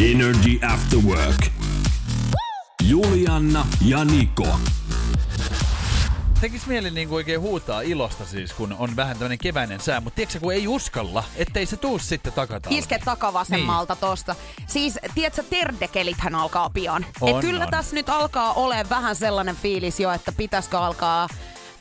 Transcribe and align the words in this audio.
Energy 0.00 0.58
After 0.66 0.98
Work. 0.98 1.46
Julianna 2.82 3.66
ja 3.86 4.04
Niko. 4.04 4.46
Tekis 6.40 6.66
mieli 6.66 6.90
niinku 6.90 7.14
oikein 7.14 7.40
huutaa 7.40 7.80
ilosta 7.80 8.24
siis, 8.24 8.52
kun 8.52 8.76
on 8.78 8.96
vähän 8.96 9.16
tämmönen 9.16 9.38
keväinen 9.38 9.80
sää, 9.80 10.00
mutta 10.00 10.16
tiedätkö 10.16 10.40
kun 10.40 10.52
ei 10.52 10.68
uskalla, 10.68 11.24
ettei 11.36 11.66
se 11.66 11.76
tuu 11.76 11.98
sitten 11.98 12.32
takatalvi. 12.32 12.78
Iske 12.78 12.98
takavasemmalta 13.04 13.94
niin. 13.94 14.00
tosta. 14.00 14.36
Siis, 14.66 14.98
tiedätkö, 15.14 15.42
terdekelithän 15.50 16.34
alkaa 16.34 16.70
pian. 16.70 17.06
On, 17.20 17.28
Et 17.28 17.40
kyllä 17.40 17.64
on. 17.64 17.70
tässä 17.70 17.96
nyt 17.96 18.08
alkaa 18.08 18.52
ole 18.52 18.86
vähän 18.90 19.16
sellainen 19.16 19.56
fiilis 19.56 20.00
jo, 20.00 20.12
että 20.12 20.32
pitäisikö 20.32 20.78
alkaa 20.78 21.28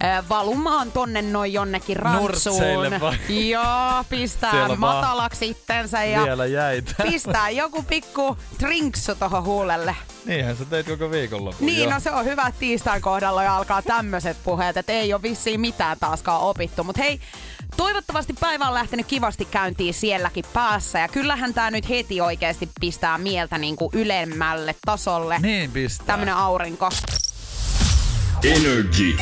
äh, 0.03 0.29
valumaan 0.29 0.91
tonne 0.91 1.21
noin 1.21 1.53
jonnekin 1.53 1.95
rantsuun. 1.97 2.85
Joo, 3.29 4.03
pistää 4.09 4.51
Siellä 4.51 4.75
matalaksi 4.75 5.49
itsensä 5.49 6.03
ja 6.03 6.23
Vielä 6.23 6.45
jäitä. 6.45 6.93
pistää 7.03 7.49
joku 7.49 7.83
pikku 7.83 8.37
drinksu 8.59 9.15
tohon 9.15 9.43
huulelle. 9.43 9.95
Niinhän 10.25 10.55
sä 10.57 10.65
teit 10.65 10.87
koko 10.87 11.11
viikonlopun. 11.11 11.65
Niin, 11.65 11.83
joo. 11.83 11.93
no 11.93 11.99
se 11.99 12.11
on 12.11 12.25
hyvä, 12.25 12.47
että 12.47 12.59
tiistain 12.59 13.01
kohdalla 13.01 13.43
ja 13.43 13.57
alkaa 13.57 13.81
tämmöiset 13.81 14.37
puheet, 14.43 14.77
että 14.77 14.91
ei 14.91 15.13
ole 15.13 15.21
vissiin 15.21 15.59
mitään 15.61 15.97
taaskaan 15.99 16.41
opittu. 16.41 16.83
Mutta 16.83 17.01
hei, 17.01 17.19
toivottavasti 17.77 18.33
päivä 18.39 18.67
on 18.67 18.73
lähtenyt 18.73 19.05
kivasti 19.05 19.45
käyntiin 19.45 19.93
sielläkin 19.93 20.45
päässä. 20.53 20.99
Ja 20.99 21.07
kyllähän 21.07 21.53
tämä 21.53 21.71
nyt 21.71 21.89
heti 21.89 22.21
oikeasti 22.21 22.69
pistää 22.79 23.17
mieltä 23.17 23.57
niinku 23.57 23.89
ylemmälle 23.93 24.75
tasolle. 24.85 25.39
Niin 25.39 25.71
pistää. 25.71 26.07
Tämmönen 26.07 26.35
aurinko. 26.35 26.89
Energy 28.43 29.17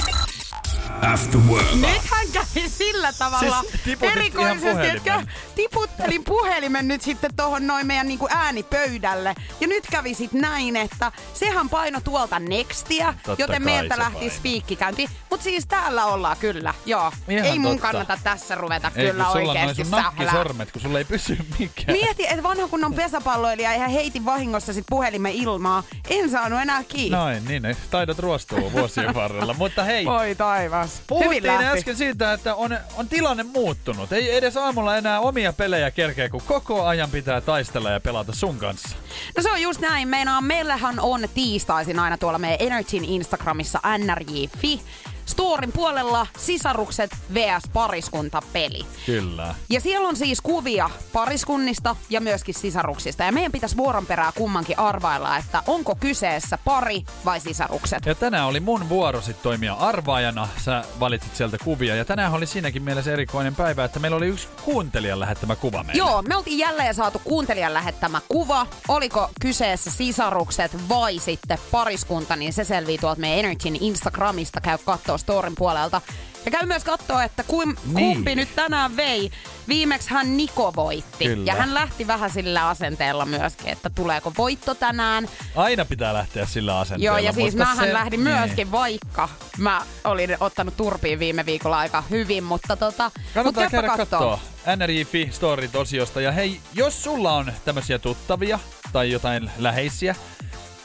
After 1.02 1.40
Work. 1.50 1.74
Nythän 1.74 2.28
kävi 2.34 2.70
sillä 2.70 3.14
tavalla 3.20 3.62
Siis 3.84 3.98
erikoisesti, 4.02 4.68
että 4.88 5.02
puhelimen. 5.04 5.28
tiputtelin 5.56 6.24
puhelimen 6.24 6.88
nyt 6.88 7.02
sitten 7.02 7.36
tohon 7.36 7.68
noin 7.68 7.88
meidän 7.88 8.08
niinku 8.08 8.28
äänipöydälle. 8.32 9.36
Ja 9.60 9.68
nyt 9.68 9.88
kävi 9.92 10.14
sit 10.14 10.34
näin, 10.34 10.76
että 10.76 11.12
sehän 11.34 11.70
paino 11.70 12.02
tuolta 12.02 12.40
nextiä, 12.40 13.14
Totta 13.24 13.44
joten 13.44 13.64
meiltä 13.64 13.98
lähti 13.98 14.18
paino. 14.20 14.34
spiikki 14.36 14.76
käyntiin. 14.76 15.10
Mut 15.30 15.42
siis 15.42 15.66
täällä 15.68 16.06
ollaan 16.06 16.38
kyllä, 16.38 16.74
joo. 16.86 17.12
Ihan 17.28 17.46
ei 17.46 17.60
mun 17.60 17.72
totta. 17.72 17.88
kannata 17.88 18.20
tässä 18.24 18.56
ruveta 18.56 18.92
Ei, 18.96 19.06
kyllä 19.12 19.24
kun 19.24 19.34
sulla 19.34 19.52
on 19.52 19.58
noin 19.58 19.58
oikeesti 19.60 19.84
sun 19.84 19.92
sählää. 19.92 20.04
nakkisormet, 20.26 20.72
kun 20.72 20.82
sulla 20.82 20.98
ei 20.98 21.06
pysy 21.06 21.38
mikään. 21.60 21.98
Mieti, 21.98 22.28
että 22.28 22.44
vanha 22.44 22.68
kunnon 22.68 22.94
pesäpalloilija 22.94 23.74
ihan 23.74 23.90
heitin 23.90 24.26
vahingossa 24.26 24.74
sit 24.74 24.86
puhelimen 24.90 25.32
ilmaa. 25.32 25.84
En 26.10 26.30
saanut 26.30 26.62
enää 26.62 26.84
kiinni. 26.84 27.18
Noin, 27.18 27.46
niin 27.46 27.64
ne 27.64 27.76
taidot 27.92 28.20
ruostuu 28.20 28.72
vuosien 28.72 29.14
varrella. 29.14 29.54
Mutta 29.54 29.84
hei, 29.84 30.06
Voi 30.06 30.36
taivas. 30.36 30.87
Hyvin 30.90 31.04
puhuttiin 31.08 31.44
lähti. 31.44 31.80
äsken 31.80 31.96
siitä, 31.96 32.34
että 32.34 32.56
on, 32.56 32.78
on 32.98 33.08
tilanne 33.08 33.44
muuttunut. 33.44 34.12
Ei 34.12 34.36
edes 34.36 34.58
aamulla 34.58 34.98
enää 34.98 35.20
omia 35.20 35.54
pelejä 35.54 35.92
kerkeä, 35.92 36.30
kun 36.30 36.42
koko 36.46 36.86
ajan 36.86 37.12
pitää 37.12 37.42
taistella 37.42 37.90
ja 37.90 38.00
pelata 38.00 38.34
sun 38.34 38.58
kanssa. 38.58 38.90
No 39.38 39.44
se 39.44 39.52
on 39.52 39.62
just 39.62 39.82
näin. 39.82 40.08
Meillähän 40.42 41.00
on 41.00 41.22
tiistaisin 41.34 42.00
aina 42.00 42.18
tuolla 42.18 42.40
meidän 42.40 42.68
Energyn 42.68 43.06
Instagramissa 43.06 43.80
nrj.fi. 43.98 44.82
Storin 45.28 45.72
puolella 45.72 46.28
sisarukset 46.38 47.16
vs 47.34 47.64
pariskuntapeli. 47.74 48.86
Kyllä. 49.06 49.56
Ja 49.70 49.82
siellä 49.82 50.08
on 50.08 50.16
siis 50.16 50.42
kuvia 50.42 50.90
pariskunnista 51.14 51.96
ja 52.10 52.22
myöskin 52.22 52.56
sisaruksista. 52.56 53.24
Ja 53.24 53.32
meidän 53.32 53.52
pitäisi 53.52 53.78
vuoron 53.78 54.06
perää 54.06 54.32
kummankin 54.36 54.80
arvailla, 54.80 55.38
että 55.38 55.64
onko 55.68 55.96
kyseessä 55.96 56.58
pari 56.66 57.04
vai 57.26 57.40
sisarukset. 57.40 58.06
Ja 58.06 58.16
tänään 58.16 58.46
oli 58.46 58.60
mun 58.60 58.90
vuoro 58.90 59.22
sit 59.22 59.42
toimia 59.42 59.74
arvaajana. 59.74 60.48
Sä 60.66 60.84
valitsit 61.00 61.36
sieltä 61.36 61.58
kuvia. 61.64 61.96
Ja 61.96 62.06
tänään 62.06 62.34
oli 62.34 62.46
siinäkin 62.46 62.84
mielessä 62.84 63.14
erikoinen 63.14 63.56
päivä, 63.56 63.84
että 63.84 64.00
meillä 64.00 64.18
oli 64.18 64.28
yksi 64.28 64.48
kuuntelijan 64.66 65.20
lähettämä 65.20 65.56
kuva 65.56 65.84
meille. 65.84 66.00
Joo, 66.00 66.22
me 66.22 66.36
oltiin 66.36 66.58
jälleen 66.58 66.94
saatu 66.94 67.22
kuuntelijan 67.24 67.74
lähettämä 67.74 68.22
kuva. 68.28 68.68
Oliko 68.88 69.30
kyseessä 69.42 69.92
sisarukset 69.92 70.90
vai 70.90 71.20
sitten 71.20 71.58
pariskunta, 71.72 72.36
niin 72.36 72.54
se 72.54 72.64
selvii 72.64 72.98
tuolta 72.98 73.22
meidän 73.22 73.40
Energyn 73.40 73.76
Instagramista. 73.76 74.62
Käy 74.62 74.78
kattoo 74.86 75.17
storin 75.18 75.56
puolelta. 75.58 76.02
Ja 76.46 76.52
käy 76.52 76.66
myös 76.66 76.84
kattoo, 76.84 77.20
että 77.20 77.44
kum, 77.44 77.76
Niin. 77.86 77.96
kumpi 78.16 78.36
nyt 78.36 78.50
tänään 78.56 78.96
vei. 78.98 79.32
Viimeksi 79.68 80.10
hän 80.10 80.38
Niko 80.38 80.74
voitti. 80.76 81.26
Kyllä. 81.26 81.44
Ja 81.46 81.56
hän 81.56 81.74
lähti 81.74 82.08
vähän 82.08 82.30
sillä 82.30 82.68
asenteella 82.68 83.26
myöskin, 83.26 83.68
että 83.68 83.90
tuleeko 83.90 84.32
voitto 84.38 84.76
tänään. 84.76 85.28
Aina 85.56 85.86
pitää 85.86 86.14
lähteä 86.14 86.46
sillä 86.46 86.80
asenteella. 86.80 87.20
Joo, 87.20 87.26
ja 87.28 87.34
siis 87.34 87.56
mähän 87.56 87.88
se- 87.88 87.94
lähdin 87.94 88.24
niin. 88.24 88.36
myöskin, 88.38 88.72
vaikka 88.72 89.30
mä 89.58 89.82
olin 90.04 90.38
ottanut 90.40 90.78
turpiin 90.78 91.20
viime 91.20 91.46
viikolla 91.46 91.78
aika 91.80 92.04
hyvin, 92.10 92.44
mutta 92.44 92.76
tota... 92.76 93.04
mut 93.04 93.24
Kannattaa 93.34 93.70
käypä 93.70 93.88
käydä 93.88 93.98
kattoo. 93.98 94.40
NRJ.fi 94.76 95.30
Storit 95.32 95.76
osiosta. 95.76 96.22
Ja 96.22 96.32
hei, 96.32 96.60
jos 96.74 97.04
sulla 97.04 97.32
on 97.34 97.52
tämmöisiä 97.66 98.00
tuttavia 98.00 98.60
tai 98.94 99.12
jotain 99.12 99.52
läheisiä, 99.58 100.16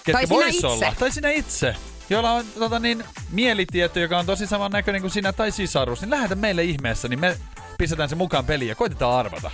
ketkä 0.05 0.13
Tai 0.13 0.27
sinä 0.27 0.37
vois 0.37 0.55
itse. 0.55 0.67
olla, 0.67 0.95
tai 0.99 1.11
sinä 1.11 1.31
itse, 1.31 1.77
jolla 2.13 2.33
on 2.33 2.45
tota, 2.59 2.79
niin, 2.79 3.05
mielitieto, 3.31 4.01
joka 4.01 4.19
on 4.19 4.27
tosi 4.27 4.47
saman 4.47 4.73
näköinen 4.73 5.01
kuin 5.01 5.11
sinä 5.11 5.33
tai 5.33 5.51
sisarus, 5.51 6.01
niin 6.01 6.11
lähetä 6.11 6.35
meille 6.35 6.65
ihmeessä, 6.65 7.09
niin 7.09 7.21
me 7.21 7.37
pistetään 7.79 8.09
se 8.09 8.15
mukaan 8.15 8.45
peliin 8.45 8.69
ja 8.69 8.75
koitetaan 8.75 9.19
arvata. 9.19 9.51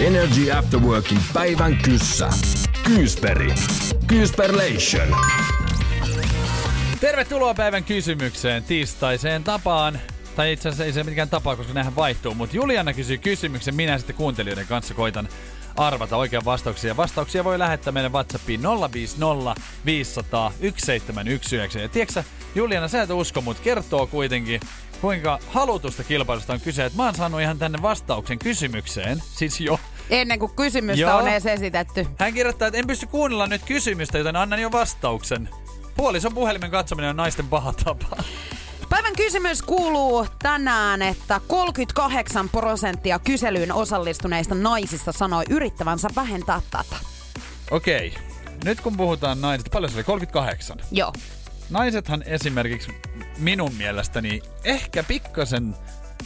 Energy 0.00 0.52
After 0.52 0.80
Workin 0.80 1.18
päivän 1.32 1.76
kyssä. 1.76 2.28
Kyysperi. 2.84 3.54
Kyysperlation. 4.06 5.16
Tervetuloa 7.00 7.54
päivän 7.54 7.84
kysymykseen 7.84 8.64
tiistaiseen 8.64 9.44
tapaan. 9.44 10.00
Tai 10.36 10.52
itse 10.52 10.68
asiassa 10.68 10.84
ei 10.84 10.92
se 10.92 11.04
mikään 11.04 11.28
tapa, 11.28 11.56
koska 11.56 11.72
nämähän 11.72 11.96
vaihtuu. 11.96 12.34
Mutta 12.34 12.56
Juliana 12.56 12.92
kysyy 12.92 13.18
kysymyksen, 13.18 13.74
minä 13.74 13.98
sitten 13.98 14.16
kuuntelijoiden 14.16 14.66
kanssa 14.66 14.94
koitan 14.94 15.28
arvata 15.76 16.16
oikean 16.16 16.44
vastauksia. 16.44 16.96
Vastauksia 16.96 17.44
voi 17.44 17.58
lähettää 17.58 17.92
meidän 17.92 18.12
WhatsAppiin 18.12 18.60
050 18.92 19.60
500 19.86 20.52
1719. 20.60 21.78
Ja 21.78 21.88
tiedätkö 21.88 22.24
Juliana, 22.54 22.88
sä 22.88 23.02
et 23.02 23.10
usko, 23.10 23.40
mutta 23.40 23.62
kertoo 23.62 24.06
kuitenkin, 24.06 24.60
kuinka 25.00 25.38
halutusta 25.48 26.04
kilpailusta 26.04 26.52
on 26.52 26.60
kyse. 26.60 26.84
Et 26.84 26.94
mä 26.94 27.04
oon 27.04 27.14
saanut 27.14 27.40
ihan 27.40 27.58
tänne 27.58 27.82
vastauksen 27.82 28.38
kysymykseen, 28.38 29.22
siis 29.26 29.60
jo. 29.60 29.80
Ennen 30.10 30.38
kuin 30.38 30.52
kysymystä 30.56 31.00
Joo. 31.00 31.16
on 31.16 31.28
edes 31.28 31.46
esitetty. 31.46 32.06
Hän 32.18 32.34
kirjoittaa, 32.34 32.68
että 32.68 32.78
en 32.78 32.86
pysty 32.86 33.06
kuunnella 33.06 33.46
nyt 33.46 33.62
kysymystä, 33.64 34.18
joten 34.18 34.36
annan 34.36 34.62
jo 34.62 34.72
vastauksen. 34.72 35.48
Puolison 35.96 36.34
puhelimen 36.34 36.70
katsominen 36.70 37.10
on 37.10 37.16
naisten 37.16 37.48
paha 37.48 37.72
tapa. 37.72 38.16
Päivän 38.88 39.16
kysymys 39.16 39.62
kuuluu 39.62 40.26
tänään, 40.42 41.02
että 41.02 41.40
38 41.46 42.48
prosenttia 42.48 43.18
kyselyyn 43.18 43.72
osallistuneista 43.72 44.54
naisista 44.54 45.12
sanoi 45.12 45.44
yrittävänsä 45.50 46.08
vähentää 46.16 46.60
tätä. 46.70 46.96
Okei. 47.70 48.14
Nyt 48.64 48.80
kun 48.80 48.96
puhutaan 48.96 49.40
naisista, 49.40 49.70
paljon 49.70 49.90
se 49.90 49.96
oli? 49.96 50.04
38. 50.04 50.76
Joo. 50.92 51.12
Naisethan 51.70 52.22
esimerkiksi 52.22 52.90
minun 53.38 53.74
mielestäni 53.74 54.42
ehkä 54.64 55.02
pikkasen 55.02 55.74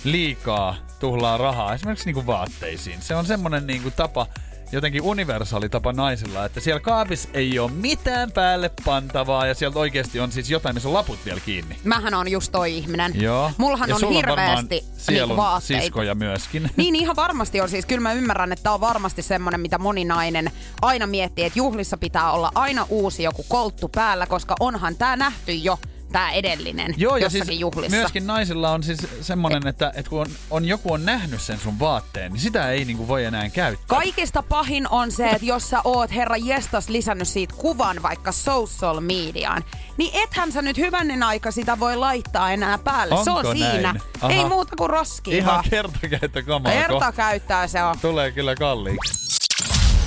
liikaa 0.04 0.76
tuhlaa 0.98 1.36
rahaa 1.36 1.74
esimerkiksi 1.74 2.06
niinku 2.06 2.26
vaatteisiin. 2.26 3.02
Se 3.02 3.14
on 3.14 3.26
semmonen 3.26 3.66
niinku 3.66 3.90
tapa, 3.90 4.26
jotenkin 4.72 5.02
universaali 5.02 5.68
tapa 5.68 5.92
naisilla, 5.92 6.44
että 6.44 6.60
siellä 6.60 6.80
kaapissa 6.80 7.28
ei 7.34 7.58
ole 7.58 7.70
mitään 7.70 8.32
päälle 8.32 8.70
pantavaa 8.84 9.46
ja 9.46 9.54
sieltä 9.54 9.78
oikeasti 9.78 10.20
on 10.20 10.32
siis 10.32 10.50
jotain, 10.50 10.76
missä 10.76 10.88
on 10.88 10.94
laput 10.94 11.18
vielä 11.24 11.40
kiinni. 11.40 11.76
Mähän 11.84 12.14
on 12.14 12.30
just 12.30 12.52
toi 12.52 12.76
ihminen. 12.76 13.12
Joo. 13.14 13.50
Mullahan 13.58 13.88
ja 13.88 13.94
on 13.94 14.12
hirveästi 14.12 14.74
niinku 14.74 14.94
sielun 14.96 15.36
vaatteita. 15.36 15.82
siskoja 15.82 16.14
myöskin. 16.14 16.70
Niin 16.76 16.96
ihan 16.96 17.16
varmasti 17.16 17.60
on 17.60 17.68
siis. 17.68 17.86
Kyllä 17.86 18.00
mä 18.00 18.12
ymmärrän, 18.12 18.52
että 18.52 18.62
tää 18.62 18.72
on 18.72 18.80
varmasti 18.80 19.22
semmonen, 19.22 19.60
mitä 19.60 19.78
moni 19.78 20.04
nainen 20.04 20.50
aina 20.82 21.06
miettii, 21.06 21.44
että 21.44 21.58
juhlissa 21.58 21.96
pitää 21.96 22.32
olla 22.32 22.52
aina 22.54 22.86
uusi 22.88 23.22
joku 23.22 23.44
kolttu 23.48 23.88
päällä, 23.88 24.26
koska 24.26 24.54
onhan 24.60 24.96
tää 24.96 25.16
nähty 25.16 25.52
jo 25.52 25.78
tää 26.12 26.30
edellinen 26.30 26.94
Joo, 26.96 27.16
ja 27.16 27.30
siis 27.30 27.48
juhlissa. 27.48 27.96
myöskin 27.96 28.26
naisilla 28.26 28.70
on 28.70 28.82
siis 28.82 29.06
semmonen, 29.20 29.66
että, 29.66 29.92
että 29.96 30.10
kun 30.10 30.20
on, 30.20 30.26
on, 30.50 30.64
joku 30.64 30.92
on 30.92 31.04
nähnyt 31.04 31.40
sen 31.42 31.58
sun 31.58 31.78
vaatteen, 31.78 32.32
niin 32.32 32.40
sitä 32.40 32.70
ei 32.70 32.84
niinku 32.84 33.08
voi 33.08 33.24
enää 33.24 33.48
käyttää. 33.48 33.86
Kaikista 33.98 34.42
pahin 34.42 34.88
on 34.88 35.12
se, 35.12 35.28
että 35.30 35.46
jos 35.46 35.70
sä 35.70 35.80
oot 35.84 36.10
herra 36.14 36.36
jestas 36.36 36.88
lisännyt 36.88 37.28
siitä 37.28 37.54
kuvan 37.56 38.02
vaikka 38.02 38.32
social 38.32 39.00
mediaan, 39.00 39.64
niin 39.96 40.10
ethän 40.22 40.52
sä 40.52 40.62
nyt 40.62 40.76
hyvännen 40.76 41.22
aika 41.22 41.50
sitä 41.50 41.80
voi 41.80 41.96
laittaa 41.96 42.52
enää 42.52 42.78
päälle. 42.78 43.24
se 43.24 43.30
Onko 43.30 43.48
on 43.48 43.56
siinä. 43.56 43.82
näin? 43.92 44.02
Aha. 44.20 44.32
Ei 44.32 44.44
muuta 44.44 44.76
kuin 44.76 44.90
roskiin 44.90 45.36
Ihan 45.36 45.52
vaan. 45.54 45.64
kertakäyttökamaa. 45.70 46.72
Kerta 46.72 47.12
käyttää 47.12 47.66
se 47.66 47.82
on. 47.82 47.98
Tulee 47.98 48.30
kyllä 48.32 48.54
kalliiksi. 48.54 49.30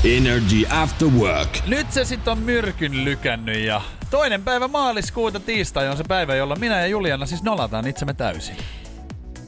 Energy 0.03 0.65
After 0.69 1.07
Work. 1.07 1.49
Nyt 1.67 1.91
se 1.91 2.05
sitten 2.05 2.31
on 2.31 2.37
myrkyn 2.37 3.05
lykännyt 3.05 3.57
ja 3.57 3.81
toinen 4.13 4.43
päivä 4.43 4.67
maaliskuuta 4.67 5.39
tiistai 5.39 5.89
on 5.89 5.97
se 5.97 6.03
päivä, 6.07 6.35
jolla 6.35 6.55
minä 6.55 6.79
ja 6.79 6.87
Juliana 6.87 7.25
siis 7.25 7.43
nolataan 7.43 7.87
itsemme 7.87 8.13
täysin. 8.13 8.55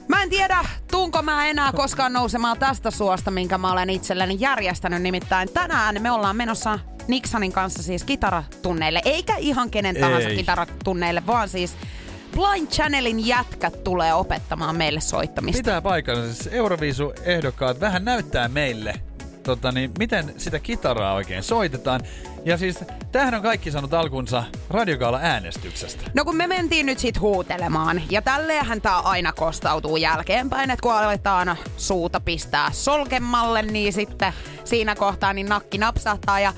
Mä 0.08 0.24
en 0.24 0.30
tiedä, 0.30 0.66
tuunko 0.92 1.22
mä 1.22 1.48
enää 1.48 1.72
koskaan 1.72 2.14
nousemaan 2.14 2.60
tästä 2.60 2.92
suosta, 2.92 3.32
minkä 3.32 3.58
mä 3.58 3.72
olen 3.72 3.90
itselleni 3.90 4.38
järjestänyt. 4.40 5.02
Nimittäin 5.02 5.50
tänään 5.54 6.02
me 6.02 6.12
ollaan 6.12 6.36
menossa 6.36 6.80
Nixonin 7.08 7.52
kanssa 7.52 7.84
siis 7.84 8.04
kitaratunneille. 8.04 9.02
Eikä 9.06 9.36
ihan 9.38 9.70
kenen 9.70 9.96
tahansa 10.00 10.30
Ei. 10.30 10.36
kitaratunneille, 10.36 11.24
vaan 11.28 11.50
siis 11.50 11.78
Blind 12.32 12.68
Channelin 12.68 13.28
jätkät 13.28 13.84
tulee 13.84 14.14
opettamaan 14.14 14.76
meille 14.76 15.02
soittamista. 15.02 15.60
Pitää 15.60 15.82
paikkansa. 15.82 16.34
Siis 16.34 16.50
Euroviisu-ehdokkaat 16.54 17.80
vähän 17.80 18.06
näyttää 18.06 18.48
meille, 18.48 18.94
tota, 19.46 19.72
niin 19.72 19.92
miten 20.00 20.34
sitä 20.38 20.60
kitaraa 20.60 21.14
oikein 21.14 21.44
soitetaan. 21.44 22.02
Ja 22.46 22.58
siis 22.58 22.80
tämähän 23.12 23.34
on 23.34 23.42
kaikki 23.42 23.72
saanut 23.72 23.94
alkunsa 23.94 24.44
radiokaala 24.70 25.20
äänestyksestä. 25.22 26.04
No 26.14 26.26
kun 26.26 26.36
me 26.36 26.48
mentiin 26.48 26.86
nyt 26.86 27.00
sit 27.00 27.20
huutelemaan, 27.20 28.02
ja 28.10 28.22
tälleenhän 28.22 28.82
tää 28.82 29.00
aina 29.00 29.34
kostautuu 29.34 29.98
jälkeenpäin, 29.98 30.72
että 30.72 30.84
kun 30.84 30.94
aletaan 30.94 31.58
suuta 31.78 32.20
pistää 32.20 32.72
solkemmalle, 32.72 33.62
niin 33.62 33.94
sitten 33.94 34.34
siinä 34.64 34.96
kohtaa 34.96 35.34
niin 35.34 35.50
nakki 35.50 35.78
napsahtaa. 35.78 36.40
Ja 36.40 36.54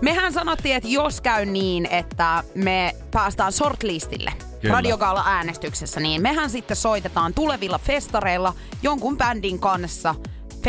mehän 0.00 0.32
sanottiin, 0.32 0.76
että 0.76 0.88
jos 0.88 1.20
käy 1.20 1.46
niin, 1.46 1.86
että 1.86 2.44
me 2.54 2.94
päästään 3.10 3.52
shortlistille 3.52 4.32
Kyllä. 4.60 4.74
radiogaala 4.74 5.24
äänestyksessä, 5.26 6.00
niin 6.00 6.22
mehän 6.22 6.50
sitten 6.50 6.76
soitetaan 6.76 7.34
tulevilla 7.34 7.78
festareilla 7.78 8.54
jonkun 8.82 9.16
bändin 9.16 9.58
kanssa 9.58 10.14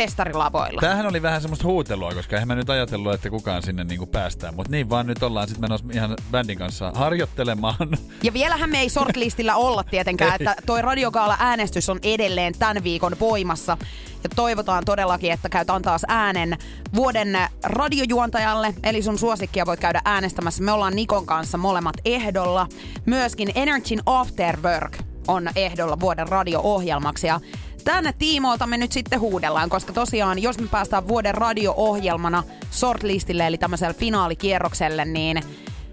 festarilavoilla. 0.00 0.80
Tämähän 0.80 1.06
oli 1.06 1.22
vähän 1.22 1.40
semmoista 1.40 1.66
huutelua, 1.66 2.14
koska 2.14 2.36
eihän 2.36 2.48
mä 2.48 2.54
nyt 2.54 2.70
ajatellut, 2.70 3.14
että 3.14 3.30
kukaan 3.30 3.62
sinne 3.62 3.84
niinku 3.84 4.06
päästään. 4.06 4.54
Mutta 4.54 4.70
niin 4.70 4.90
vaan 4.90 5.06
nyt 5.06 5.22
ollaan 5.22 5.48
sitten 5.48 5.60
menossa 5.60 5.86
ihan 5.92 6.16
bändin 6.30 6.58
kanssa 6.58 6.92
harjoittelemaan. 6.94 7.74
Ja 8.22 8.32
vielähän 8.32 8.70
me 8.70 8.80
ei 8.80 8.88
shortlistillä 8.88 9.56
olla 9.56 9.84
tietenkään, 9.84 10.34
että 10.40 10.54
toi 10.66 10.82
radiogaala-äänestys 10.82 11.88
on 11.88 11.98
edelleen 12.02 12.54
tämän 12.58 12.84
viikon 12.84 13.16
voimassa. 13.20 13.76
Ja 14.22 14.28
toivotaan 14.36 14.84
todellakin, 14.84 15.32
että 15.32 15.48
käyt 15.48 15.70
antaa 15.70 15.96
äänen 16.08 16.58
vuoden 16.94 17.38
radiojuontajalle, 17.64 18.74
eli 18.82 19.02
sun 19.02 19.18
suosikkia 19.18 19.66
voit 19.66 19.80
käydä 19.80 20.00
äänestämässä. 20.04 20.62
Me 20.62 20.72
ollaan 20.72 20.96
Nikon 20.96 21.26
kanssa 21.26 21.58
molemmat 21.58 21.96
ehdolla. 22.04 22.66
Myöskin 23.06 23.48
Energyn 23.54 24.00
After 24.06 24.60
Work 24.62 24.98
on 25.28 25.48
ehdolla 25.56 26.00
vuoden 26.00 26.28
radio-ohjelmaksi. 26.28 27.26
Ja 27.26 27.40
tänne 27.84 28.14
tiimoilta 28.18 28.66
me 28.66 28.76
nyt 28.76 28.92
sitten 28.92 29.20
huudellaan, 29.20 29.70
koska 29.70 29.92
tosiaan 29.92 30.42
jos 30.42 30.58
me 30.58 30.66
päästään 30.70 31.08
vuoden 31.08 31.34
radio-ohjelmana 31.34 32.42
shortlistille, 32.72 33.46
eli 33.46 33.58
tämmöiselle 33.58 33.94
finaalikierrokselle, 33.94 35.04
niin 35.04 35.42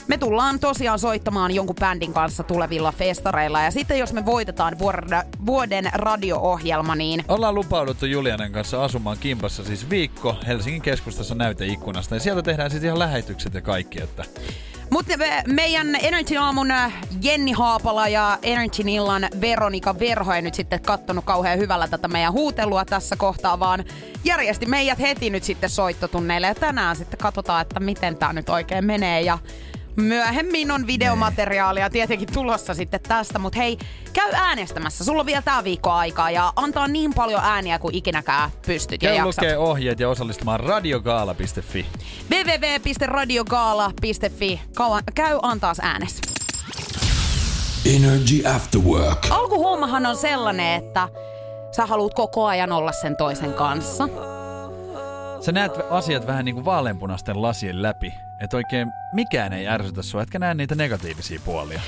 me 0.07 0.17
tullaan 0.17 0.59
tosiaan 0.59 0.99
soittamaan 0.99 1.51
jonkun 1.55 1.75
bändin 1.79 2.13
kanssa 2.13 2.43
tulevilla 2.43 2.91
festareilla. 2.91 3.61
Ja 3.61 3.71
sitten 3.71 3.99
jos 3.99 4.13
me 4.13 4.25
voitetaan 4.25 4.79
vuoden, 5.45 5.89
radio-ohjelma, 5.93 6.95
niin 6.95 7.23
Ollaan 7.27 7.55
lupauduttu 7.55 8.05
Julianen 8.05 8.51
kanssa 8.51 8.83
asumaan 8.83 9.17
kimpassa 9.19 9.63
siis 9.63 9.89
viikko 9.89 10.35
Helsingin 10.47 10.81
keskustassa 10.81 11.35
näyteikkunasta. 11.35 12.15
Ja 12.15 12.19
sieltä 12.19 12.41
tehdään 12.41 12.71
sitten 12.71 12.87
ihan 12.87 12.99
lähetykset 12.99 13.53
ja 13.53 13.61
kaikki, 13.61 14.01
että 14.01 14.25
Mutta 14.89 15.17
me, 15.17 15.43
meidän 15.47 15.95
Energy 15.95 16.37
Aamun 16.37 16.71
äh, 16.71 16.93
Jenni 17.21 17.51
Haapala 17.51 18.07
ja 18.07 18.37
Energy 18.43 18.83
Illan 18.87 19.29
Veronika 19.41 19.99
Verho 19.99 20.33
ei 20.33 20.41
nyt 20.41 20.53
sitten 20.53 20.81
kattonut 20.81 21.25
kauhean 21.25 21.59
hyvällä 21.59 21.87
tätä 21.87 22.07
meidän 22.07 22.33
huutelua 22.33 22.85
tässä 22.85 23.15
kohtaa, 23.15 23.59
vaan 23.59 23.85
järjesti 24.23 24.65
meidät 24.65 24.99
heti 24.99 25.29
nyt 25.29 25.43
sitten 25.43 25.69
soittotunneille. 25.69 26.47
Ja 26.47 26.55
tänään 26.55 26.95
sitten 26.95 27.19
katsotaan, 27.19 27.61
että 27.61 27.79
miten 27.79 28.17
tämä 28.17 28.33
nyt 28.33 28.49
oikein 28.49 28.85
menee. 28.85 29.21
Ja 29.21 29.37
myöhemmin 29.95 30.71
on 30.71 30.87
videomateriaalia 30.87 31.89
tietenkin 31.89 32.33
tulossa 32.33 32.73
sitten 32.73 32.99
tästä, 33.01 33.39
mutta 33.39 33.59
hei, 33.59 33.77
käy 34.17 34.31
äänestämässä. 34.33 35.03
Sulla 35.03 35.19
on 35.19 35.25
vielä 35.25 35.41
tää 35.41 35.63
viikko 35.63 35.91
aikaa 35.91 36.31
ja 36.31 36.53
antaa 36.55 36.87
niin 36.87 37.13
paljon 37.13 37.41
ääniä 37.43 37.79
kuin 37.79 37.95
ikinäkään 37.95 38.49
pystyt 38.65 39.03
ja 39.03 39.09
käy 39.09 39.17
jaksat. 39.17 39.43
lukee 39.43 39.57
ohjeet 39.57 39.99
ja 39.99 40.09
osallistumaan 40.09 40.59
radiogaala.fi. 40.59 41.85
www.radiogaala.fi. 42.31 44.61
Käy 45.15 45.39
antaas 45.41 45.77
äänes. 45.81 46.21
Energy 47.95 48.47
After 48.55 48.81
Work. 48.81 49.27
Alkuhuomahan 49.29 50.05
on 50.05 50.17
sellainen, 50.17 50.83
että 50.83 51.09
sä 51.75 51.85
haluat 51.85 52.13
koko 52.13 52.45
ajan 52.45 52.71
olla 52.71 52.91
sen 52.91 53.17
toisen 53.17 53.53
kanssa. 53.53 54.09
Sä 55.41 55.51
näet 55.51 55.71
asiat 55.89 56.27
vähän 56.27 56.45
niin 56.45 56.55
kuin 56.55 56.65
vaaleanpunaisten 56.65 57.41
lasien 57.41 57.81
läpi. 57.81 58.13
Että 58.41 58.57
oikein 58.57 58.87
mikään 59.13 59.53
ei 59.53 59.67
ärsytä 59.67 60.01
sua, 60.01 60.21
etkä 60.21 60.39
näe 60.39 60.53
niitä 60.53 60.75
negatiivisia 60.75 61.39
puolia. 61.45 61.81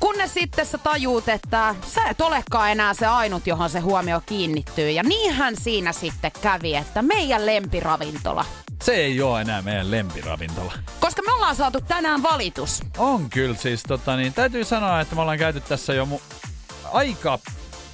Kunnes 0.00 0.34
sitten 0.34 0.66
sä 0.66 0.78
tajuut, 0.78 1.28
että 1.28 1.74
sä 1.94 2.00
et 2.10 2.20
olekaan 2.20 2.70
enää 2.70 2.94
se 2.94 3.06
ainut, 3.06 3.46
johon 3.46 3.70
se 3.70 3.80
huomio 3.80 4.22
kiinnittyy. 4.26 4.90
Ja 4.90 5.02
niinhän 5.02 5.56
siinä 5.56 5.92
sitten 5.92 6.32
kävi, 6.42 6.74
että 6.76 7.02
meidän 7.02 7.46
lempiravintola. 7.46 8.44
Se 8.82 8.92
ei 8.94 9.22
ole 9.22 9.40
enää 9.40 9.62
meidän 9.62 9.90
lempiravintola. 9.90 10.72
Koska 11.00 11.22
me 11.22 11.32
ollaan 11.32 11.56
saatu 11.56 11.80
tänään 11.80 12.22
valitus. 12.22 12.80
On 12.98 13.30
kyllä 13.30 13.54
siis, 13.56 13.82
tota, 13.88 14.16
niin, 14.16 14.32
täytyy 14.32 14.64
sanoa, 14.64 15.00
että 15.00 15.14
me 15.14 15.20
ollaan 15.20 15.38
käyty 15.38 15.60
tässä 15.60 15.94
jo 15.94 16.04
mu- 16.12 16.46
aika 16.92 17.38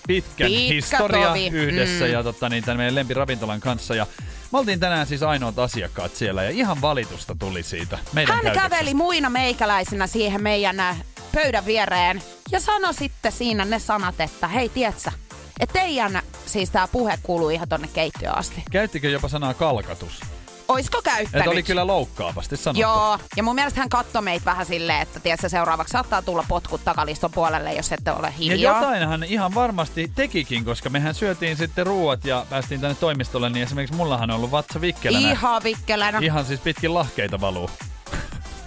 pitkän 0.06 0.50
Pitkä 0.50 0.74
historia 0.74 1.28
tovi. 1.28 1.46
yhdessä 1.48 2.04
Mm. 2.04 2.12
ja 2.12 2.22
tota, 2.22 2.48
niin, 2.48 2.64
tämän 2.64 2.76
meidän 2.78 2.94
lempiravintolan 2.94 3.60
kanssa. 3.60 3.94
Ja 3.94 4.06
me 4.52 4.58
oltiin 4.58 4.80
tänään 4.80 5.06
siis 5.06 5.22
ainoat 5.22 5.58
asiakkaat 5.58 6.14
siellä 6.16 6.42
ja 6.44 6.50
ihan 6.50 6.80
valitusta 6.80 7.36
tuli 7.38 7.62
siitä 7.62 7.98
meidän 8.12 8.34
Hän 8.34 8.44
käytöksestä. 8.44 8.68
käveli 8.76 8.94
muina 8.94 9.30
meikäläisinä 9.30 10.06
siihen 10.06 10.42
meidän 10.42 10.80
äh, 10.80 10.96
pöydän 11.34 11.66
viereen 11.66 12.22
ja 12.50 12.60
sanoi 12.60 12.94
sitten 12.94 13.32
siinä 13.32 13.64
ne 13.64 13.78
sanat, 13.78 14.20
että 14.20 14.48
hei 14.48 14.68
tietsä, 14.68 15.12
että 15.60 15.72
teidän 15.72 16.22
siis 16.46 16.70
tää 16.70 16.88
puhe 16.88 17.18
kuuluu 17.22 17.48
ihan 17.48 17.68
tonne 17.68 17.88
keittiöön 17.88 18.38
asti. 18.38 18.62
Käyttikö 18.70 19.08
jopa 19.08 19.28
sanaa 19.28 19.54
kalkatus? 19.54 20.20
Oisko 20.68 21.02
käyttänyt? 21.02 21.34
Että 21.34 21.50
oli 21.50 21.62
kyllä 21.62 21.86
loukkaavasti 21.86 22.56
sanottu. 22.56 22.80
Joo, 22.80 23.18
ja 23.36 23.42
mun 23.42 23.54
mielestä 23.54 23.80
hän 23.80 23.88
katsoi 23.88 24.22
meitä 24.22 24.44
vähän 24.44 24.66
silleen, 24.66 25.00
että 25.00 25.20
tiedätkö, 25.20 25.48
seuraavaksi 25.48 25.92
saattaa 25.92 26.22
tulla 26.22 26.44
potkut 26.48 26.84
takaliston 26.84 27.30
puolelle, 27.30 27.72
jos 27.72 27.92
ette 27.92 28.12
ole 28.12 28.26
Ja 28.26 28.30
hiljaa. 28.30 28.80
jotainhan 28.80 29.24
ihan 29.24 29.54
varmasti 29.54 30.12
tekikin, 30.14 30.64
koska 30.64 30.90
mehän 30.90 31.14
syötiin 31.14 31.56
sitten 31.56 31.86
ruuat 31.86 32.24
ja 32.24 32.46
päästiin 32.50 32.80
tänne 32.80 32.94
toimistolle, 32.94 33.50
niin 33.50 33.62
esimerkiksi 33.62 33.96
mullahan 33.96 34.30
on 34.30 34.36
ollut 34.36 34.50
vatsa 34.50 34.80
vikkelänä. 34.80 35.30
Ihan 35.30 35.62
vikkelänä. 35.62 36.18
Ihan 36.22 36.44
siis 36.44 36.60
pitkin 36.60 36.94
lahkeita 36.94 37.40
valuu. 37.40 37.70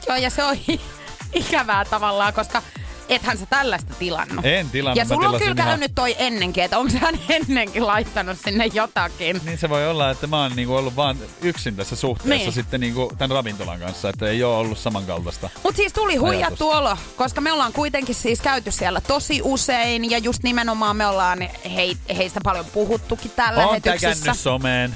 Joo, 0.07 0.17
ja 0.17 0.29
se 0.29 0.43
on 0.43 0.57
ikävää 1.33 1.85
tavallaan, 1.85 2.33
koska 2.33 2.61
ethän 3.09 3.37
sä 3.37 3.45
tällaista 3.45 3.93
tilannut. 3.99 4.45
En 4.45 4.69
tilannut, 4.69 4.97
Ja 4.97 5.05
sulla 5.05 5.29
on 5.29 5.37
kyllä 5.39 5.53
ihan- 5.53 5.55
käynyt 5.67 5.91
toi 5.95 6.15
ennenkin, 6.19 6.63
että 6.63 6.77
onko 6.77 6.93
hän 7.01 7.19
ennenkin 7.29 7.87
laittanut 7.87 8.37
sinne 8.45 8.65
jotakin. 8.65 9.41
Niin 9.45 9.57
se 9.57 9.69
voi 9.69 9.87
olla, 9.89 10.09
että 10.09 10.27
mä 10.27 10.41
oon 10.41 10.55
niinku 10.55 10.75
ollut 10.75 10.95
vaan 10.95 11.17
yksin 11.41 11.75
tässä 11.75 11.95
suhteessa 11.95 12.35
Niin. 12.45 12.53
sitten 12.53 12.79
niinku 12.79 13.11
tämän 13.17 13.35
ravintolan 13.35 13.79
kanssa, 13.79 14.09
että 14.09 14.29
ei 14.29 14.43
ole 14.43 14.55
ollut 14.57 14.77
samankaltaista. 14.77 15.49
Mut 15.63 15.75
siis 15.75 15.93
tuli 15.93 16.15
huijattu 16.15 16.69
Ajatusta. 16.69 16.89
olo, 16.89 16.97
koska 17.15 17.41
me 17.41 17.51
ollaan 17.51 17.73
kuitenkin 17.73 18.15
siis 18.15 18.41
käyty 18.41 18.71
siellä 18.71 19.01
tosi 19.01 19.41
usein 19.43 20.11
ja 20.11 20.17
just 20.17 20.43
nimenomaan 20.43 20.95
me 20.97 21.07
ollaan 21.07 21.39
hei, 21.75 21.97
heistä 22.17 22.39
paljon 22.43 22.65
puhuttukin 22.65 23.31
tällä 23.35 23.61
On 23.63 23.67
lähetyksessä. 23.67 24.33
someen. 24.33 24.95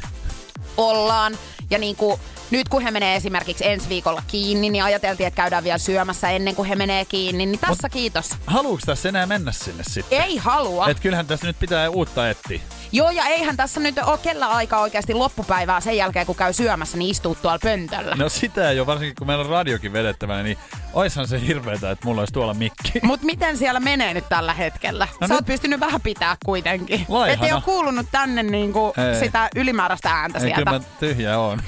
ollaan. 0.78 1.38
Ja 1.72 1.78
niin 1.78 1.96
kuin, 1.96 2.20
nyt 2.52 2.70
kun 2.70 2.82
he 2.82 2.92
menee 2.92 3.16
esimerkiksi 3.16 3.68
ensi 3.68 3.90
viikolla 3.90 4.24
kiinni, 4.28 4.70
niin 4.70 4.84
ajateltiin, 4.84 5.28
että 5.28 5.36
käydään 5.36 5.64
vielä 5.64 5.78
syömässä 5.78 6.30
ennen 6.30 6.56
kuin 6.56 6.70
he 6.70 6.76
menee 6.76 7.06
kiinni. 7.06 7.46
Niin 7.46 7.60
tässä 7.60 7.88
Mut- 7.88 7.94
kiitos. 7.94 8.30
Haluuks 8.46 8.84
tässä 8.84 9.10
enää 9.10 9.26
mennä 9.26 9.52
sinne 9.52 9.84
sitten? 9.84 10.22
Ei 10.22 10.38
halua. 10.38 10.88
Et 10.88 11.00
kyllähän 11.00 11.28
tässä 11.28 11.48
nyt 11.48 11.60
pitää 11.60 11.90
uutta 11.90 12.30
etsiä. 12.30 12.60
Joo, 12.94 13.10
ja 13.12 13.26
eihän 13.26 13.58
tässä 13.58 13.80
nyt 13.80 13.98
ole 14.06 14.18
kellä 14.18 14.48
aikaa 14.48 14.80
oikeasti 14.82 15.14
loppupäivää 15.14 15.82
sen 15.82 15.98
jälkeen, 15.98 16.26
kun 16.26 16.36
käy 16.36 16.54
syömässä, 16.54 16.98
niin 16.98 17.12
istuu 17.12 17.36
tuolla 17.36 17.60
pöntöllä. 17.64 18.16
No 18.16 18.30
sitä 18.30 18.72
jo, 18.72 18.86
varsinkin 18.86 19.16
kun 19.16 19.28
meillä 19.28 19.44
on 19.44 19.50
radiokin 19.50 19.94
vedettävänä, 19.94 20.44
niin 20.44 20.58
oishan 20.94 21.28
se 21.28 21.42
hirveetä, 21.48 21.92
että 21.92 22.06
mulla 22.06 22.22
olisi 22.22 22.34
tuolla 22.34 22.54
mikki. 22.54 23.00
Mut 23.04 23.22
miten 23.22 23.58
siellä 23.58 23.80
menee 23.80 24.14
nyt 24.14 24.30
tällä 24.30 24.54
hetkellä? 24.54 25.08
No 25.22 25.28
Sä 25.28 25.34
nyt- 25.34 25.42
oot 25.42 25.46
pystynyt 25.46 25.80
vähän 25.80 26.02
pitää 26.02 26.38
kuitenkin. 26.46 27.06
Laihana. 27.10 27.44
Et 27.44 27.48
ei 27.50 27.54
ole 27.54 27.62
kuulunut 27.62 28.06
tänne 28.12 28.44
niinku 28.44 28.94
Ei. 29.14 29.20
sitä 29.20 29.50
ylimääräistä 29.56 30.10
ääntä 30.12 30.38
Ei, 30.40 30.42
sieltä. 30.42 30.58
kyllä 30.58 30.72
mä 30.80 30.86
tyhjä 31.00 31.40
on. 31.40 31.62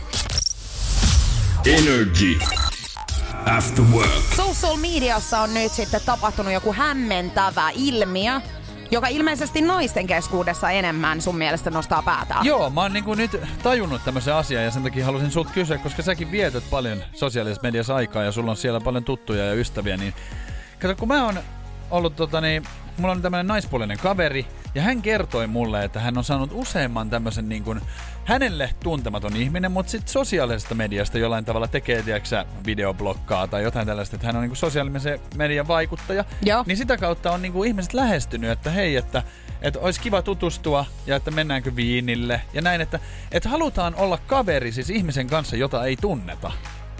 Energy 1.65 2.39
After 3.57 3.85
Work. 3.93 4.11
Social 4.35 4.75
mediassa 4.77 5.39
on 5.39 5.53
nyt 5.53 5.71
sitten 5.71 6.01
tapahtunut 6.05 6.53
joku 6.53 6.73
hämmentävä 6.73 7.69
ilmiö, 7.73 8.41
joka 8.93 9.07
ilmeisesti 9.07 9.61
naisten 9.61 10.07
keskuudessa 10.07 10.69
enemmän 10.69 11.21
sun 11.21 11.37
mielestä 11.37 11.69
nostaa 11.69 12.03
päätään. 12.03 12.45
Joo, 12.45 12.69
mä 12.69 12.81
oon 12.81 12.93
niinku 12.93 13.13
nyt 13.13 13.41
tajunnut 13.63 14.01
tämmöisen 14.05 14.35
asian 14.35 14.63
ja 14.63 14.71
sen 14.71 14.83
takia 14.83 15.05
halusin 15.05 15.31
sut 15.31 15.51
kysyä, 15.51 15.77
koska 15.77 16.01
säkin 16.01 16.31
vietät 16.31 16.63
paljon 16.69 17.03
sosiaalisessa 17.13 17.63
mediassa 17.63 17.95
aikaa 17.95 18.23
ja 18.23 18.31
sulla 18.31 18.51
on 18.51 18.57
siellä 18.57 18.81
paljon 18.81 19.03
tuttuja 19.03 19.45
ja 19.45 19.53
ystäviä, 19.53 19.97
niin 19.97 20.13
kato, 20.79 20.95
kun 20.95 21.07
mä 21.07 21.25
oon 21.25 21.39
ollut 21.91 22.15
tota 22.15 22.41
niin, 22.41 22.63
mulla 22.97 23.11
on 23.11 23.21
tämmönen 23.21 23.47
naispuolinen 23.47 23.97
kaveri 23.97 24.45
ja 24.75 24.81
hän 24.81 25.01
kertoi 25.01 25.47
mulle, 25.47 25.83
että 25.83 25.99
hän 25.99 26.17
on 26.17 26.23
saanut 26.23 26.49
useamman 26.53 27.09
tämmöisen 27.09 27.49
niin 27.49 27.63
kuin, 27.63 27.81
hänelle 28.25 28.69
tuntematon 28.83 29.35
ihminen, 29.35 29.71
mutta 29.71 29.91
sitten 29.91 30.13
sosiaalisesta 30.13 30.75
mediasta 30.75 31.17
jollain 31.17 31.45
tavalla 31.45 31.67
tekee, 31.67 32.03
tiedätkö 32.03 32.45
videoblokkaa 32.65 33.47
tai 33.47 33.63
jotain 33.63 33.87
tällaista, 33.87 34.15
että 34.15 34.27
hän 34.27 34.35
on 34.35 34.41
niin 34.41 34.49
kuin 34.49 34.57
sosiaalisen 34.57 35.19
median 35.35 35.67
vaikuttaja. 35.67 36.25
Joo. 36.41 36.63
Niin 36.67 36.77
sitä 36.77 36.97
kautta 36.97 37.31
on 37.31 37.41
niin 37.41 37.53
kuin 37.53 37.67
ihmiset 37.67 37.93
lähestynyt, 37.93 38.49
että 38.49 38.69
hei, 38.69 38.95
että 38.95 39.23
että 39.61 39.79
olisi 39.79 40.01
kiva 40.01 40.21
tutustua 40.21 40.85
ja 41.05 41.15
että 41.15 41.31
mennäänkö 41.31 41.75
viinille 41.75 42.41
ja 42.53 42.61
näin, 42.61 42.81
että, 42.81 42.99
että 43.31 43.49
halutaan 43.49 43.95
olla 43.95 44.17
kaveri 44.17 44.71
siis 44.71 44.89
ihmisen 44.89 45.27
kanssa, 45.27 45.55
jota 45.55 45.85
ei 45.85 45.97
tunneta. 46.01 46.51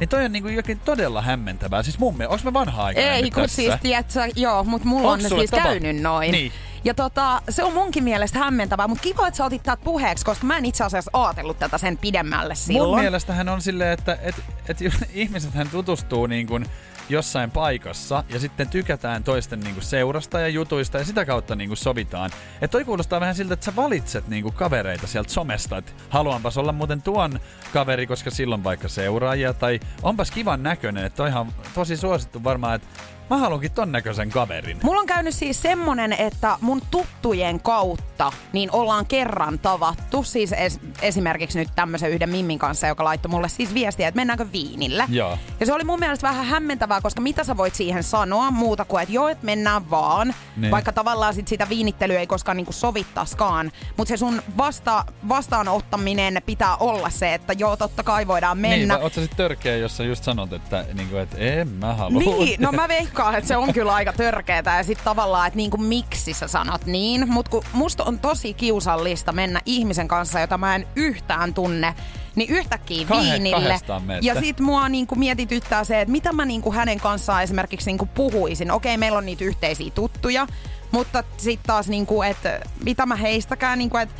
Niin 0.03 0.10
toi 0.10 0.25
on 0.25 0.31
niinku 0.31 0.50
jokin 0.50 0.79
todella 0.79 1.22
hämmentävää. 1.22 1.83
Siis 1.83 2.00
mun 2.00 2.17
mielestä, 2.17 2.33
onko 2.33 2.43
me 2.45 2.53
vanha 2.53 2.83
aika 2.86 3.01
Ei, 3.01 3.31
kun 3.31 3.43
tässä? 3.43 3.55
siis, 3.55 3.74
tiedätkö, 3.81 4.19
joo, 4.36 4.63
mutta 4.63 4.88
mulla 4.88 5.12
Onks 5.12 5.31
on 5.31 5.39
siis 5.39 5.51
tapa- 5.51 5.63
käynyt 5.63 6.01
noin. 6.01 6.31
Niin. 6.31 6.51
Ja 6.83 6.93
tota, 6.93 7.41
se 7.50 7.63
on 7.63 7.74
munkin 7.74 8.03
mielestä 8.03 8.39
hämmentävää, 8.39 8.88
mutta 8.88 9.01
kiva, 9.01 9.27
että 9.27 9.38
sä 9.38 9.45
otit 9.45 9.63
tätä 9.63 9.83
puheeksi, 9.83 10.25
koska 10.25 10.45
mä 10.45 10.57
en 10.57 10.65
itse 10.65 10.83
asiassa 10.83 11.12
ajatellut 11.13 11.60
tätä 11.60 11.77
sen 11.77 11.98
pidemmälle 11.98 12.55
silloin. 12.55 12.89
Mun 12.89 13.00
mielestähän 13.00 13.50
on 13.50 13.62
silleen, 13.62 13.91
että 13.91 14.17
et, 14.22 14.36
et, 14.69 14.77
ihmiset 15.13 15.53
hän 15.53 15.69
tutustuu 15.69 16.27
niin 16.27 16.48
kuin 16.48 16.65
jossain 17.10 17.51
paikassa 17.51 18.24
ja 18.29 18.39
sitten 18.39 18.69
tykätään 18.69 19.24
toisten 19.24 19.60
niin 19.60 19.74
kuin 19.74 19.83
seurasta 19.83 20.39
ja 20.39 20.48
jutuista 20.48 20.98
ja 20.98 21.05
sitä 21.05 21.25
kautta 21.25 21.55
niin 21.55 21.69
kuin 21.69 21.77
sovitaan. 21.77 22.29
Et 22.62 22.72
toi 22.72 22.86
kuulostaa 22.86 23.19
vähän 23.19 23.36
siltä, 23.36 23.53
että 23.53 23.65
sä 23.65 23.75
valitset 23.75 24.27
niin 24.27 24.43
kuin 24.43 24.55
kavereita 24.55 25.07
sieltä 25.07 25.33
somesta, 25.33 25.77
että 25.77 25.91
haluanpas 26.10 26.57
olla 26.57 26.72
muuten 26.72 27.01
tuon 27.01 27.39
kaveri, 27.74 28.07
koska 28.07 28.31
silloin 28.31 28.63
vaikka 28.63 28.88
seuraajia 28.88 29.53
tai 29.53 29.79
onpas 30.03 30.31
kivan 30.31 30.63
näköinen, 30.63 31.05
että 31.05 31.17
toihan 31.17 31.53
tosi 31.74 31.98
suosittu 31.98 32.43
varmaan, 32.43 32.75
että 32.75 32.88
mä 33.29 33.37
haluankin 33.37 33.71
ton 33.71 33.91
näköisen 33.91 34.29
kaverin. 34.29 34.77
Mulla 34.83 34.99
on 34.99 35.05
käynyt 35.05 35.35
siis 35.35 35.61
semmonen, 35.61 36.13
että 36.13 36.57
mun 36.61 36.81
tuttujen 36.91 37.59
kautta 37.59 38.31
niin 38.53 38.69
ollaan 38.71 39.05
kerran 39.05 39.59
tavattu, 39.59 40.23
siis 40.23 40.53
es, 40.53 40.79
esimerkiksi 41.01 41.59
nyt 41.59 41.69
tämmöisen 41.75 42.11
yhden 42.11 42.29
Mimmin 42.29 42.59
kanssa, 42.59 42.87
joka 42.87 43.03
laittoi 43.03 43.29
mulle 43.29 43.49
siis 43.49 43.73
viestiä, 43.73 44.07
että 44.07 44.15
mennäänkö 44.19 44.45
viinille. 44.51 45.05
Joo. 45.09 45.37
Ja 45.59 45.65
se 45.65 45.73
oli 45.73 45.83
mun 45.83 45.99
mielestä 45.99 46.27
vähän 46.27 46.45
hämmentävää, 46.45 47.01
koska 47.01 47.21
mitä 47.21 47.43
sä 47.43 47.57
voit 47.57 47.75
siihen 47.75 48.03
sanoa 48.03 48.51
muuta 48.51 48.85
kuin, 48.85 49.03
että 49.03 49.13
joo, 49.15 49.27
että 49.27 49.45
mennään 49.45 49.89
vaan. 49.89 50.33
Niin. 50.57 50.71
Vaikka 50.71 50.91
tavallaan 50.91 51.33
sit 51.33 51.47
sitä 51.47 51.69
viinittelyä 51.69 52.19
ei 52.19 52.27
koskaan 52.27 52.57
niinku 52.57 52.73
sovittaskaan. 52.73 53.71
Mutta 53.97 54.09
se 54.09 54.17
sun 54.17 54.41
vasta, 54.57 55.05
vastaanottaminen 55.29 56.41
pitää 56.45 56.75
olla 56.75 57.09
se, 57.09 57.33
että 57.33 57.53
joo, 57.53 57.77
totta 57.77 58.03
kai 58.03 58.27
voidaan 58.27 58.61
Niin, 58.61 58.79
mennä. 58.79 58.93
vai 58.95 59.03
oot 59.03 59.13
sä 59.13 59.21
sit 59.21 59.37
törkeä, 59.37 59.77
jos 59.77 59.97
sä 59.97 60.03
just 60.03 60.23
sanot, 60.23 60.53
että, 60.53 60.85
niin 60.93 61.09
kuin, 61.09 61.21
että 61.21 61.37
en 61.37 61.67
mä 61.67 61.93
halua. 61.93 62.19
Niin, 62.19 62.61
no 62.61 62.71
mä 62.71 62.87
veikkaan, 62.97 63.12
että 63.38 63.48
se 63.48 63.58
on 63.58 63.74
kyllä 63.74 63.93
aika 63.93 64.13
törkeetä 64.13 64.72
ja 64.77 64.84
sitten 64.84 65.05
tavallaan, 65.05 65.48
että 65.48 65.58
niinku 65.58 65.77
miksi 65.77 66.34
sä 66.34 66.48
sanot 66.48 66.86
niin. 66.86 67.29
Mutta 67.29 67.51
kun 67.51 67.63
musta 67.74 68.03
on 68.03 68.20
tosi 68.20 68.53
kiusallista 68.53 69.32
mennä 69.32 69.62
ihmisen 69.65 70.08
kanssa, 70.08 70.39
jota 70.39 70.58
mä 70.58 70.75
en 70.75 70.88
yhtään 70.96 71.53
tunne, 71.53 71.96
niin 72.36 72.50
yhtäkkiä 72.50 73.05
Kahe- 73.08 73.22
viinille. 73.32 73.79
Ja 74.22 74.39
sit 74.39 74.60
mua 74.60 74.89
niinku 74.89 75.15
mietityttää 75.15 75.84
se, 75.84 76.01
että 76.01 76.12
mitä 76.12 76.34
mä 76.34 76.46
niinku 76.46 76.72
hänen 76.72 77.00
kanssaan 77.00 77.43
esimerkiksi 77.43 77.89
niinku 77.89 78.05
puhuisin. 78.05 78.72
Okei, 78.72 78.98
meillä 78.98 79.17
on 79.17 79.25
niitä 79.25 79.43
yhteisiä 79.43 79.91
tuttuja, 79.96 80.48
mutta 80.91 81.24
sitten 81.38 81.67
taas 81.67 81.88
niinku, 81.88 82.22
että 82.22 82.60
mitä 82.86 83.05
mä 83.05 83.15
heistäkään, 83.15 83.79
niinku, 83.79 83.98
että 83.98 84.15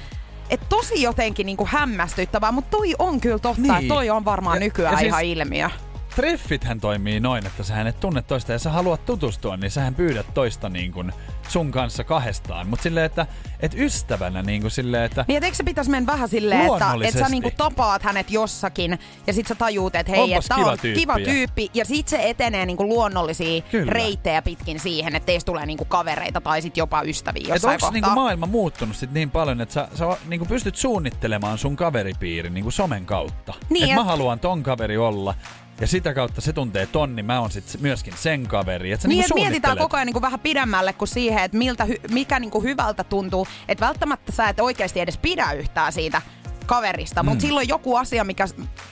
et 0.50 0.62
tosi 0.70 1.02
jotenkin 1.02 1.46
niinku 1.46 1.68
hämmästyttävää, 1.72 2.52
mutta 2.52 2.78
toi 2.78 2.96
on 3.00 3.22
kyllä 3.22 3.40
totta, 3.40 3.62
Niin. 3.62 3.76
että 3.76 3.88
toi 3.88 4.10
on 4.10 4.26
varmaan 4.26 4.56
Ja- 4.58 4.60
nykyään 4.60 4.94
ja 4.94 4.98
siis- 4.98 5.08
ihan 5.08 5.24
ilmiö. 5.24 5.70
Treffithän 6.16 6.80
toimii 6.80 7.20
noin, 7.20 7.46
että 7.46 7.64
sä 7.64 7.82
et 7.82 8.00
tunne 8.00 8.22
toista 8.22 8.52
ja 8.52 8.60
sä 8.60 8.70
haluat 8.70 9.06
tutustua, 9.06 9.58
niin 9.58 9.72
sähän 9.72 9.96
pyydät 9.96 10.26
toista 10.34 10.70
niin 10.70 10.92
kuin 10.92 11.12
sun 11.48 11.72
kanssa 11.72 12.04
kahdestaan. 12.04 12.68
Mutta 12.68 12.84
silleen, 12.84 13.06
että 13.06 13.28
et 13.60 13.74
ystävänä 13.74 14.42
niin 14.42 14.62
kuin 14.62 14.72
silleen, 14.72 15.04
että 15.04 15.26
Niin, 15.28 15.38
et 15.38 15.44
eikö 15.44 15.58
se 15.58 15.64
pitäisi 15.64 15.92
mennä 15.92 16.14
vähän 16.14 16.30
silleen, 16.30 16.62
että, 16.62 16.74
että 16.74 16.80
sä 16.80 16.86
Luonnollisesti. 16.88 17.30
niinku 17.32 17.52
tapaat 17.58 18.04
hänet 18.04 18.32
jossakin 18.32 19.00
ja 19.28 19.34
sit 19.34 19.48
sä 19.48 19.56
tajuut, 19.56 19.96
että 19.96 20.12
hei, 20.12 20.22
Onpas 20.22 20.46
että 20.46 20.56
kiva 20.56 20.72
on 20.72 20.78
tyyppi 20.80 21.00
kiva 21.00 21.18
ja- 21.18 21.26
tyyppi 21.26 21.70
ja 21.74 21.86
sit 21.86 22.08
se 22.08 22.30
etenee 22.30 22.66
niinku 22.66 22.84
luonnollisia 22.88 23.62
Kyllä. 23.62 23.92
reittejä 23.94 24.42
pitkin 24.42 24.80
siihen, 24.80 25.16
että 25.16 25.26
teistä 25.26 25.46
tulee 25.46 25.66
niinku 25.66 25.86
kavereita 25.86 26.42
tai 26.42 26.62
sit 26.62 26.78
jopa 26.78 27.02
ystäviä 27.02 27.42
että 27.42 27.54
jossain 27.54 27.72
onko 27.74 27.80
kohtaa. 27.86 27.92
niinku 27.92 28.10
maailma 28.10 28.46
muuttunut 28.46 28.96
sit 28.96 29.12
niin 29.12 29.32
paljon, 29.32 29.62
että 29.62 29.74
sä, 29.74 29.88
sä 29.96 30.06
niinku 30.28 30.46
pystyt 30.46 30.76
suunnittelemaan 30.76 31.58
sun 31.58 31.76
kaveripiirin 31.76 32.54
niinku 32.54 32.72
somen 32.72 33.06
kautta. 33.06 33.54
Niin, 33.70 33.84
että 33.84 33.96
mä 33.96 34.02
et- 34.02 34.08
haluan 34.08 34.40
ton 34.40 34.64
kaveri 34.64 34.98
olla 34.98 35.36
ja 35.82 35.88
sitä 35.88 36.14
kautta 36.14 36.42
se 36.42 36.54
tuntee 36.54 36.86
ton, 36.86 37.16
niin 37.16 37.26
mä 37.26 37.40
oon 37.40 37.52
sit 37.52 37.78
myöskin 37.80 38.14
sen 38.18 38.48
kaveri. 38.48 38.92
Että 38.92 39.02
sä 39.02 39.08
Niin, 39.08 39.20
niinku 39.20 39.36
mietitään 39.36 39.78
koko 39.78 39.98
ajan 39.98 40.06
niin 40.06 40.14
kuin 40.14 40.22
vähän 40.22 40.40
pidemmälle 40.40 40.94
kuin 40.94 41.08
siihen, 41.08 41.44
että 41.44 41.58
miltä, 41.58 41.88
mikä 42.12 42.40
niin 42.40 42.52
kuin 42.52 42.64
hyvältä 42.64 43.04
tuntuu. 43.04 43.48
Että 43.68 43.86
välttämättä 43.86 44.32
sä 44.32 44.50
et 44.50 44.60
oikeasti 44.60 45.00
edes 45.00 45.18
pidä 45.18 45.52
yhtään 45.52 45.94
siitä 45.94 46.22
kaverista, 46.66 47.24
mm. 47.24 47.30
mutta 47.30 47.42
silloin 47.42 47.68
joku 47.70 47.96
asia, 47.96 48.24
mikä 48.24 48.46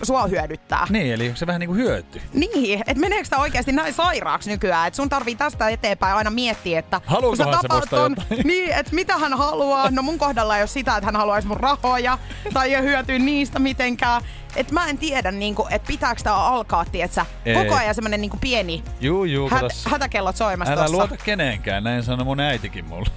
sua 0.04 0.28
hyödyttää. 0.28 0.88
Niin, 0.90 1.14
eli 1.14 1.32
se 1.36 1.48
vähän 1.48 1.60
niinku 1.60 1.76
hyöty? 1.76 2.22
Niin, 2.34 2.80
että 2.80 3.00
meneekö 3.02 3.24
sitä 3.24 3.38
oikeasti 3.38 3.72
näin 3.72 3.94
sairaaksi 3.94 4.50
nykyään, 4.50 4.88
että 4.88 4.96
sun 4.96 5.10
tarvii 5.10 5.36
tästä 5.36 5.70
eteenpäin 5.70 6.16
aina 6.16 6.30
miettiä, 6.30 6.80
että 6.80 7.02
Haluukohan 7.06 7.60
se 7.62 7.68
ton, 7.68 7.82
jotain? 7.82 8.16
niin, 8.44 8.72
että 8.72 8.96
mitä 8.96 9.18
hän 9.18 9.34
haluaa. 9.34 9.92
No 9.92 10.02
mun 10.02 10.18
kohdalla 10.18 10.58
ei 10.58 10.62
ole 10.62 10.68
sitä, 10.68 10.98
että 10.98 11.06
hän 11.06 11.16
haluaisi 11.16 11.48
mun 11.48 11.58
rahoja 11.60 12.18
tai 12.54 12.74
ei 12.74 12.82
hyötyä 12.82 13.20
niistä 13.20 13.60
mitenkään. 13.60 14.22
Et 14.56 14.72
mä 14.72 14.88
en 14.90 14.98
tiedä, 14.98 15.32
niinku, 15.32 15.68
että 15.70 15.88
pitääkö 15.88 16.22
tää 16.24 16.36
alkaa, 16.36 16.86
tietsä, 16.86 17.26
Ei. 17.46 17.56
koko 17.56 17.76
ajan 17.76 17.96
semmonen 17.96 18.22
niinku 18.22 18.38
pieni 18.42 18.84
Juu, 19.02 19.24
juu, 19.26 19.50
hät, 19.50 19.64
hätäkellot 19.86 20.36
soimassa 20.36 20.74
Älä 20.74 20.82
tossa. 20.82 20.98
luota 20.98 21.18
kenenkään, 21.18 21.84
näin 21.84 22.04
sanoi 22.04 22.26
mun 22.26 22.40
äitikin 22.40 22.86
mulle. 22.86 23.10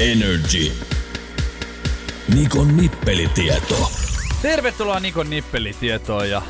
Energy. 0.00 0.72
Nikon 2.34 2.76
nippelitieto. 2.76 3.90
Tervetuloa 4.42 5.00
Nikon 5.00 5.30
nippelitietoon 5.30 6.30
ja 6.30 6.42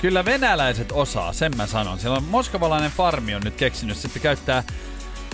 kyllä 0.00 0.24
venäläiset 0.24 0.92
osaa, 0.92 1.32
sen 1.32 1.56
mä 1.56 1.66
sanon. 1.66 1.98
Siellä 1.98 2.16
on 2.16 2.24
moskovalainen 2.24 2.90
farmi 2.90 3.34
on 3.34 3.42
nyt 3.44 3.54
keksinyt 3.54 3.96
sitten 3.96 4.22
käyttää 4.22 4.62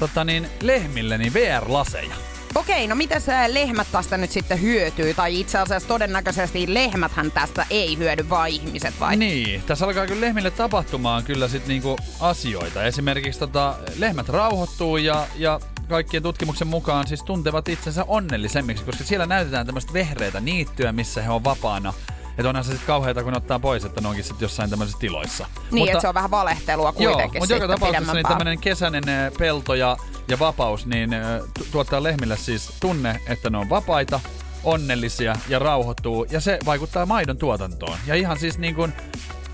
tota 0.00 0.24
niin, 0.24 0.48
lehmille 0.62 1.18
niin 1.18 1.34
VR-laseja. 1.34 2.14
Okei, 2.54 2.86
no 2.86 2.94
miten 2.94 3.20
se 3.20 3.54
lehmät 3.54 3.86
tästä 3.92 4.16
nyt 4.16 4.30
sitten 4.30 4.62
hyötyy? 4.62 5.14
Tai 5.14 5.40
itse 5.40 5.58
asiassa 5.58 5.88
todennäköisesti 5.88 6.74
lehmäthän 6.74 7.30
tästä 7.30 7.66
ei 7.70 7.98
hyödy, 7.98 8.28
vaan 8.30 8.48
ihmiset 8.48 9.00
vai? 9.00 9.16
Niin, 9.16 9.62
tässä 9.62 9.86
alkaa 9.86 10.06
kyllä 10.06 10.20
lehmille 10.20 10.50
tapahtumaan 10.50 11.24
kyllä 11.24 11.48
sit 11.48 11.66
niinku 11.66 11.96
asioita. 12.20 12.84
Esimerkiksi 12.84 13.40
tota, 13.40 13.74
lehmät 13.98 14.28
rauhoittuu 14.28 14.96
ja, 14.96 15.26
ja 15.36 15.60
kaikkien 15.88 16.22
tutkimuksen 16.22 16.68
mukaan 16.68 17.06
siis 17.06 17.22
tuntevat 17.22 17.68
itsensä 17.68 18.04
onnellisemmiksi, 18.08 18.84
koska 18.84 19.04
siellä 19.04 19.26
näytetään 19.26 19.66
tämmöistä 19.66 19.92
vehreitä 19.92 20.40
niittyä, 20.40 20.92
missä 20.92 21.22
he 21.22 21.30
on 21.30 21.44
vapaana. 21.44 21.94
Että 22.38 22.48
onhan 22.48 22.64
se 22.64 22.70
sitten 22.70 22.86
kauheata, 22.86 23.22
kun 23.22 23.36
ottaa 23.36 23.58
pois, 23.58 23.84
että 23.84 24.00
ne 24.00 24.08
onkin 24.08 24.24
sitten 24.24 24.44
jossain 24.44 24.70
tämmöisissä 24.70 25.00
tiloissa. 25.00 25.46
Niin, 25.70 25.88
että 25.88 26.00
se 26.00 26.08
on 26.08 26.14
vähän 26.14 26.30
valehtelua 26.30 26.94
Joo, 26.98 27.12
kuitenkin 27.12 27.42
mutta 27.42 27.54
joka 27.54 27.68
tapauksessa 27.68 28.14
niin 28.14 28.26
tämmöinen 28.26 28.58
kesäinen 28.58 29.08
eh, 29.08 29.32
pelto 29.38 29.74
ja, 29.74 29.96
ja 30.28 30.38
vapaus 30.38 30.86
niin 30.86 31.12
eh, 31.12 31.22
tu- 31.58 31.66
tuottaa 31.72 32.02
lehmille 32.02 32.36
siis 32.36 32.70
tunne, 32.80 33.20
että 33.26 33.50
ne 33.50 33.58
on 33.58 33.68
vapaita, 33.68 34.20
onnellisia 34.64 35.36
ja 35.48 35.58
rauhoittuu. 35.58 36.26
Ja 36.30 36.40
se 36.40 36.58
vaikuttaa 36.64 37.06
maidon 37.06 37.36
tuotantoon. 37.36 37.98
Ja 38.06 38.14
ihan 38.14 38.38
siis 38.38 38.58
niin 38.58 38.74
kuin, 38.74 38.92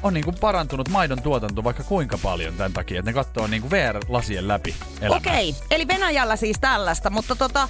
on 0.04 0.14
niin 0.14 0.24
kuin 0.24 0.36
parantunut 0.40 0.88
maidon 0.88 1.22
tuotanto 1.22 1.64
vaikka 1.64 1.82
kuinka 1.82 2.18
paljon 2.22 2.54
tämän 2.54 2.72
takia, 2.72 2.98
että 2.98 3.10
ne 3.10 3.14
katsoo 3.14 3.46
niin 3.46 3.62
kuin 3.62 3.70
VR-lasien 3.70 4.48
läpi 4.48 4.74
elämää. 5.00 5.16
Okei, 5.16 5.54
eli 5.70 5.88
Venäjällä 5.88 6.36
siis 6.36 6.56
tällaista, 6.60 7.10
mutta 7.10 7.36
tota, 7.36 7.68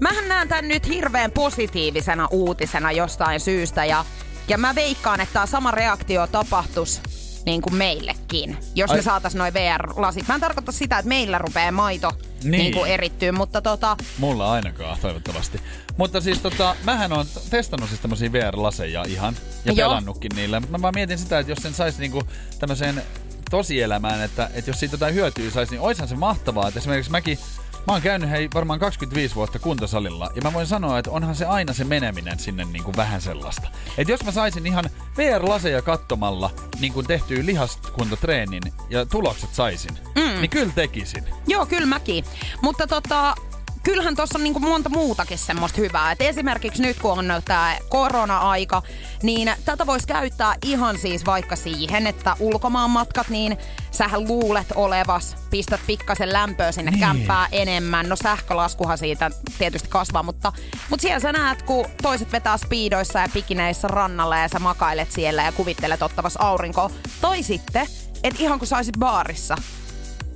mähän 0.00 0.28
näen 0.28 0.48
tämän 0.48 0.68
nyt 0.68 0.88
hirveän 0.88 1.30
positiivisena 1.30 2.28
uutisena 2.30 2.92
jostain 2.92 3.40
syystä 3.40 3.84
ja, 3.84 4.04
ja 4.48 4.58
mä 4.58 4.74
veikkaan, 4.74 5.20
että 5.20 5.32
tämä 5.32 5.46
sama 5.46 5.70
reaktio 5.70 6.26
tapahtuisi 6.26 7.00
niin 7.46 7.62
kuin 7.62 7.74
meillekin, 7.74 8.56
jos 8.74 8.90
Ai- 8.90 8.96
me 8.96 9.02
saatais 9.02 9.34
noin 9.34 9.54
VR-lasit. 9.54 10.28
Mä 10.28 10.34
en 10.34 10.40
tarkoita 10.40 10.72
sitä, 10.72 10.98
että 10.98 11.08
meillä 11.08 11.38
rupeaa 11.38 11.72
maito 11.72 12.12
niin. 12.44 12.50
Niin 12.50 12.74
kuin 12.74 12.90
erittyy, 12.90 13.32
mutta 13.32 13.62
tota, 13.62 13.96
Mulla 14.18 14.52
ainakaan, 14.52 14.98
toivottavasti. 15.00 15.60
Mutta 16.00 16.20
siis 16.20 16.38
tota, 16.38 16.76
mähän 16.84 17.12
on 17.12 17.26
testannut 17.50 17.88
siis 17.88 18.00
tämmöisiä 18.00 18.32
VR-laseja 18.32 19.04
ihan 19.08 19.36
ja 19.64 19.72
Joo. 19.72 19.88
pelannutkin 19.88 20.30
niillä. 20.36 20.60
Mä 20.60 20.82
vaan 20.82 20.94
mietin 20.94 21.18
sitä, 21.18 21.38
että 21.38 21.52
jos 21.52 21.58
sen 21.62 21.74
saisi 21.74 22.00
niinku 22.00 22.22
tämmöiseen 22.58 23.02
tosielämään, 23.50 24.22
että, 24.22 24.50
että 24.54 24.70
jos 24.70 24.80
siitä 24.80 24.94
jotain 24.94 25.14
hyötyä 25.14 25.50
saisi, 25.50 25.72
niin 25.72 25.80
oishan 25.80 26.08
se 26.08 26.16
mahtavaa. 26.16 26.68
Että 26.68 26.80
esimerkiksi 26.80 27.10
mäkin 27.10 27.38
Mä 27.86 27.92
oon 27.92 28.02
käynyt 28.02 28.30
hei 28.30 28.48
varmaan 28.54 28.80
25 28.80 29.34
vuotta 29.34 29.58
kuntosalilla 29.58 30.30
ja 30.34 30.42
mä 30.42 30.52
voin 30.52 30.66
sanoa, 30.66 30.98
että 30.98 31.10
onhan 31.10 31.34
se 31.34 31.44
aina 31.44 31.72
se 31.72 31.84
meneminen 31.84 32.38
sinne 32.38 32.64
niin 32.64 32.84
kuin 32.84 32.96
vähän 32.96 33.20
sellaista. 33.20 33.68
Et 33.98 34.08
jos 34.08 34.24
mä 34.24 34.32
saisin 34.32 34.66
ihan 34.66 34.84
VR-laseja 35.16 35.82
katsomalla 35.82 36.50
niin 36.80 36.92
kuin 36.92 37.06
tehtyä 37.06 37.46
lihaskuntotreenin 37.46 38.62
ja 38.90 39.06
tulokset 39.06 39.54
saisin, 39.54 39.98
mm. 40.14 40.40
niin 40.40 40.50
kyllä 40.50 40.72
tekisin. 40.74 41.24
Joo, 41.46 41.66
kyllä 41.66 41.86
mäkin. 41.86 42.24
Mutta 42.62 42.86
tota, 42.86 43.34
kyllähän 43.82 44.16
tuossa 44.16 44.38
on 44.38 44.44
niinku 44.44 44.60
monta 44.60 44.88
muutakin 44.88 45.38
semmoista 45.38 45.80
hyvää. 45.80 46.12
Et 46.12 46.22
esimerkiksi 46.22 46.82
nyt 46.82 46.98
kun 46.98 47.10
on 47.10 47.42
tämä 47.44 47.76
korona-aika, 47.88 48.82
niin 49.22 49.52
tätä 49.64 49.86
voisi 49.86 50.06
käyttää 50.06 50.54
ihan 50.64 50.98
siis 50.98 51.26
vaikka 51.26 51.56
siihen, 51.56 52.06
että 52.06 52.36
ulkomaan 52.40 52.90
matkat, 52.90 53.28
niin 53.28 53.58
sähän 53.90 54.28
luulet 54.28 54.72
olevas, 54.74 55.36
pistät 55.50 55.80
pikkasen 55.86 56.32
lämpöä 56.32 56.72
sinne 56.72 56.90
niin. 56.90 57.00
kämppää 57.00 57.48
enemmän. 57.52 58.08
No 58.08 58.16
sähkölaskuhan 58.16 58.98
siitä 58.98 59.30
tietysti 59.58 59.88
kasvaa, 59.88 60.22
mutta, 60.22 60.52
mutta 60.90 61.02
siellä 61.02 61.20
sä 61.20 61.32
näet, 61.32 61.62
kun 61.62 61.86
toiset 62.02 62.32
vetää 62.32 62.56
speedoissa 62.56 63.18
ja 63.18 63.28
pikineissä 63.32 63.88
rannalla 63.88 64.38
ja 64.38 64.48
sä 64.48 64.58
makailet 64.58 65.12
siellä 65.12 65.42
ja 65.42 65.52
kuvittelet 65.52 66.02
ottavas 66.02 66.36
aurinko. 66.36 66.90
Tai 67.20 67.42
sitten, 67.42 67.86
että 68.22 68.42
ihan 68.42 68.58
kun 68.58 68.68
saisit 68.68 68.98
baarissa, 68.98 69.56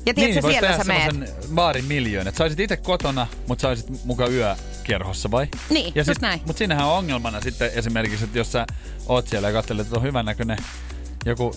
ja 0.06 0.14
tiedätkö, 0.14 0.48
niin, 0.48 0.60
siellä 0.60 0.78
sä 0.78 0.84
meet. 0.84 1.14
baarin 1.54 1.84
miljoon, 1.84 2.28
että 2.28 2.38
saisit 2.38 2.60
itse 2.60 2.76
kotona, 2.76 3.26
mutta 3.48 3.62
saisit 3.62 4.04
mukaan 4.04 4.32
yökerhossa 4.32 5.30
vai? 5.30 5.46
Niin, 5.70 5.92
ja 5.94 6.04
sit, 6.04 6.20
näin. 6.20 6.40
Mutta 6.46 6.58
siinähän 6.58 6.86
on 6.86 6.98
ongelmana 6.98 7.40
sitten 7.40 7.70
esimerkiksi, 7.74 8.24
että 8.24 8.38
jos 8.38 8.52
sä 8.52 8.66
oot 9.06 9.28
siellä 9.28 9.48
ja 9.48 9.52
katselet, 9.52 9.86
että 9.86 9.96
on 9.96 10.02
hyvän 10.02 10.24
näköinen 10.24 10.58
joku 11.26 11.54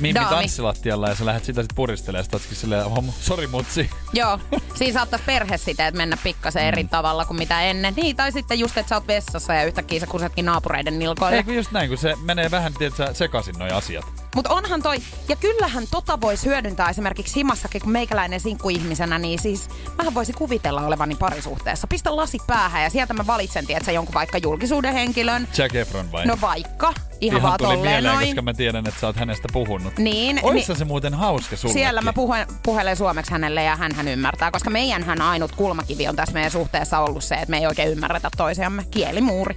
Mimmi 0.00 0.14
Daami. 0.14 0.36
tanssilattialla 0.36 1.08
ja 1.08 1.14
sä 1.14 1.26
lähdet 1.26 1.44
sitä 1.44 1.62
sitten 1.62 1.76
puristelemaan, 1.76 2.40
sit 2.40 2.58
silleen, 2.58 2.84
oh, 2.84 3.04
sori 3.20 3.46
mutsi. 3.46 3.90
Joo, 4.12 4.38
siinä 4.74 4.92
saattaisi 4.92 5.24
perhesiteet 5.26 5.94
mennä 5.94 6.16
pikkasen 6.24 6.62
mm. 6.62 6.68
eri 6.68 6.84
tavalla 6.84 7.24
kuin 7.24 7.36
mitä 7.36 7.62
ennen. 7.62 7.94
Niin, 7.96 8.16
tai 8.16 8.32
sitten 8.32 8.58
just, 8.58 8.78
että 8.78 8.88
sä 8.88 8.94
oot 8.94 9.06
vessassa 9.06 9.54
ja 9.54 9.64
yhtäkkiä 9.64 10.00
sä 10.00 10.06
kusetkin 10.06 10.44
naapureiden 10.44 10.98
nilkoille. 10.98 11.36
Eikö 11.36 11.52
just 11.52 11.72
näin, 11.72 11.88
kun 11.88 11.98
se 11.98 12.14
menee 12.22 12.50
vähän, 12.50 12.74
tiedätkö, 12.74 13.14
sekaisin 13.14 13.54
noi 13.58 13.70
asiat. 13.70 14.04
Mutta 14.34 14.54
onhan 14.54 14.82
toi, 14.82 14.96
ja 15.28 15.36
kyllähän 15.36 15.84
tota 15.90 16.20
voisi 16.20 16.46
hyödyntää 16.46 16.90
esimerkiksi 16.90 17.36
himassakin, 17.36 17.80
kun 17.80 17.92
meikäläinen 17.92 18.40
sinkkuihmisenä, 18.40 19.18
niin 19.18 19.38
siis 19.38 19.68
mähän 19.98 20.14
voisi 20.14 20.32
kuvitella 20.32 20.86
olevani 20.86 21.14
parisuhteessa. 21.14 21.86
Pistä 21.86 22.16
lasi 22.16 22.38
päähän 22.46 22.82
ja 22.82 22.90
sieltä 22.90 23.14
mä 23.14 23.26
valitsen, 23.26 23.66
tiedätkö, 23.66 23.92
jonkun 23.92 24.14
vaikka 24.14 24.38
julkisuuden 24.38 24.92
henkilön. 24.92 25.48
Jack 25.58 25.74
Efron 25.74 26.12
vai? 26.12 26.26
No 26.26 26.38
vaikka. 26.40 26.92
Ihan, 27.20 27.38
Ihan 27.38 27.42
vaan 27.42 27.58
tuli 27.58 27.76
mieleen, 27.76 28.04
noin. 28.14 28.26
koska 28.26 28.42
mä 28.42 28.54
tiedän, 28.54 28.86
että 28.86 29.00
sä 29.00 29.06
oot 29.06 29.16
hänestä 29.16 29.48
puhunut. 29.52 29.98
Niin. 29.98 30.40
Oissa 30.42 30.72
niin, 30.72 30.78
se 30.78 30.84
muuten 30.84 31.14
hauska 31.14 31.56
sullekin? 31.56 31.82
Siellä 31.82 32.00
mä 32.00 32.12
puhuen, 32.12 32.46
puhelen 32.62 32.96
suomeksi 32.96 33.32
hänelle 33.32 33.62
ja 33.62 33.76
hän, 33.76 33.94
hän 33.94 34.08
ymmärtää, 34.08 34.50
koska 34.50 34.70
meidän 34.70 35.04
hän 35.04 35.22
ainut 35.22 35.52
kulmakivi 35.52 36.08
on 36.08 36.16
tässä 36.16 36.32
meidän 36.32 36.50
suhteessa 36.50 36.98
ollut 36.98 37.24
se, 37.24 37.34
että 37.34 37.50
me 37.50 37.58
ei 37.58 37.66
oikein 37.66 37.88
ymmärretä 37.88 38.30
toisiamme. 38.36 38.84
Kielimuuri. 38.90 39.56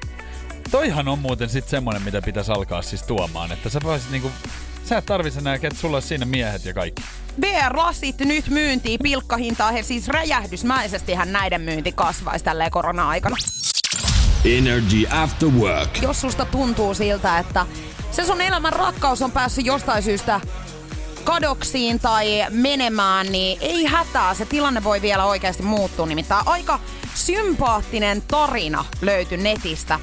Toihan 0.72 1.08
on 1.08 1.20
muuten 1.20 1.50
sitten 1.50 1.70
semmonen, 1.70 2.02
mitä 2.02 2.22
pitäisi 2.22 2.52
alkaa 2.52 2.82
siis 2.82 3.04
tuomaan, 3.04 3.52
että 3.52 3.70
sä 3.70 3.80
voisit 3.84 4.12
niinku 4.12 4.32
Sä 4.86 4.98
et 4.98 5.06
tarvitse 5.06 5.40
enää, 5.40 5.56
että 5.56 5.70
sulla 5.76 5.98
olisi 5.98 6.08
siinä 6.08 6.26
miehet 6.26 6.66
ja 6.66 6.74
kaikki. 6.74 7.04
VR-lasit 7.42 8.20
nyt 8.20 8.50
myyntiin 8.50 9.00
pilkkahintaa. 9.04 9.72
He 9.72 9.84
siis 9.84 10.08
räjähdysmäisesti 10.08 11.16
näiden 11.26 11.62
myynti 11.62 11.92
kasvaisi 11.92 12.46
tälleen 12.46 12.72
korona-aikana. 12.72 13.36
Energy 14.46 15.06
After 15.10 15.50
Work. 15.50 16.02
Jos 16.02 16.22
susta 16.22 16.46
tuntuu 16.46 16.94
siltä, 16.94 17.40
että 17.40 17.66
se 18.12 18.26
sun 18.26 18.42
elämän 18.42 18.74
rakkaus 18.74 19.22
on 19.22 19.32
päässyt 19.32 19.66
jostain 19.66 20.04
syystä 20.04 20.42
kadoksiin 21.24 22.00
tai 22.00 22.46
menemään, 22.50 23.32
niin 23.32 23.58
ei 23.62 23.86
hätää. 23.86 24.34
Se 24.34 24.46
tilanne 24.46 24.84
voi 24.84 25.02
vielä 25.02 25.26
oikeasti 25.26 25.64
muuttua. 25.64 26.06
Nimittäin 26.06 26.48
aika 26.48 26.80
sympaattinen 27.16 28.22
tarina 28.22 28.86
löytyi 29.02 29.38
netistä. 29.38 30.00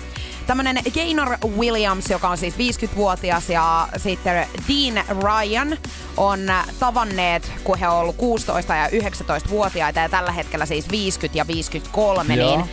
Tämmönen 0.51 0.83
Gaynor 0.95 1.37
Williams, 1.59 2.11
joka 2.11 2.29
on 2.29 2.39
siis 2.39 2.55
50-vuotias 2.55 3.51
ja 3.51 3.89
sitten 3.97 4.47
Dean 4.69 5.05
Ryan 5.23 5.79
on 6.17 6.41
tavanneet, 6.79 7.53
kun 7.65 7.79
he 7.79 7.89
on 7.89 7.97
ollut 7.97 8.17
16 8.17 8.75
ja 8.75 8.87
19-vuotiaita 8.87 10.01
ja 10.01 10.09
tällä 10.09 10.33
hetkellä 10.33 10.67
siis 10.67 10.91
50 10.91 11.39
ja 11.39 11.47
53, 11.47 12.35
Joo. 12.35 12.57
niin 12.57 12.71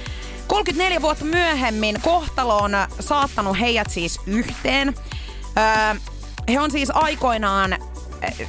34 0.48 1.02
vuotta 1.02 1.26
myöhemmin 1.26 2.02
kohtalo 2.02 2.58
on 2.58 2.72
saattanut 3.00 3.60
heidät 3.60 3.90
siis 3.90 4.20
yhteen. 4.26 4.96
Öö, 5.58 6.00
he 6.48 6.60
on 6.60 6.72
siis 6.72 6.90
aikoinaan 6.94 7.78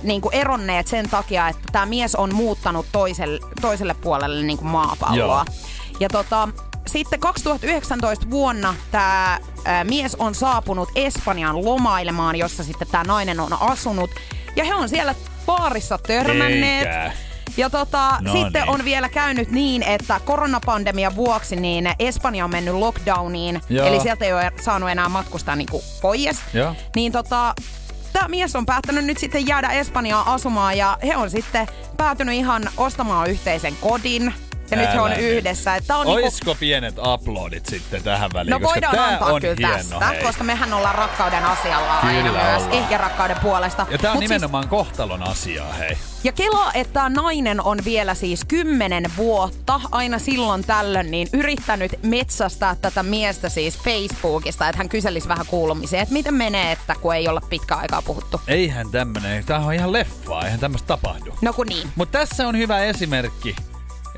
niin 0.02 0.20
kuin 0.20 0.34
eronneet 0.34 0.86
sen 0.86 1.08
takia, 1.08 1.48
että 1.48 1.62
tämä 1.72 1.86
mies 1.86 2.14
on 2.14 2.34
muuttanut 2.34 2.86
toiselle, 2.92 3.40
toiselle 3.60 3.94
puolelle 3.94 4.42
niin 4.42 4.58
kuin 4.58 4.68
maapalloa. 4.68 5.44
Joo. 5.48 5.56
Ja 6.00 6.08
tota, 6.08 6.48
sitten 6.88 7.20
2019 7.20 8.30
vuonna 8.30 8.74
tämä 8.90 9.38
mies 9.84 10.14
on 10.14 10.34
saapunut 10.34 10.88
Espanjaan 10.94 11.64
lomailemaan, 11.64 12.36
jossa 12.36 12.64
sitten 12.64 12.88
tämä 12.88 13.04
nainen 13.04 13.40
on 13.40 13.52
asunut. 13.60 14.10
Ja 14.56 14.64
he 14.64 14.74
on 14.74 14.88
siellä 14.88 15.14
baarissa 15.46 15.98
törmänneet. 15.98 16.86
Eikä. 16.86 17.12
Ja 17.56 17.70
tota, 17.70 18.18
no 18.20 18.32
sitten 18.32 18.62
niin. 18.62 18.70
on 18.70 18.84
vielä 18.84 19.08
käynyt 19.08 19.50
niin, 19.50 19.82
että 19.82 20.20
koronapandemian 20.24 21.16
vuoksi 21.16 21.56
niin 21.56 21.90
Espanja 21.98 22.44
on 22.44 22.50
mennyt 22.50 22.74
lockdowniin. 22.74 23.60
Joo. 23.68 23.86
Eli 23.86 24.00
sieltä 24.00 24.24
ei 24.24 24.32
ole 24.32 24.52
saanut 24.60 24.90
enää 24.90 25.08
matkustaa 25.08 25.56
niin 25.56 25.68
kuin 25.70 25.82
pois. 26.02 26.40
Joo. 26.54 26.74
Niin 26.96 27.12
tota, 27.12 27.54
tämä 28.12 28.28
mies 28.28 28.56
on 28.56 28.66
päättänyt 28.66 29.04
nyt 29.04 29.18
sitten 29.18 29.46
jäädä 29.46 29.68
Espanjaan 29.68 30.26
asumaan 30.26 30.78
ja 30.78 30.98
he 31.06 31.16
on 31.16 31.30
sitten 31.30 31.66
päätynyt 31.96 32.34
ihan 32.34 32.62
ostamaan 32.76 33.30
yhteisen 33.30 33.76
kodin 33.80 34.34
ja 34.70 34.76
nyt 34.76 34.92
he 34.94 35.00
on 35.00 35.12
yhdessä. 35.12 35.74
Että 35.76 35.96
on 35.96 36.06
niinku- 36.06 36.24
Oisko 36.24 36.44
niinku... 36.46 36.60
pienet 36.60 36.94
uploadit 37.14 37.66
sitten 37.66 38.02
tähän 38.02 38.30
väliin? 38.34 38.50
No 38.50 38.60
voidaan 38.60 38.94
tää 38.94 39.06
antaa 39.06 39.32
on 39.32 39.40
kyllä 39.40 39.68
hieno, 39.68 39.76
tästä, 39.78 40.06
hei. 40.06 40.22
koska 40.22 40.44
mehän 40.44 40.72
ollaan 40.72 40.94
rakkauden 40.94 41.44
asialla 41.44 41.98
kyllä 42.00 42.12
aina 42.18 42.32
myös, 42.32 42.62
ollaan. 42.62 42.72
ehkä 42.72 42.98
rakkauden 42.98 43.36
puolesta. 43.42 43.86
Ja 43.90 43.98
tää 43.98 44.10
on 44.10 44.16
Mut 44.16 44.20
siis- 44.20 44.30
nimenomaan 44.30 44.64
siis... 44.64 44.70
kohtalon 44.70 45.22
asiaa, 45.22 45.72
hei. 45.72 45.96
Ja 46.24 46.32
Kela, 46.32 46.72
että 46.74 47.08
nainen 47.08 47.60
on 47.60 47.78
vielä 47.84 48.14
siis 48.14 48.44
kymmenen 48.44 49.04
vuotta, 49.16 49.80
aina 49.90 50.18
silloin 50.18 50.64
tällöin, 50.64 51.10
niin 51.10 51.28
yrittänyt 51.32 51.92
metsästää 52.02 52.76
tätä 52.82 53.02
miestä 53.02 53.48
siis 53.48 53.78
Facebookista, 53.78 54.68
että 54.68 54.78
hän 54.78 54.88
kyselisi 54.88 55.28
vähän 55.28 55.46
kuulumisia, 55.46 56.00
että 56.00 56.12
miten 56.12 56.34
menee, 56.34 56.72
että 56.72 56.94
kun 57.00 57.14
ei 57.14 57.28
olla 57.28 57.40
pitkä 57.50 57.74
aikaa 57.74 58.02
puhuttu. 58.02 58.40
Eihän 58.48 58.90
tämmönen, 58.90 59.44
tää 59.44 59.58
on 59.58 59.74
ihan 59.74 59.92
leffaa, 59.92 60.44
eihän 60.44 60.60
tämmöistä 60.60 60.86
tapahdu. 60.86 61.34
No 61.42 61.52
kun 61.52 61.66
niin. 61.66 61.88
Mutta 61.96 62.18
tässä 62.18 62.48
on 62.48 62.58
hyvä 62.58 62.78
esimerkki 62.78 63.56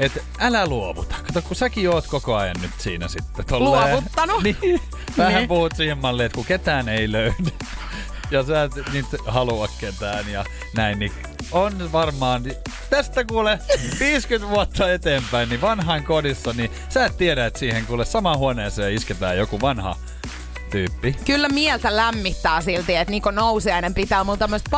että 0.01 0.21
älä 0.39 0.67
luovuta. 0.67 1.15
Kato, 1.27 1.43
kun 1.43 1.57
säkin 1.57 1.91
oot 1.91 2.07
koko 2.07 2.37
ajan 2.37 2.57
nyt 2.63 2.71
siinä 2.79 3.09
sitten. 3.09 3.45
Tolleen. 3.47 3.91
Luovuttanut? 3.91 4.43
niin, 4.43 4.81
vähän 5.19 5.35
niin. 5.35 5.49
puhut 5.49 5.73
siihen 5.77 5.99
malliin, 5.99 6.27
että 6.27 6.37
kun 6.37 6.45
ketään 6.45 6.89
ei 6.89 7.13
löydy 7.13 7.53
ja 8.31 8.43
sä 8.43 8.63
et 8.63 8.73
nyt 8.93 9.07
halua 9.27 9.69
ketään 9.81 10.29
ja 10.33 10.45
näin, 10.77 10.99
niin 10.99 11.13
on 11.53 11.93
varmaan, 11.93 12.43
tästä 12.91 13.25
kuule 13.25 13.59
50 14.01 14.49
vuotta 14.49 14.93
eteenpäin, 14.93 15.49
niin 15.49 15.61
vanhain 15.61 16.05
kodissa, 16.05 16.53
niin 16.53 16.71
sä 16.89 17.05
et 17.05 17.17
tiedä, 17.17 17.47
että 17.47 17.59
siihen 17.59 17.87
kuule 17.87 18.05
samaan 18.05 18.39
huoneeseen 18.39 18.95
isketään 18.95 19.39
joku 19.39 19.61
vanha 19.61 19.97
tyyppi. 20.71 21.17
Kyllä 21.25 21.49
mieltä 21.49 21.97
lämmittää 21.97 22.61
silti, 22.61 22.97
että 22.97 23.11
Niko 23.11 23.31
Nousiainen 23.31 23.95
pitää 23.95 24.25
mun 24.25 24.39
tämmöistä 24.39 24.71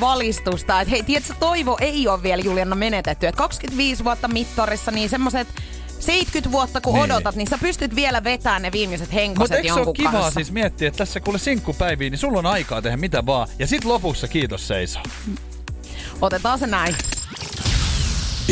valistusta. 0.00 0.80
Että 0.80 0.90
hei, 0.90 1.02
tiedätkö, 1.02 1.34
toivo 1.40 1.78
ei 1.80 2.08
ole 2.08 2.22
vielä 2.22 2.42
Juliana 2.42 2.76
menetetty. 2.76 3.26
Että 3.26 3.38
25 3.38 4.04
vuotta 4.04 4.28
mittarissa, 4.28 4.90
niin 4.90 5.08
semmoiset 5.08 5.48
70 5.98 6.52
vuotta 6.52 6.80
kun 6.80 6.94
niin. 6.94 7.04
odotat, 7.04 7.34
niin 7.34 7.48
sä 7.48 7.58
pystyt 7.58 7.94
vielä 7.94 8.24
vetämään 8.24 8.62
ne 8.62 8.72
viimeiset 8.72 9.12
henkoset 9.12 9.64
jonkun 9.64 9.94
kanssa. 9.94 10.10
kivaa 10.10 10.30
siis 10.30 10.52
miettiä, 10.52 10.88
että 10.88 10.98
tässä 10.98 11.20
kuule 11.20 11.38
sinkkupäiviin, 11.38 12.10
niin 12.10 12.18
sulla 12.18 12.38
on 12.38 12.46
aikaa 12.46 12.82
tehdä 12.82 12.96
mitä 12.96 13.26
vaan. 13.26 13.48
Ja 13.58 13.66
sit 13.66 13.84
lopussa 13.84 14.28
kiitos 14.28 14.68
seiso. 14.68 15.00
Otetaan 16.20 16.58
se 16.58 16.66
näin. 16.66 16.94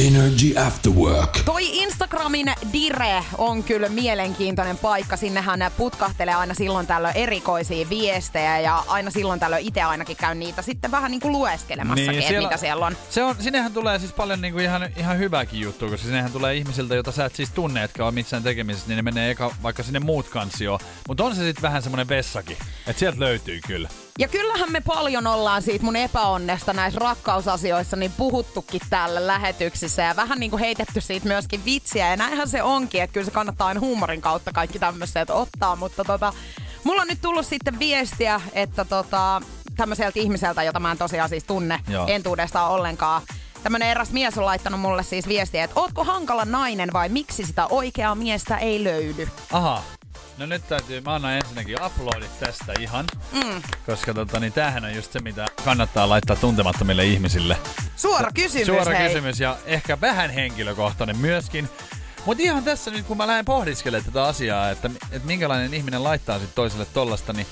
Energy 0.07 0.59
After 0.67 0.93
Work. 0.93 1.39
Toi 1.45 1.83
Instagramin 1.83 2.47
dire 2.73 3.25
on 3.39 3.63
kyllä 3.63 3.89
mielenkiintoinen 3.89 4.79
paikka. 4.79 5.17
Sinnehän 5.17 5.71
putkahtelee 5.77 6.35
aina 6.35 6.55
silloin 6.55 6.87
tällöin 6.87 7.17
erikoisia 7.17 7.89
viestejä 7.89 8.61
ja 8.61 8.85
aina 8.89 9.11
silloin 9.11 9.41
tällöin 9.41 9.67
itse 9.67 9.83
ainakin 9.83 10.17
käy 10.17 10.35
niitä 10.35 10.63
sitten 10.63 10.91
vähän 10.91 11.11
niin 11.11 11.21
kuin 11.21 11.33
lueskelemassakin, 11.33 12.11
niin, 12.11 12.29
siellä, 12.29 12.49
mitä 12.49 12.57
siellä 12.57 12.87
on. 12.87 12.97
Se 13.11 13.25
on. 13.25 13.37
Sinnehän 13.41 13.73
tulee 13.73 13.99
siis 13.99 14.13
paljon 14.13 14.41
niin 14.41 14.53
kuin 14.53 14.65
ihan, 14.65 14.91
ihan 14.97 15.19
hyvääkin 15.19 15.61
juttu, 15.61 15.89
koska 15.89 16.07
sinnehän 16.07 16.33
tulee 16.33 16.57
ihmisiltä, 16.57 16.95
joita 16.95 17.13
sä 17.13 17.25
et 17.25 17.37
siis 17.37 17.51
tunne, 17.51 17.85
etkä 17.85 18.05
ole 18.05 18.13
missään 18.13 18.43
tekemisessä, 18.43 18.89
niin 18.89 18.97
ne 18.97 19.03
menee 19.03 19.31
eka, 19.31 19.55
vaikka 19.63 19.83
sinne 19.83 20.01
muut 20.01 20.29
kansio. 20.29 20.79
Mutta 21.09 21.25
on 21.25 21.35
se 21.35 21.43
sitten 21.43 21.63
vähän 21.63 21.83
semmoinen 21.83 22.09
vessakin, 22.09 22.57
että 22.87 23.01
sieltä 23.01 23.21
löytyy 23.21 23.61
kyllä. 23.67 23.89
Ja 24.19 24.29
kyllähän 24.29 24.73
me 24.73 24.81
paljon 24.81 25.27
ollaan 25.27 25.63
siitä 25.63 25.85
mun 25.85 25.97
epäonnesta 25.97 26.73
näissä 26.73 27.01
rakkausasioissa 27.01 27.97
niin 27.97 28.13
puhuttukin 28.17 28.81
täällä 28.91 29.27
lähetyksissä 29.27 30.03
ja 30.03 30.17
vähän 30.17 30.41
niin 30.41 30.51
kuin 30.51 30.61
heitetty 30.61 31.01
siitä 31.01 31.27
myöskin 31.27 31.65
vitsiä. 31.65 32.11
Ja 32.11 32.17
näinhän 32.17 32.49
se 32.49 32.63
onkin, 32.63 33.03
että 33.03 33.15
kyllä 33.15 33.25
se 33.25 33.31
kannattaa 33.31 33.67
aina 33.67 33.81
huumorin 33.81 34.21
kautta 34.21 34.53
kaikki 34.53 34.79
tämmöiset 34.79 35.31
ottaa, 35.31 35.77
mutta 35.77 36.05
tota, 36.05 36.33
mulla 36.85 37.03
on 37.03 37.09
nyt 37.09 37.21
tullut 37.23 37.47
sitten 37.47 37.79
viestiä, 37.79 38.41
että 38.53 38.85
tota, 38.85 39.43
tämmöiseltä 39.77 40.21
ihmiseltä, 40.21 40.63
jota 40.63 40.81
mä 40.81 40.93
en 40.93 40.99
tosiaan 40.99 41.29
siis 41.29 41.45
tunne 41.45 41.81
Joo. 41.89 42.07
entuudestaan 42.09 42.71
ollenkaan, 42.71 43.23
tämmönen 43.63 43.89
eräs 43.89 44.13
mies 44.13 44.39
on 44.39 44.47
laittanut 44.47 44.81
mulle 44.81 45.03
siis 45.03 45.29
viestiä, 45.29 45.65
että 45.65 45.81
ootko 45.81 46.05
hankala 46.05 46.45
nainen 46.45 46.93
vai 46.93 47.09
miksi 47.09 47.47
sitä 47.47 47.67
oikeaa 47.67 48.15
miestä 48.15 48.57
ei 48.57 48.85
löydy? 48.85 49.29
Aha. 49.53 49.83
No 50.39 50.47
nyt 50.47 50.69
täytyy, 50.69 51.01
mä 51.01 51.15
annan 51.15 51.33
ensinnäkin 51.33 51.77
uploadit 51.87 52.41
tästä 52.41 52.73
ihan, 52.81 53.05
mm. 53.33 53.63
koska 53.87 54.15
tota, 54.15 54.41
niin 54.41 54.53
tämähän 54.53 54.85
on 54.85 54.95
just 54.95 55.13
se, 55.13 55.21
mitä 55.21 55.47
kannattaa 55.65 56.09
laittaa 56.09 56.37
tuntemattomille 56.37 57.07
ihmisille. 57.07 57.57
Suora 57.97 58.31
kysymys, 58.35 58.67
Suora 58.67 58.95
hei. 58.95 59.09
kysymys 59.09 59.41
ja 59.41 59.57
ehkä 59.67 60.01
vähän 60.01 60.31
henkilökohtainen 60.31 61.17
myöskin. 61.17 61.69
Mutta 62.27 62.43
ihan 62.43 62.65
tässä 62.65 62.91
nyt, 62.91 63.07
kun 63.07 63.17
mä 63.17 63.27
lähden 63.27 63.45
pohdiskelemaan 63.45 64.05
tätä 64.05 64.25
asiaa, 64.25 64.71
että, 64.71 64.91
että 65.13 65.27
minkälainen 65.27 65.75
ihminen 65.75 66.05
laittaa 66.05 66.39
sit 66.39 66.55
toiselle 66.55 66.87
tollasta, 66.95 67.33
niin 67.33 67.47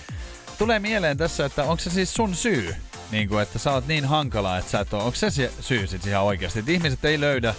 tulee 0.58 0.78
mieleen 0.78 1.16
tässä, 1.16 1.44
että 1.44 1.62
onko 1.62 1.78
se 1.78 1.90
siis 1.90 2.14
sun 2.14 2.34
syy? 2.34 2.76
Niin 3.10 3.28
kuin, 3.28 3.42
että 3.42 3.58
sä 3.58 3.72
oot 3.72 3.86
niin 3.86 4.04
hankala, 4.04 4.58
että 4.58 4.70
sä 4.70 4.80
et 4.80 4.94
ole, 4.94 5.02
onko 5.02 5.16
se 5.16 5.50
syy 5.60 5.86
sit 5.86 6.06
ihan 6.06 6.22
oikeasti? 6.22 6.58
Että 6.58 6.72
ihmiset 6.72 7.04
ei 7.04 7.20
löydä 7.20 7.54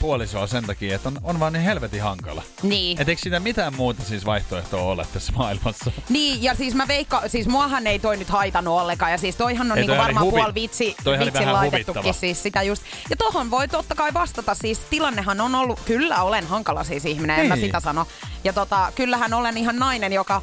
puolisoa 0.00 0.46
sen 0.46 0.64
takia, 0.66 0.96
että 0.96 1.08
on, 1.08 1.18
on 1.22 1.40
vaan 1.40 1.52
niin 1.52 1.62
helvetin 1.62 2.02
hankala. 2.02 2.42
Niin. 2.62 3.00
Et 3.00 3.08
eikö 3.08 3.22
siitä 3.22 3.40
mitään 3.40 3.76
muuta 3.76 4.02
siis 4.04 4.26
vaihtoehtoa 4.26 4.82
ole 4.82 5.06
tässä 5.12 5.32
maailmassa? 5.32 5.90
Niin, 6.08 6.42
ja 6.42 6.54
siis 6.54 6.74
mä 6.74 6.88
veikka, 6.88 7.22
siis 7.26 7.46
muahan 7.48 7.86
ei 7.86 7.98
toi 7.98 8.16
nyt 8.16 8.28
haitannut 8.28 8.80
ollenkaan, 8.80 9.12
ja 9.12 9.18
siis 9.18 9.36
toihan 9.36 9.72
on 9.72 9.78
Ei, 9.78 9.82
niinku 9.82 9.94
toi 9.96 10.04
varmaan 10.04 10.26
huvi- 10.26 10.38
puoli 10.40 10.54
vitsi, 10.54 10.96
vitsin 11.24 11.52
laitettukin 11.52 11.86
huvittava. 12.02 12.12
siis 12.12 12.42
sitä 12.42 12.62
just. 12.62 12.82
Ja 13.10 13.16
tohon 13.16 13.50
voi 13.50 13.68
totta 13.68 13.94
kai 13.94 14.14
vastata, 14.14 14.54
siis 14.54 14.78
tilannehan 14.78 15.40
on 15.40 15.54
ollut, 15.54 15.80
kyllä 15.84 16.22
olen 16.22 16.46
hankala 16.46 16.84
siis 16.84 17.04
ihminen, 17.04 17.38
en 17.40 17.46
mä 17.46 17.54
Niin. 17.56 17.66
sitä 17.66 17.80
sano. 17.80 18.06
Ja 18.44 18.52
tota, 18.52 18.92
kyllähän 18.94 19.34
olen 19.34 19.56
ihan 19.56 19.76
nainen, 19.76 20.12
joka, 20.12 20.42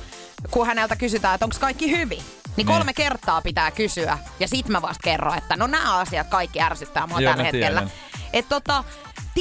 kun 0.52 0.68
häneltä 0.68 0.96
kysytään, 0.96 1.36
että 1.36 1.46
onko 1.46 1.56
kaikki 1.60 1.92
hyvin, 1.92 2.18
niin 2.20 2.26
Niin. 2.58 2.68
kolme 2.68 2.94
kertaa 2.94 3.42
pitää 3.42 3.72
kysyä, 3.72 4.18
ja 4.40 4.48
sit 4.48 4.68
mä 4.68 4.82
vasta 4.82 5.02
kerron, 5.04 5.38
että 5.38 5.56
no 5.58 5.68
nämä 5.68 5.98
asiat 5.98 6.28
kaikki 6.28 6.62
ärsyttää 6.62 7.08
mua 7.08 7.22
Joo, 7.22 7.32
tällä 7.32 7.44
hetkellä. 7.44 7.80
tiedän. 7.82 7.92
Et 8.34 8.50
tota, 8.50 8.84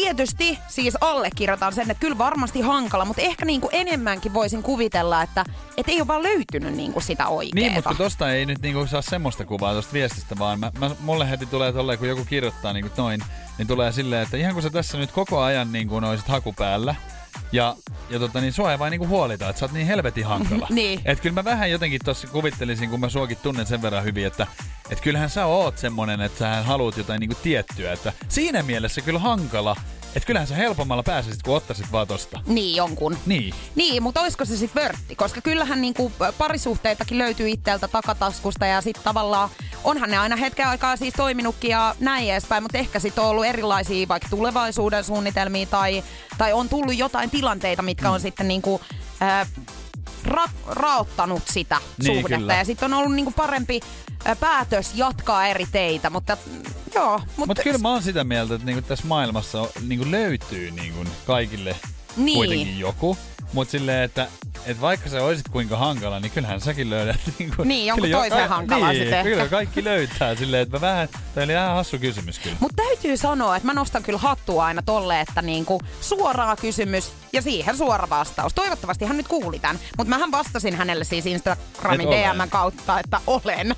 tietysti 0.03 0.59
siis 0.69 0.97
allekirjoitan 1.01 1.73
sen, 1.73 1.91
että 1.91 2.01
kyllä 2.01 2.19
varmasti 2.19 2.61
hankala, 2.61 3.05
mutta 3.05 3.23
ehkä 3.23 3.45
niinku 3.45 3.69
enemmänkin 3.73 4.35
voisin 4.35 4.63
kuvitella, 4.63 5.23
että 5.23 5.45
et 5.77 5.89
ei 5.89 6.01
ole 6.01 6.07
vaan 6.07 6.23
löytynyt 6.23 6.75
niinku 6.75 7.01
sitä 7.01 7.29
oikeeta. 7.29 7.61
Niin, 7.61 7.75
mutta 7.75 7.95
tosta 7.95 8.33
ei 8.33 8.47
nyt 8.47 8.59
niinku 8.63 8.87
saa 8.87 9.03
semmoista 9.03 9.45
kuvaa 9.45 9.75
tosta 9.75 9.93
viestistä, 9.93 10.39
vaan 10.39 10.61
mä, 10.61 10.73
mä, 10.79 10.91
mulle 11.01 11.31
heti 11.31 11.47
tulee 11.47 11.73
tolleen, 11.73 11.99
kun 11.99 12.09
joku 12.09 12.25
kirjoittaa 12.25 12.73
niinku 12.73 12.91
noin, 12.97 13.21
niin 13.59 13.69
tulee 13.69 13.93
silleen, 13.93 14.23
että 14.23 14.37
ihan 14.37 14.55
kun 14.55 14.63
sä 14.63 14.71
tässä 14.71 14.99
nyt 14.99 15.13
koko 15.13 15.41
ajan 15.41 15.73
niinku 15.73 15.97
olisit 15.97 16.29
haku 16.29 16.53
päällä, 16.53 16.95
ja, 17.53 17.77
ja 18.11 18.19
tota, 18.19 18.41
niin 18.41 18.53
sua 18.53 18.73
ei 18.73 18.79
vain 18.79 18.91
niinku 18.91 19.07
huolita, 19.07 19.49
että 19.49 19.61
sä 19.61 19.65
oot 19.65 19.73
niin 19.73 19.87
helvetin 19.87 20.27
hankala. 20.27 20.67
Niin. 20.79 21.01
Et 21.05 21.21
kyllä 21.21 21.35
mä 21.35 21.45
vähän 21.45 21.71
jotenkin 21.71 22.01
tossa 22.05 22.29
kuvittelisin, 22.29 22.91
kun 22.91 23.01
mä 23.01 23.09
suokin 23.09 23.39
tunnen 23.43 23.67
sen 23.67 23.83
verran 23.83 24.05
hyvin, 24.05 24.27
että 24.27 24.47
et 24.91 25.01
kyllähän 25.01 25.31
sä 25.31 25.47
oot 25.47 25.79
semmonen, 25.79 26.21
että 26.21 26.39
sä 26.39 26.63
haluat 26.63 26.97
jotain 26.97 27.21
niinku 27.21 27.37
tiettyä. 27.43 27.93
Että 27.93 28.13
siinä 28.29 28.63
mielessä 28.63 29.01
kyllä 29.01 29.19
hankala, 29.19 29.77
että 30.17 30.27
kyllähän 30.27 30.47
sä 30.49 30.55
helpommalla 30.55 31.03
pääsisit, 31.03 31.43
kun 31.43 31.57
ottaisit 31.57 31.93
vaan 31.93 32.07
tosta. 32.07 32.41
Niin 32.47 32.77
jonkun. 32.77 33.19
Niin. 33.27 33.55
Niin, 33.75 34.03
mutta 34.03 34.21
olisiko 34.21 34.45
se 34.45 34.57
sitten 34.57 34.83
vörtti? 34.83 35.17
Koska 35.17 35.41
kyllähän 35.41 35.81
niinku 35.81 36.13
parisuhteitakin 36.39 37.19
löytyy 37.19 37.49
itseltä 37.49 37.89
takataskusta 37.89 38.67
ja 38.67 38.81
sitten 38.81 39.05
tavallaan 39.05 39.49
onhan 39.85 40.11
ne 40.11 40.19
aina 40.19 40.37
hetken 40.37 40.69
aikaa 40.69 40.97
siis 40.97 41.15
toiminutkin 41.15 41.71
ja 41.71 41.95
näin 42.01 42.31
edespäin, 42.33 42.63
mutta 42.63 42.79
ehkä 42.79 42.99
sitten 42.99 43.25
on 43.25 43.31
ollut 43.31 43.45
erilaisia 43.45 44.09
vaikka 44.09 44.29
tulevaisuuden 44.31 45.05
suunnitelmia 45.05 45.67
tai, 45.67 46.05
tai 46.39 46.53
on 46.53 46.69
tullut 46.69 46.97
jotain 46.97 47.31
tilanteita, 47.31 47.83
mitkä 47.83 48.11
on 48.11 48.21
sitten 48.21 48.49
niinku, 48.49 48.81
ää, 49.21 49.47
ra- 50.25 50.51
raottanut 50.67 51.43
sitä 51.51 51.77
Niin, 52.03 52.07
suhdetta 52.21 52.39
kyllä. 52.41 52.55
ja 52.55 52.65
sitten 52.65 52.93
on 52.93 52.99
ollut 52.99 53.15
niinku 53.15 53.33
parempi 53.37 53.81
päätös 54.41 54.93
jatkaa 54.95 55.47
eri 55.47 55.67
teitä, 55.73 56.11
mutta 56.11 56.37
mm, 56.47 56.63
joo. 56.95 57.19
Mutta 57.19 57.47
Mutta 57.47 57.63
kyllä 57.63 57.79
mä 57.79 57.93
oon 57.93 58.03
sitä 58.03 58.25
mieltä, 58.25 58.55
että 58.55 58.67
niinku 58.67 58.83
tässä 58.83 59.07
maailmassa 59.07 59.67
niinku 59.89 60.11
löytyy 60.11 60.71
niinku 60.71 61.05
kaikille 61.27 61.77
Niin. 62.17 62.37
kuitenkin 62.37 62.79
joku. 62.79 63.17
Mutta 63.53 63.73
silleen, 63.73 64.03
että 64.03 64.27
et 64.67 64.81
vaikka 64.81 65.11
sä 65.11 65.25
olisit 65.25 65.49
kuinka 65.49 65.77
hankala, 65.77 66.21
niin 66.21 66.31
kyllähän 66.31 66.61
säkin 66.61 66.91
löydät. 66.91 67.21
Niinku, 67.39 67.63
Niin, 67.63 67.87
jonkun 67.87 68.05
kyllä 68.09 68.19
toisen 68.19 68.49
hankalan 68.49 68.91
niin, 68.91 69.05
sit 69.05 69.13
ehkä. 69.13 69.31
Kyllä 69.31 69.49
kaikki 69.49 69.85
löytää 69.85 70.35
silleen, 70.35 70.63
että 70.63 70.77
mä 70.77 70.81
vähän, 70.81 71.09
tää 71.35 71.45
oli 71.45 71.53
ihan 71.53 71.75
hassu 71.75 71.99
kysymys 71.99 72.39
kyllä. 72.39 72.57
Mutta 72.61 72.83
täytyy 72.83 73.17
sanoa, 73.17 73.57
että 73.57 73.67
mä 73.67 73.73
nostan 73.75 74.03
kyllä 74.03 74.19
hattua 74.19 74.65
aina 74.65 74.83
tolle, 74.83 75.21
että 75.21 75.43
niinku 75.43 75.81
suoraa 76.01 76.57
kysymys 76.57 77.13
ja 77.33 77.43
siihen 77.43 77.77
suora 77.77 78.11
vastaus. 78.11 78.55
Toivottavasti 78.55 79.05
hän 79.05 79.17
nyt 79.17 79.29
kuuli 79.29 79.59
tämän. 79.59 79.79
Mutta 79.99 80.11
mähän 80.11 80.31
vastasin 80.31 80.75
hänelle 80.77 81.05
siis 81.05 81.27
Instagramin. 81.27 82.09
DM 82.09 82.49
kautta, 82.49 83.01
että 83.01 83.21
olen. 83.27 83.77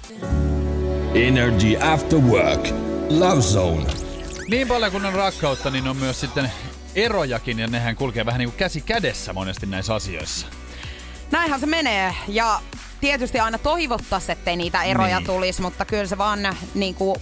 Energy 1.15 1.77
After 1.93 2.19
Work. 2.19 2.69
Love 3.11 3.41
Zone. 3.43 3.91
Niin 4.49 4.69
paljon 4.69 4.93
kun 4.93 5.07
on 5.07 5.13
rakkautta, 5.15 5.71
niin 5.71 5.89
on 5.89 5.97
myös 5.97 6.21
sitten 6.21 6.53
erojakin 7.05 7.59
ja 7.59 7.67
nehän 7.67 7.97
kulkee 7.97 8.27
vähän 8.27 8.39
niin 8.39 8.51
kuin 8.51 8.59
käsi 8.59 8.81
kädessä 8.81 9.33
monesti 9.33 9.67
näissä 9.67 9.95
asioissa. 9.95 10.47
Näinhän 11.31 11.61
se 11.61 11.67
menee 11.67 12.15
ja 12.29 12.61
tietysti 13.01 13.41
aina 13.41 13.59
toivottaisiin, 13.59 14.33
ettei 14.33 14.57
niitä 14.57 14.83
eroja 14.83 15.17
Niin. 15.19 15.27
tulisi, 15.27 15.63
mutta 15.63 15.85
kyllä 15.85 16.07
se 16.07 16.19
vaan 16.19 16.57
niinku, 16.75 17.17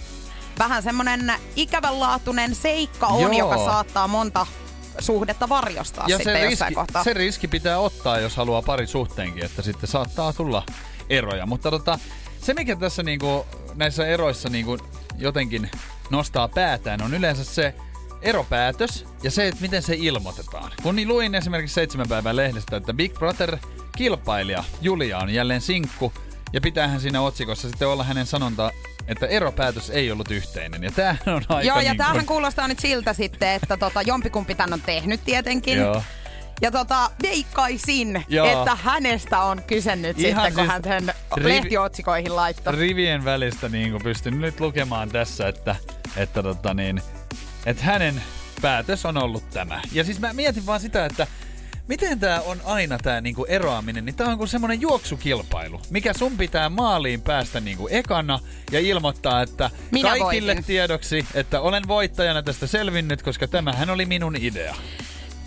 vähän 0.59 0.83
semmonen 0.83 1.33
ikävänlaatuinen 1.55 2.55
seikka 2.55 3.07
on, 3.07 3.21
Joo. 3.21 3.31
joka 3.31 3.65
saattaa 3.65 4.07
monta 4.07 4.47
suhdetta 4.99 5.49
varjostaa 5.49 6.05
Ja 6.07 6.17
sitten 6.17 6.33
se 6.35 6.45
jossain 6.49 6.69
riski, 6.69 6.75
kohtaa. 6.75 7.03
se 7.03 7.13
riski 7.13 7.47
pitää 7.47 7.79
ottaa, 7.79 8.19
jos 8.19 8.35
haluaa 8.37 8.61
pari 8.61 8.87
suhteenkin, 8.87 9.45
että 9.45 9.61
sitten 9.61 9.89
saattaa 9.89 10.33
tulla 10.33 10.63
eroja. 11.09 11.45
Mutta 11.45 11.71
tota, 11.71 11.99
se, 12.43 12.53
mikä 12.53 12.75
tässä 12.75 13.03
niinku, 13.03 13.45
näissä 13.75 14.07
eroissa 14.07 14.49
niinku, 14.49 14.77
jotenkin 15.17 15.71
nostaa 16.09 16.47
päätään, 16.47 17.01
on 17.01 17.13
yleensä 17.13 17.43
se 17.43 17.73
eropäätös 18.21 19.05
ja 19.23 19.31
se, 19.31 19.47
että 19.47 19.61
miten 19.61 19.81
se 19.81 19.95
ilmoitetaan. 19.99 20.71
Kun 20.83 20.95
niin 20.95 21.07
luin 21.07 21.35
esimerkiksi 21.35 21.73
seitsemän 21.73 22.07
päivän 22.09 22.35
lehdestä, 22.35 22.77
että 22.77 22.93
Big 22.93 23.13
Brother-kilpailija 23.13 24.63
Julia 24.81 25.17
on 25.17 25.29
jälleen 25.29 25.61
sinkku, 25.61 26.13
ja 26.53 26.61
pitäähän 26.61 27.01
siinä 27.01 27.21
otsikossa 27.21 27.69
sitten 27.69 27.87
olla 27.87 28.03
hänen 28.03 28.25
sanonta, 28.25 28.71
että 29.07 29.27
eropäätös 29.27 29.89
ei 29.89 30.11
ollut 30.11 30.31
yhteinen. 30.31 30.83
Ja 30.83 30.91
tämähän 30.91 31.19
on 31.27 31.43
aika 31.49 31.67
Joo, 31.67 31.79
ja 31.79 31.91
niin 31.91 31.97
tämähän 31.97 32.25
kuulostaa 32.25 32.67
nyt 32.67 32.79
siltä 32.79 33.13
sitten, 33.13 33.49
että 33.49 33.77
tota, 33.77 34.01
jompikumpi 34.01 34.55
tän 34.55 34.73
on 34.73 34.81
tehnyt 34.81 35.21
tietenkin. 35.25 35.77
Joo. 35.77 36.03
Ja 36.61 36.71
tota, 36.71 37.11
veikkaisin, 37.23 38.25
Joo. 38.27 38.59
että 38.59 38.75
hänestä 38.75 39.39
on 39.39 39.63
kyse 39.67 39.95
nyt 39.95 40.19
Ihan 40.19 40.45
sitten, 40.45 40.53
kun 40.53 40.63
siis 40.63 40.71
hän 40.71 40.83
sen 40.83 41.13
rivi- 41.37 41.49
lehtiotsikoihin 41.49 42.35
laittoi. 42.35 42.75
rivien 42.75 43.25
välistä 43.25 43.69
niin 43.69 44.03
pystyn 44.03 44.41
nyt 44.41 44.59
lukemaan 44.59 45.09
tässä, 45.09 45.47
että, 45.47 45.75
että, 46.17 46.43
tota 46.43 46.73
niin, 46.73 47.01
että 47.65 47.83
hänen 47.83 48.21
päätös 48.61 49.05
on 49.05 49.17
ollut 49.17 49.49
tämä. 49.49 49.81
Ja 49.91 50.03
siis 50.03 50.19
mä 50.19 50.33
mietin 50.33 50.65
vaan 50.65 50.79
sitä, 50.79 51.05
että 51.05 51.27
miten 51.87 52.19
tämä 52.19 52.41
on 52.41 52.61
aina 52.65 52.97
tämä 52.97 53.21
niinku 53.21 53.45
eroaminen, 53.45 54.05
niin 54.05 54.15
tämä 54.15 54.31
on 54.31 54.37
kuin 54.37 54.47
semmoinen 54.47 54.81
juoksukilpailu, 54.81 55.81
mikä 55.89 56.13
sun 56.13 56.37
pitää 56.37 56.69
maaliin 56.69 57.21
päästä 57.21 57.59
niinku 57.59 57.87
ekana 57.91 58.39
ja 58.71 58.79
ilmoittaa, 58.79 59.41
että 59.41 59.69
Minä 59.91 60.09
kaikille 60.09 60.51
voitin. 60.51 60.65
tiedoksi, 60.65 61.25
että 61.33 61.61
olen 61.61 61.87
voittajana 61.87 62.43
tästä 62.43 62.67
selvinnyt, 62.67 63.21
koska 63.21 63.47
tämähän 63.47 63.89
oli 63.89 64.05
minun 64.05 64.35
idea. 64.35 64.75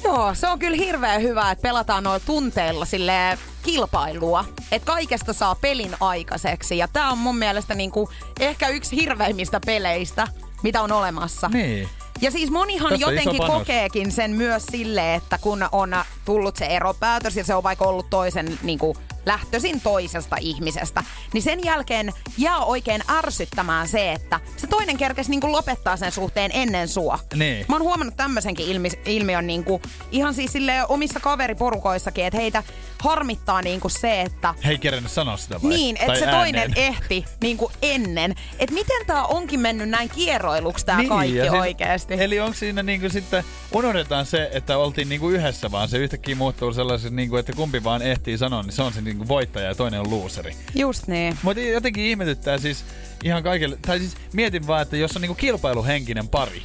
Joo, 0.04 0.34
se 0.34 0.48
on 0.48 0.58
kyllä 0.58 0.76
hirveän 0.76 1.22
hyvä, 1.22 1.50
että 1.50 1.62
pelataan 1.62 2.04
noilla 2.04 2.24
tunteilla 2.26 2.84
sille 2.84 3.38
kilpailua. 3.62 4.44
Että 4.72 4.86
kaikesta 4.86 5.32
saa 5.32 5.54
pelin 5.54 5.96
aikaiseksi. 6.00 6.78
Ja 6.78 6.88
tää 6.88 7.10
on 7.10 7.18
mun 7.18 7.38
mielestä 7.38 7.74
niinku 7.74 8.10
ehkä 8.40 8.68
yksi 8.68 8.96
hirveimmistä 8.96 9.60
peleistä, 9.66 10.28
mitä 10.62 10.82
on 10.82 10.92
olemassa. 10.92 11.48
Niin. 11.48 11.88
Ja 12.22 12.30
siis 12.30 12.50
monihan 12.50 12.90
Tässä 12.90 13.10
jotenkin 13.10 13.46
kokeekin 13.46 14.12
sen 14.12 14.30
myös 14.30 14.66
sille, 14.66 15.14
että 15.14 15.38
kun 15.38 15.68
on 15.72 15.94
tullut 16.24 16.56
se 16.56 16.66
eropäätös 16.66 17.36
ja 17.36 17.44
se 17.44 17.54
on 17.54 17.62
vaikka 17.62 17.84
ollut 17.84 18.10
toisen 18.10 18.58
niin 18.62 18.78
kuin, 18.78 18.96
lähtöisin 19.26 19.80
toisesta 19.80 20.36
ihmisestä, 20.40 21.04
niin 21.32 21.42
sen 21.42 21.58
jälkeen 21.64 22.12
jää 22.38 22.58
oikein 22.58 23.02
ärsyttämään 23.10 23.88
se, 23.88 24.12
että 24.12 24.40
se 24.56 24.66
toinen 24.66 24.96
kerkesi 24.96 25.30
niin 25.30 25.40
kuin 25.40 25.52
lopettaa 25.52 25.96
sen 25.96 26.12
suhteen 26.12 26.50
ennen 26.54 26.88
sua. 26.88 27.18
Niin. 27.34 27.66
Mä 27.68 27.74
oon 27.74 27.82
huomannut 27.82 28.16
tämmöisenkin 28.16 28.66
ilmi, 28.66 28.88
ilmiön 29.06 29.46
niin 29.46 29.64
kuin, 29.64 29.82
ihan 30.10 30.34
siis 30.34 30.52
sille 30.52 30.72
omissa 30.88 31.20
kaveriporukoissakin, 31.20 32.24
että 32.24 32.38
heitä 32.38 32.62
harmittaa 33.02 33.62
niin 33.62 33.80
kuin 33.80 33.92
se, 33.92 34.20
että 34.20 34.54
Hei, 34.64 34.78
kerennyt 34.78 35.12
sanoa 35.12 35.36
sitä 35.36 35.62
vai? 35.62 35.70
niin, 35.70 35.96
että 35.96 36.14
se 36.18 36.26
toinen 36.26 36.60
ääneen? 36.60 36.72
ehti 36.76 37.24
niin 37.42 37.56
kuin 37.56 37.72
ennen. 37.82 38.34
Että 38.58 38.74
miten 38.74 39.06
tää 39.06 39.24
onkin 39.24 39.60
mennyt 39.60 39.88
näin 39.88 40.08
kieroiluksi 40.10 40.86
tää 40.86 41.04
kaikki 41.08 41.36
ja 41.36 41.50
siis- 41.50 41.60
oikeesti. 41.60 42.14
Eli 42.18 42.40
onko 42.40 42.54
siinä 42.54 42.82
niinku 42.82 43.08
sitten, 43.08 43.44
unohdetaan 43.74 44.26
se, 44.26 44.50
että 44.52 44.78
oltiin 44.78 45.08
niinku 45.08 45.28
yhdessä, 45.30 45.70
vaan 45.70 45.88
se 45.88 45.98
yhtäkkiä 45.98 46.36
muuttuu 46.36 46.72
sellaiseksi, 46.72 47.14
niinku, 47.14 47.36
että 47.36 47.52
kumpi 47.52 47.84
vaan 47.84 48.02
ehtii 48.02 48.38
sanoa, 48.38 48.62
niin 48.62 48.72
se 48.72 48.82
on 48.82 48.92
se 48.92 49.00
niinku 49.12 49.28
voittaja 49.28 49.66
ja 49.66 49.74
toinen 49.74 50.00
on 50.00 50.10
looseri. 50.10 50.54
Just 50.74 51.06
niin. 51.06 51.38
Mutta 51.42 51.60
jotenkin 51.60 52.04
ihmetyttää 52.04 52.58
siis 52.58 52.84
ihan 53.24 53.42
kaikille, 53.42 53.78
tai 53.86 53.98
siis 53.98 54.16
mietin 54.32 54.66
vaan, 54.66 54.82
että 54.82 54.96
jos 54.96 55.16
on 55.16 55.22
niinku 55.22 55.34
kilpailuhenkinen 55.34 56.28
pari, 56.28 56.62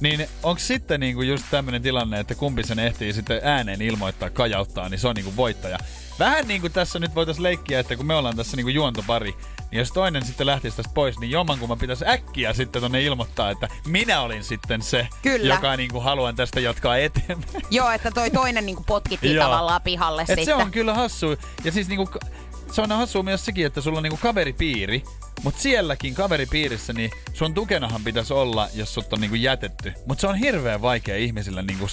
Niin 0.00 0.26
onko 0.42 0.58
sitten 0.58 1.00
niinku 1.00 1.22
just 1.22 1.44
tämmöinen 1.50 1.82
tilanne, 1.82 2.20
että 2.20 2.34
kumpi 2.34 2.64
sen 2.64 2.78
ehtii 2.78 3.12
sitten 3.12 3.40
ääneen 3.42 3.82
ilmoittaa, 3.82 4.30
kajauttaa, 4.30 4.88
niin 4.88 4.98
se 4.98 5.08
on 5.08 5.16
niinku 5.16 5.36
voittaja. 5.36 5.78
Vähän 6.20 6.48
niin 6.48 6.60
kuin 6.60 6.72
tässä 6.72 6.98
nyt 6.98 7.14
voitaisiin 7.14 7.42
leikkiä, 7.42 7.80
että 7.80 7.96
kun 7.96 8.06
me 8.06 8.14
ollaan 8.14 8.36
tässä 8.36 8.56
niinku 8.56 8.70
juontopari, 8.70 9.34
niin 9.70 9.78
jos 9.78 9.92
toinen 9.92 10.24
sitten 10.26 10.46
lähtisi 10.46 10.76
tästä 10.76 10.92
pois, 10.94 11.18
niin 11.18 11.30
jommankumman 11.30 11.78
pitäisi 11.78 12.04
äkkiä 12.08 12.52
sitten 12.52 12.82
tonne 12.82 13.02
ilmoittaa, 13.02 13.50
että 13.50 13.68
minä 13.86 14.20
olin 14.20 14.44
sitten 14.44 14.82
se, 14.82 15.08
Kyllä. 15.22 15.54
joka 15.54 15.76
niinku 15.76 16.00
haluan 16.00 16.36
tästä 16.36 16.60
jatkaa 16.60 16.96
eteenpäin. 16.96 17.64
Joo, 17.70 17.90
että 17.90 18.10
toi 18.10 18.30
toinen 18.30 18.66
niinku 18.66 18.82
potkittiin 18.86 19.34
Joo. 19.36 19.44
tavallaan 19.44 19.82
pihalle 19.82 20.22
Et 20.22 20.26
sitten. 20.28 20.44
se 20.44 20.54
on 20.54 20.70
kyllä 20.70 20.94
hassu. 20.94 21.36
Ja 21.64 21.72
siis 21.72 21.88
niinku, 21.88 22.08
se 22.72 22.82
on 22.82 22.90
hassu 22.92 23.22
myös 23.22 23.44
sekin, 23.44 23.66
että 23.66 23.80
sulla 23.80 23.98
on 23.98 24.02
niinku 24.02 24.18
kaveripiiri, 24.22 25.02
mutta 25.44 25.60
sielläkin 25.60 26.14
kaveripiirissä, 26.14 26.92
niin 26.92 27.10
sun 27.32 27.54
tukenahan 27.54 28.04
pitäisi 28.04 28.32
olla, 28.34 28.68
jos 28.74 28.94
sut 28.94 29.12
on 29.12 29.20
niinku 29.20 29.36
jätetty. 29.36 29.92
Mutta 30.06 30.20
se 30.20 30.26
on 30.26 30.34
hirveän 30.36 30.82
vaikea 30.82 31.16
ihmisillä 31.16 31.62
niinku 31.62 31.86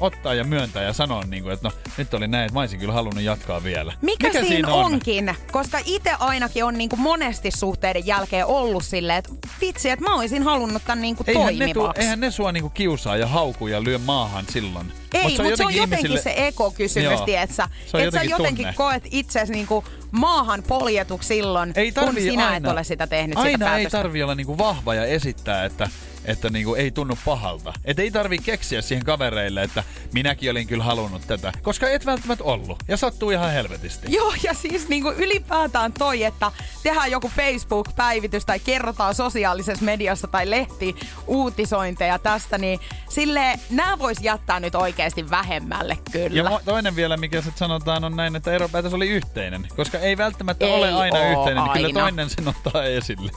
ottaa 0.00 0.34
ja 0.34 0.44
myöntää 0.44 0.82
ja 0.82 0.92
sanoa, 0.92 1.22
niinku, 1.22 1.48
että 1.48 1.68
no 1.68 1.74
nyt 1.98 2.14
oli 2.14 2.28
näin, 2.28 2.44
että 2.44 2.54
mä 2.54 2.60
olisin 2.60 2.80
kyllä 2.80 2.92
halunnut 2.92 3.22
jatkaa 3.24 3.62
vielä. 3.64 3.92
Mikä, 4.02 4.26
Mikä 4.28 4.40
siinä 4.44 4.74
onkin? 4.74 5.34
Koska 5.52 5.78
itse 5.84 6.10
ainakin 6.18 6.64
on 6.64 6.74
niinku 6.78 6.96
monesti 6.96 7.50
suhteiden 7.50 8.06
jälkeen 8.06 8.46
ollut 8.46 8.84
silleen, 8.84 9.18
että 9.18 9.30
vitsi, 9.60 9.90
että 9.90 10.04
mä 10.04 10.14
olisin 10.14 10.42
halunnut 10.42 10.82
tämän 10.86 11.02
niinku 11.02 11.24
Eihän 11.26 11.58
ne, 11.58 11.72
tuu, 11.74 11.90
eihän 11.96 12.20
ne 12.20 12.30
sua 12.30 12.52
niinku 12.52 12.70
kiusaa 12.70 13.16
ja 13.16 13.26
haukuu 13.26 13.68
ja 13.68 13.84
lyö 13.84 13.98
maahan 13.98 14.44
silloin. 14.50 14.92
Ei, 15.14 15.22
Mut 15.22 15.32
mutta 15.42 15.56
se 15.56 15.64
on 15.64 15.74
jotenkin 15.74 15.96
ihmisille- 16.10 16.22
se 16.22 16.34
ekokysymys, 16.36 17.20
tietsä. 17.20 17.68
Se 17.86 17.96
on 17.96 18.02
Että 18.02 18.18
sä 18.18 18.24
jotenkin 18.24 18.30
jotenkin 18.30 18.64
tunne. 18.64 18.76
koet 18.76 19.02
itsesi 19.10 19.52
niinku 19.52 19.84
maahan 20.14 20.62
poljetuksi 20.68 21.26
silloin, 21.26 21.72
ei 21.76 21.92
kun 21.92 22.14
sinä 22.14 22.48
aina, 22.48 22.56
et 22.56 22.72
ole 22.72 22.84
sitä 22.84 23.06
tehnyt 23.06 23.38
aina 23.38 23.52
sitä 23.52 23.76
ei 23.76 23.86
tarvi 23.86 24.22
olla 24.22 24.34
niinku 24.34 24.58
vahva 24.58 24.94
ja 24.94 25.04
esittää, 25.04 25.64
että, 25.64 25.88
että 26.24 26.50
niinku 26.50 26.74
ei 26.74 26.90
tunnu 26.90 27.18
pahalta. 27.24 27.72
Et 27.84 27.98
ei 27.98 28.10
tarvi 28.10 28.38
keksiä 28.38 28.82
siihen 28.82 29.04
kavereille, 29.04 29.62
että 29.62 29.84
minäkin 30.12 30.50
olin 30.50 30.66
kyllä 30.66 30.84
halunnut 30.84 31.22
tätä. 31.26 31.52
Koska 31.62 31.88
et 31.88 32.06
välttämättä 32.06 32.44
ollut. 32.44 32.78
Ja 32.88 32.96
sattuu 32.96 33.30
ihan 33.30 33.52
helvetisti. 33.52 34.06
Joo, 34.12 34.34
ja 34.42 34.54
siis 34.54 34.88
niinku 34.88 35.10
ylipäätään 35.10 35.92
toi, 35.92 36.24
että 36.24 36.52
tehdään 36.82 37.10
joku 37.10 37.28
Facebook-päivitys 37.36 38.44
tai 38.44 38.58
kerrotaan 38.60 39.14
sosiaalisessa 39.14 39.84
mediassa 39.84 40.26
tai 40.26 40.50
lehti 40.50 40.96
uutisointeja 41.26 42.18
tästä, 42.18 42.58
niin 42.58 42.80
sille 43.08 43.58
nämä 43.70 43.98
vois 43.98 44.18
jättää 44.20 44.60
nyt 44.60 44.74
oikeasti 44.74 45.30
vähemmälle 45.30 45.98
kyllä. 46.10 46.50
Ja 46.50 46.60
toinen 46.64 46.96
vielä, 46.96 47.16
mikä 47.16 47.36
sitten 47.40 47.58
sanotaan, 47.58 48.04
on 48.04 48.16
näin, 48.16 48.36
että 48.36 48.52
eropäätös 48.52 48.94
oli 48.94 49.08
yhteinen. 49.08 49.68
Koska 49.76 49.98
ei 49.98 50.16
välttämättä 50.16 50.66
Ei 50.66 50.72
ole 50.72 50.92
aina 50.92 51.18
yhteinen, 51.18 51.64
niin 51.64 51.72
kyllä 51.72 51.86
aina. 51.86 52.00
toinen 52.00 52.30
sen 52.30 52.48
ottaa 52.48 52.84
esille. 52.84 53.30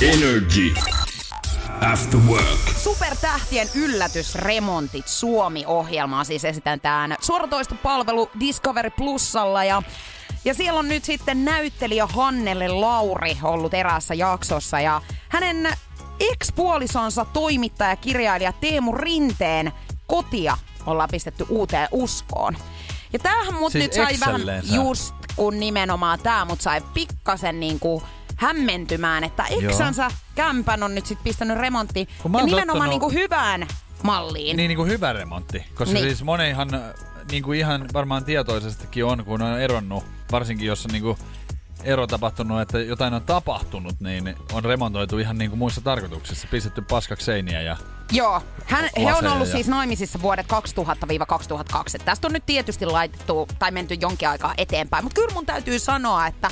Energy. 0.00 0.74
After 1.80 2.20
work. 2.28 2.68
Supertähtien 2.76 3.68
yllätysremontit 3.74 5.08
Suomi-ohjelmaa 5.08 6.24
siis 6.24 6.44
esitetään 6.44 7.16
suoratoistopalvelu 7.20 8.30
Discovery 8.40 8.90
Plusalla 8.90 9.64
ja 9.64 9.82
ja 10.44 10.54
siellä 10.54 10.78
on 10.78 10.88
nyt 10.88 11.04
sitten 11.04 11.44
näyttelijä 11.44 12.06
Hannele 12.06 12.68
Lauri 12.68 13.38
ollut 13.42 13.74
eräässä 13.74 14.14
jaksossa 14.14 14.80
ja 14.80 15.00
hänen 15.28 15.68
ex-puolisonsa 16.20 17.24
toimittaja 17.24 17.96
kirjailija 17.96 18.52
Teemu 18.52 18.92
Rinteen 18.92 19.72
kotia 20.06 20.58
ollaan 20.86 21.08
pistetty 21.12 21.46
uuteen 21.48 21.88
uskoon. 21.92 22.56
Ja 23.12 23.18
tämähän 23.18 23.54
mut 23.54 23.72
Siis 23.72 23.84
nyt 23.84 23.92
sai 23.92 24.14
vähän 24.20 24.40
just 24.74 25.14
kun 25.36 25.60
nimenomaan 25.60 26.18
tämä 26.18 26.44
mut 26.44 26.60
sai 26.60 26.80
pikkasen 26.94 27.60
niinku 27.60 28.02
hämmentymään, 28.42 29.24
että 29.24 29.44
eksänsä 29.44 30.10
kämpän 30.34 30.82
on 30.82 30.94
nyt 30.94 31.06
sit 31.06 31.18
pistänyt 31.24 31.58
remonttiin 31.58 32.08
mä 32.28 32.38
ja 32.38 32.44
nimenomaan 32.44 32.90
tottunut- 32.90 32.90
niinku 32.90 33.10
hyvään 33.10 33.66
malliin. 34.02 34.56
Niin, 34.56 34.68
niin 34.68 34.76
kuin 34.76 34.88
hyvä 34.90 35.12
remontti. 35.12 35.64
Koska 35.74 35.94
Niin. 35.94 36.04
siis 36.06 36.22
monihan 36.24 36.68
niin 37.30 37.42
kuin 37.42 37.58
ihan 37.58 37.88
varmaan 37.92 38.24
tietoisestikin 38.24 39.04
on, 39.04 39.24
kun 39.24 39.42
on 39.42 39.60
eronnut, 39.60 40.04
varsinkin 40.32 40.66
jos 40.66 40.84
on 40.86 40.90
niin 40.92 41.02
kuin 41.02 41.18
ero 41.84 42.06
tapahtunut, 42.06 42.60
että 42.60 42.78
jotain 42.78 43.14
on 43.14 43.22
tapahtunut, 43.22 44.00
niin 44.00 44.36
on 44.52 44.64
remontoitu 44.64 45.18
ihan 45.18 45.38
niin 45.38 45.50
kuin 45.50 45.58
muissa 45.58 45.80
tarkoituksissa. 45.80 46.48
Pistetty 46.50 46.82
paskaksi 46.82 47.24
seiniä 47.26 47.62
ja 47.62 47.76
Joo, 48.14 48.42
Hän, 48.66 48.88
he 48.98 49.14
on 49.14 49.26
ollut 49.26 49.48
ja- 49.48 49.52
siis 49.54 49.68
naimisissa 49.68 50.22
vuodet 50.22 50.46
2000-2002. 50.46 51.94
Et 51.94 52.04
Tästä 52.04 52.26
on 52.26 52.32
nyt 52.32 52.46
tietysti 52.46 52.86
laitettu 52.86 53.48
tai 53.58 53.70
menty 53.70 53.94
jonkin 54.00 54.28
aikaa 54.28 54.54
eteenpäin, 54.58 55.04
mutta 55.04 55.20
kyllä 55.20 55.34
mun 55.34 55.46
täytyy 55.46 55.78
sanoa, 55.78 56.26
että 56.26 56.48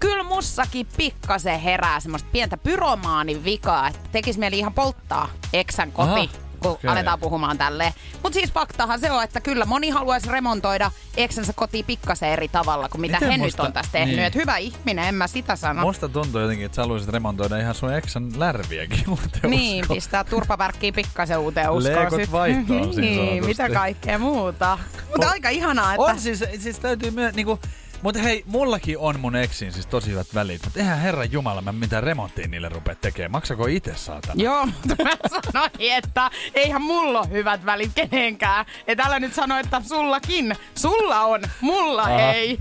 kyllä 0.00 0.22
mussakin 0.22 0.86
pikkasen 0.96 1.60
herää 1.60 2.00
semmoista 2.00 2.28
pientä 2.32 2.56
pyromaanin 2.56 3.44
vikaa, 3.44 3.88
että 3.88 4.00
tekis 4.12 4.38
mieli 4.38 4.58
ihan 4.58 4.74
polttaa 4.74 5.28
eksän 5.52 5.92
koti. 5.92 6.10
Aha, 6.10 6.26
kun 6.60 6.70
okei. 6.70 6.90
aletaan 6.90 7.20
puhumaan 7.20 7.58
tälleen. 7.58 7.92
Mutta 8.22 8.34
siis 8.38 8.52
faktahan 8.52 9.00
se 9.00 9.10
on, 9.10 9.22
että 9.24 9.40
kyllä 9.40 9.64
moni 9.64 9.90
haluaisi 9.90 10.30
remontoida 10.30 10.90
eksänsä 11.16 11.52
kotiin 11.52 11.84
pikkasen 11.84 12.28
eri 12.28 12.48
tavalla 12.48 12.88
kuin 12.88 13.00
mitä 13.00 13.16
Miten 13.16 13.30
he 13.30 13.36
nyt 13.36 13.44
musta- 13.46 13.62
on 13.62 13.72
tässä 13.72 13.92
tehnyt. 13.92 14.16
niin. 14.16 14.26
Et 14.26 14.34
hyvä 14.34 14.56
ihminen, 14.56 15.04
en 15.04 15.14
mä 15.14 15.26
sitä 15.26 15.56
sano. 15.56 15.80
musta 15.80 16.08
tuntuu 16.08 16.40
jotenkin, 16.40 16.66
että 16.66 16.76
sä 16.76 16.82
haluaisit 16.82 17.08
remontoida 17.08 17.58
ihan 17.58 17.74
sun 17.74 17.94
eksän 17.94 18.32
lärviäkin 18.36 19.04
uuteen 19.10 19.50
Niin, 19.50 19.80
uskoon. 19.82 19.96
pistää 19.96 20.24
turpavärkkiä 20.24 20.92
pikkasen 20.92 21.38
uuteen 21.38 21.70
uskoon. 21.70 21.96
Leekot 21.96 22.20
sit. 22.20 22.32
vaihtoon 22.32 22.94
siinä 22.94 23.22
Niin, 23.22 23.46
mitä 23.46 23.68
kaikkea 23.70 24.18
muuta. 24.18 24.78
Mutta 25.10 25.30
aika 25.30 25.48
ihanaa, 25.48 25.94
että... 25.94 26.02
On 26.02 26.20
siis, 26.20 26.44
siis 26.58 26.78
täytyy 26.78 27.10
myö, 27.10 27.30
niinku, 27.32 27.58
mutta 28.02 28.20
hei, 28.20 28.44
mullakin 28.46 28.98
on 28.98 29.20
mun 29.20 29.36
eksin 29.36 29.72
siis 29.72 29.86
tosi 29.86 30.10
hyvät 30.10 30.26
välit, 30.34 30.64
mutta 30.64 30.80
eihän 30.80 30.98
herran 30.98 31.32
jumala 31.32 31.62
mä 31.62 31.72
mitään 31.72 32.02
remonttia 32.02 32.48
niille 32.48 32.68
rupea 32.68 32.94
tekemään. 32.94 33.30
Maksako 33.30 33.66
itse 33.66 33.94
saatana? 33.94 34.42
Joo, 34.42 34.66
mutta 34.66 34.94
mä 35.04 35.16
sanoin, 35.28 35.70
että 35.80 36.30
eihän 36.54 36.82
mulla 36.82 37.20
ole 37.20 37.28
hyvät 37.30 37.66
välit 37.66 37.90
kenenkään. 37.94 38.66
Et 38.86 39.00
älä 39.00 39.20
nyt 39.20 39.34
sano, 39.34 39.58
että 39.58 39.82
sullakin. 39.88 40.56
Sulla 40.74 41.20
on, 41.20 41.42
mulla 41.60 42.02
Aha. 42.02 42.32
ei. 42.32 42.58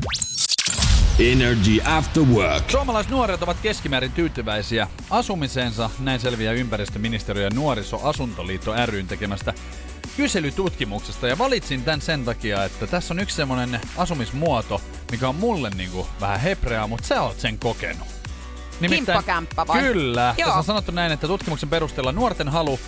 Energy 1.19 1.82
After 1.86 2.24
Work. 2.24 2.69
Suomalaisnuoret 2.69 3.43
ovat 3.43 3.58
keskimäärin 3.62 4.12
tyytyväisiä 4.12 4.88
asumiseensa, 5.10 5.89
näin 6.00 6.19
selviää 6.19 6.54
ympäristöministeriö 6.54 7.43
ja 7.43 7.50
nuorisoasuntoliitto 7.56 8.74
ryn 8.86 9.08
tekemästä 9.08 9.54
kyselytutkimuksesta. 10.17 11.28
Ja 11.28 11.38
valitsin 11.38 11.84
tämän 11.84 12.01
sen 12.01 12.25
takia, 12.25 12.63
että 12.63 12.88
tässä 12.88 13.13
on 13.13 13.19
yksi 13.19 13.36
semmonen 13.36 13.82
asumismuoto, 13.97 14.82
mikä 15.12 15.30
on 15.30 15.36
mulle 15.36 15.69
niinku 15.69 16.08
vähän 16.21 16.39
hepreaa, 16.39 16.88
mutta 16.88 17.08
sä 17.08 17.21
oot 17.21 17.39
sen 17.39 17.60
kokenut. 17.60 18.08
Kimppakämppä 18.89 19.67
vai? 19.67 19.82
Kyllä. 19.82 20.36
Joo. 20.38 20.45
Tässä 20.45 20.58
on 20.58 20.63
sanottu 20.63 20.91
näin, 20.91 21.12
että 21.12 21.28
tutkimuksen 21.28 21.69
perusteella 21.69 22.12
nuorten 22.12 22.49
halu 22.49 22.80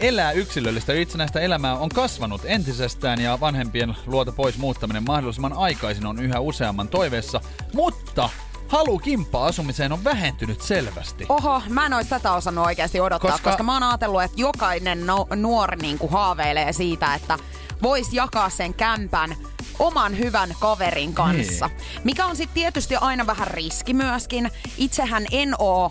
elää 0.00 0.32
yksilöllistä 0.32 0.92
ja 0.92 1.00
itsenäistä 1.00 1.40
elämää 1.40 1.78
on 1.78 1.88
kasvanut 1.88 2.40
entisestään 2.44 3.20
ja 3.20 3.40
vanhempien 3.40 3.96
luota 4.06 4.32
pois 4.32 4.58
muuttaminen 4.58 5.02
mahdollisimman 5.06 5.52
aikaisin 5.52 6.06
on 6.06 6.18
yhä 6.22 6.40
useamman 6.40 6.88
toiveessa, 6.88 7.40
mutta 7.72 8.30
halu 8.68 8.98
kimppa-asumiseen 8.98 9.92
on 9.92 10.04
vähentynyt 10.04 10.60
selvästi. 10.62 11.26
Oho, 11.28 11.62
mä 11.68 11.86
en 11.86 11.92
ois 11.92 12.06
tätä 12.06 12.32
osannut 12.32 12.66
oikeasti 12.66 13.00
odottaa, 13.00 13.30
koska, 13.30 13.50
Koska- 13.50 13.62
mä 13.62 13.72
oon 13.72 13.82
ajatellut, 13.82 14.22
että 14.22 14.40
jokainen 14.40 15.06
no, 15.06 15.26
nuori 15.36 15.76
niinku 15.76 16.08
haaveilee 16.08 16.72
siitä, 16.72 17.14
että 17.14 17.38
vois 17.82 18.12
jakaa 18.12 18.50
sen 18.50 18.74
kämpän 18.74 19.36
oman 19.78 20.18
hyvän 20.18 20.54
kaverin 20.60 21.14
kanssa. 21.14 21.66
Niin. 21.66 21.78
Mikä 22.04 22.26
on 22.26 22.36
sitten 22.36 22.54
tietysti 22.54 22.96
aina 22.96 23.26
vähän 23.26 23.48
riski 23.48 23.94
myöskin. 23.94 24.50
Itsehän 24.76 25.26
en 25.30 25.54
oo 25.58 25.90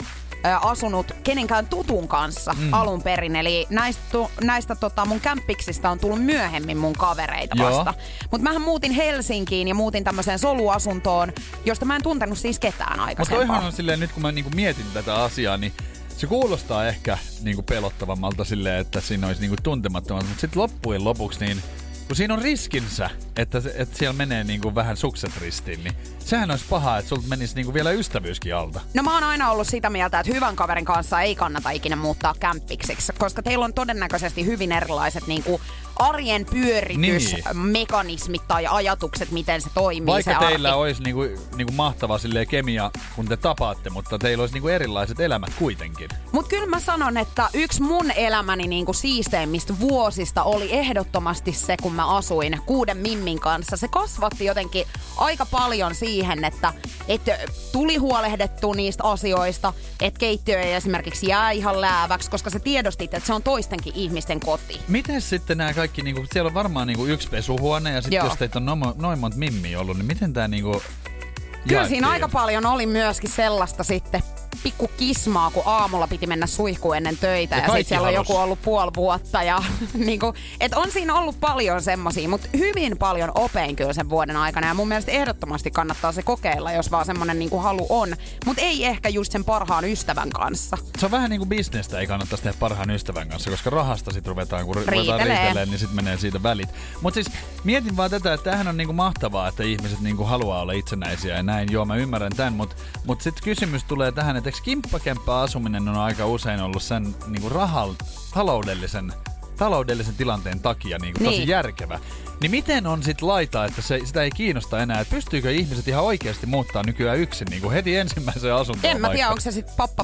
asunut 0.54 1.12
kenenkään 1.24 1.68
tutun 1.68 2.08
kanssa 2.08 2.54
mm. 2.54 2.74
alun 2.74 3.02
perin. 3.02 3.36
Eli 3.36 3.68
näistä, 3.70 4.18
näistä 4.44 4.76
tota, 4.76 5.06
mun 5.06 5.20
kämppiksistä 5.20 5.90
on 5.90 6.00
tullut 6.00 6.24
myöhemmin 6.24 6.78
mun 6.78 6.94
kavereita 6.94 7.56
Joo. 7.60 7.70
vasta. 7.70 7.94
Mutta 8.32 8.44
mähän 8.44 8.62
muutin 8.62 8.92
Helsinkiin 8.92 9.68
ja 9.68 9.76
muutin 9.76 10.04
tämmöiseen 10.04 10.40
soluasuntoon, 10.40 11.34
josta 11.66 11.86
mä 11.86 11.96
en 11.96 12.04
tuntenut 12.04 12.38
siis 12.38 12.60
ketään 12.60 12.90
Mutta 12.90 13.04
aikaisempaa. 13.04 13.46
toihan 13.46 13.66
on 13.66 13.72
silleen, 13.72 14.00
nyt 14.00 14.12
kun 14.12 14.22
mä 14.22 14.32
niinku 14.32 14.52
mietin 14.56 14.86
tätä 14.94 15.16
asiaa, 15.16 15.58
niin 15.58 15.74
se 16.18 16.28
kuulostaa 16.28 16.88
ehkä 16.88 17.18
niinku 17.42 17.64
pelottavammalta 17.64 18.44
silleen, 18.44 18.82
että 18.82 19.02
siinä 19.02 19.28
olisi 19.28 19.42
niinku 19.42 19.56
tuntemattomat, 19.64 20.28
mutta 20.28 20.42
sitten 20.42 20.62
loppujen 20.62 21.04
lopuksi 21.04 21.46
niin 21.46 21.62
kun 22.08 22.16
siinä 22.16 22.34
on 22.34 22.42
riskinsä, 22.42 23.10
että, 23.36 23.62
että 23.76 23.98
siellä 23.98 24.14
menee 24.14 24.44
niinku 24.44 24.76
vähän 24.76 24.98
sukset 24.98 25.32
ristiin, 25.42 25.84
niin 25.84 25.96
sehän 26.20 26.52
olisi 26.52 26.66
paha, 26.70 26.98
että 26.98 27.10
sulta 27.10 27.28
menisi 27.28 27.56
niinku 27.56 27.74
vielä 27.74 27.92
ystävyyskin 27.92 28.56
alta. 28.56 28.82
No 28.94 29.04
mä 29.04 29.14
oon 29.14 29.24
aina 29.24 29.52
ollut 29.52 29.68
sitä 29.68 29.90
mieltä, 29.90 30.20
että 30.20 30.34
hyvän 30.34 30.56
kaverin 30.56 30.86
kanssa 30.86 31.22
ei 31.22 31.36
kannata 31.36 31.70
ikinä 31.70 31.96
muuttaa 31.96 32.36
kämppiksiksi, 32.40 33.14
koska 33.18 33.44
teillä 33.44 33.66
on 33.66 33.74
todennäköisesti 33.74 34.46
hyvin 34.46 34.72
erilaiset 34.72 35.28
niin 35.28 35.44
kuin 35.44 35.62
arjen 35.96 36.46
pyöritysmekanismit 36.46 38.42
tai 38.48 38.66
ajatukset, 38.70 39.32
miten 39.32 39.62
se 39.62 39.70
toimii 39.74 40.14
Vaikka 40.14 40.34
se 40.34 40.40
teillä 40.40 40.70
arki. 40.70 40.80
olisi 40.80 41.04
niinku, 41.04 41.22
niinku 41.56 41.74
mahtava 41.74 42.18
silleen 42.18 42.48
kemia, 42.48 42.92
kun 43.16 43.28
te 43.28 43.38
tapaatte, 43.38 43.90
mutta 43.90 44.20
teillä 44.20 44.42
olisi 44.42 44.54
niinku 44.54 44.68
erilaiset 44.68 45.20
elämät 45.20 45.54
kuitenkin. 45.60 46.10
Mutta 46.32 46.50
kyllä 46.50 46.66
mä 46.66 46.80
sanon, 46.80 47.18
että 47.18 47.50
yksi 47.54 47.82
mun 47.82 48.12
elämäni 48.12 48.68
niinku 48.68 48.94
siisteimmistä 48.94 49.80
vuosista 49.80 50.44
oli 50.44 50.74
ehdottomasti 50.74 51.52
se, 51.52 51.76
kun 51.82 51.94
mä 51.96 52.18
asuin 52.18 52.62
kuuden 52.66 52.98
mimmin 52.98 53.40
kanssa, 53.40 53.78
se 53.78 53.88
kasvatti 53.88 54.46
jotenkin 54.46 54.88
aika 55.18 55.46
paljon 55.46 55.96
siihen, 55.96 56.46
että, 56.46 56.74
että 57.08 57.38
tuli 57.72 57.96
huolehdettu 57.96 58.74
niistä 58.74 59.04
asioista, 59.04 59.74
että 60.02 60.20
keittiö 60.20 60.62
ei 60.62 60.74
esimerkiksi 60.74 61.28
jää 61.28 61.52
ihan 61.52 61.82
lääväksi, 61.82 62.32
koska 62.32 62.50
se 62.50 62.60
tiedostit, 62.60 63.14
että 63.14 63.28
se 63.28 63.34
on 63.34 63.44
toistenkin 63.44 63.94
ihmisten 63.96 64.40
koti. 64.40 64.82
Miten 64.88 65.22
sitten 65.22 65.58
nämä 65.58 65.74
kaikki, 65.74 66.02
niinku, 66.02 66.26
siellä 66.34 66.48
on 66.48 66.54
varmaan 66.54 66.88
niinku 66.88 67.06
yksi 67.06 67.30
pesuhuone 67.30 67.92
ja 67.92 68.02
sitten 68.02 68.26
jos 68.26 68.38
teitä 68.38 68.60
on 68.60 68.66
noin, 68.66 68.82
noin 68.96 69.20
monta 69.20 69.38
mimmiä 69.38 69.80
ollut, 69.80 69.98
niin 69.98 70.08
miten 70.08 70.34
tämä 70.34 70.48
niinku 70.48 70.72
Kyllä 70.72 71.78
jaettiin? 71.78 71.90
siinä 71.90 72.10
aika 72.10 72.28
paljon 72.28 72.66
oli 72.66 72.86
myöskin 72.86 73.30
sellaista 73.30 73.84
sitten 73.84 74.24
pikku 74.66 74.88
kismaa, 74.98 75.52
kun 75.52 75.64
aamulla 75.66 76.08
piti 76.08 76.28
mennä 76.28 76.48
suihkuun 76.48 76.98
ennen 76.98 77.18
töitä 77.18 77.56
Ja 77.56 77.62
ja, 77.62 77.68
sitten 77.68 77.86
siellä 77.86 78.08
on 78.08 78.14
joku 78.14 78.38
ollut 78.38 78.62
puoli 78.62 78.92
vuotta. 78.96 79.44
Ja, 79.44 79.64
niinku, 79.94 80.34
et 80.60 80.74
on 80.74 80.92
siinä 80.92 81.16
ollut 81.16 81.40
paljon 81.40 81.82
semmosia, 81.82 82.30
mutta 82.30 82.48
hyvin 82.58 82.98
paljon 82.98 83.32
opein 83.36 83.76
kyllä 83.76 83.94
sen 83.94 84.10
vuoden 84.10 84.38
aikana. 84.38 84.68
Ja 84.68 84.74
mun 84.74 84.88
mielestä 84.88 85.12
ehdottomasti 85.12 85.72
kannattaa 85.72 86.12
se 86.12 86.24
kokeilla, 86.24 86.72
jos 86.72 86.92
vaan 86.92 87.06
semmonen 87.06 87.40
niinku 87.40 87.58
halu 87.58 87.86
on. 87.90 88.16
Mutta 88.46 88.62
ei 88.62 88.86
ehkä 88.86 89.10
just 89.10 89.32
sen 89.32 89.44
parhaan 89.44 89.86
ystävän 89.86 90.30
kanssa. 90.30 90.78
Se 90.98 91.06
on 91.06 91.12
vähän 91.12 91.30
niin 91.30 91.40
kuin 91.40 91.50
bisnestä, 91.50 92.00
ei 92.00 92.08
kannattaisi 92.08 92.44
tehdä 92.44 92.58
parhaan 92.60 92.90
ystävän 92.90 93.30
kanssa, 93.30 93.50
koska 93.50 93.70
rahasta 93.70 94.12
sitten 94.12 94.30
ruvetaan, 94.30 94.66
kun 94.66 94.76
ruvetaan 94.76 95.20
riitelee, 95.20 95.66
niin 95.66 95.80
sitten 95.80 95.96
menee 95.96 96.18
siitä 96.18 96.44
välit. 96.44 96.70
Mutta 97.02 97.16
siis 97.16 97.38
mietin 97.64 97.98
vaan 97.98 98.10
tätä, 98.10 98.34
että 98.34 98.44
tämähän 98.44 98.68
on 98.68 98.78
niinku 98.78 98.94
mahtavaa, 98.94 99.48
että 99.48 99.64
ihmiset 99.64 100.00
niinku 100.00 100.24
haluaa 100.24 100.62
olla 100.62 100.72
itsenäisiä 100.72 101.36
ja 101.36 101.44
näin. 101.44 101.72
Joo, 101.72 101.86
mä 101.86 101.96
ymmärrän 101.96 102.36
tämän, 102.36 102.54
mutta 102.54 102.76
mut 103.06 103.22
sitten 103.22 103.44
kysymys 103.44 103.84
tulee 103.84 104.12
tähän, 104.12 104.36
että 104.36 104.50
eikö 104.56 104.64
kimppakämppä 104.66 105.40
asuminen 105.40 105.88
on 105.88 105.98
aika 105.98 106.26
usein 106.26 106.62
ollut 106.62 106.84
sen 106.84 107.16
niinku 107.28 107.50
rahal, 107.50 107.94
taloudellisen, 108.34 109.14
taloudellisen 109.58 110.16
tilanteen 110.16 110.60
takia 110.60 110.98
niinku 110.98 111.24
tosi 111.24 111.38
Niin. 111.38 111.48
järkevä. 111.48 112.00
Niin 112.42 112.52
miten 112.52 112.88
on 112.88 113.04
sit 113.04 113.22
laita, 113.22 113.66
että 113.66 113.82
se, 113.82 114.00
sitä 114.06 114.22
ei 114.24 114.32
kiinnosta 114.32 114.82
enää, 114.82 115.00
että 115.00 115.16
pystyykö 115.16 115.52
ihmiset 115.52 115.88
ihan 115.88 116.04
oikeasti 116.04 116.46
muuttaa 116.46 116.84
nykyään 116.86 117.18
yksin 117.20 117.48
niinku 117.50 117.70
heti 117.72 117.96
ensimmäiseen 117.96 118.56
asuntoon 118.56 118.92
En 118.96 119.02
mä 119.02 119.10
tiedä, 119.10 119.30
onko 119.30 119.42
se 119.42 119.52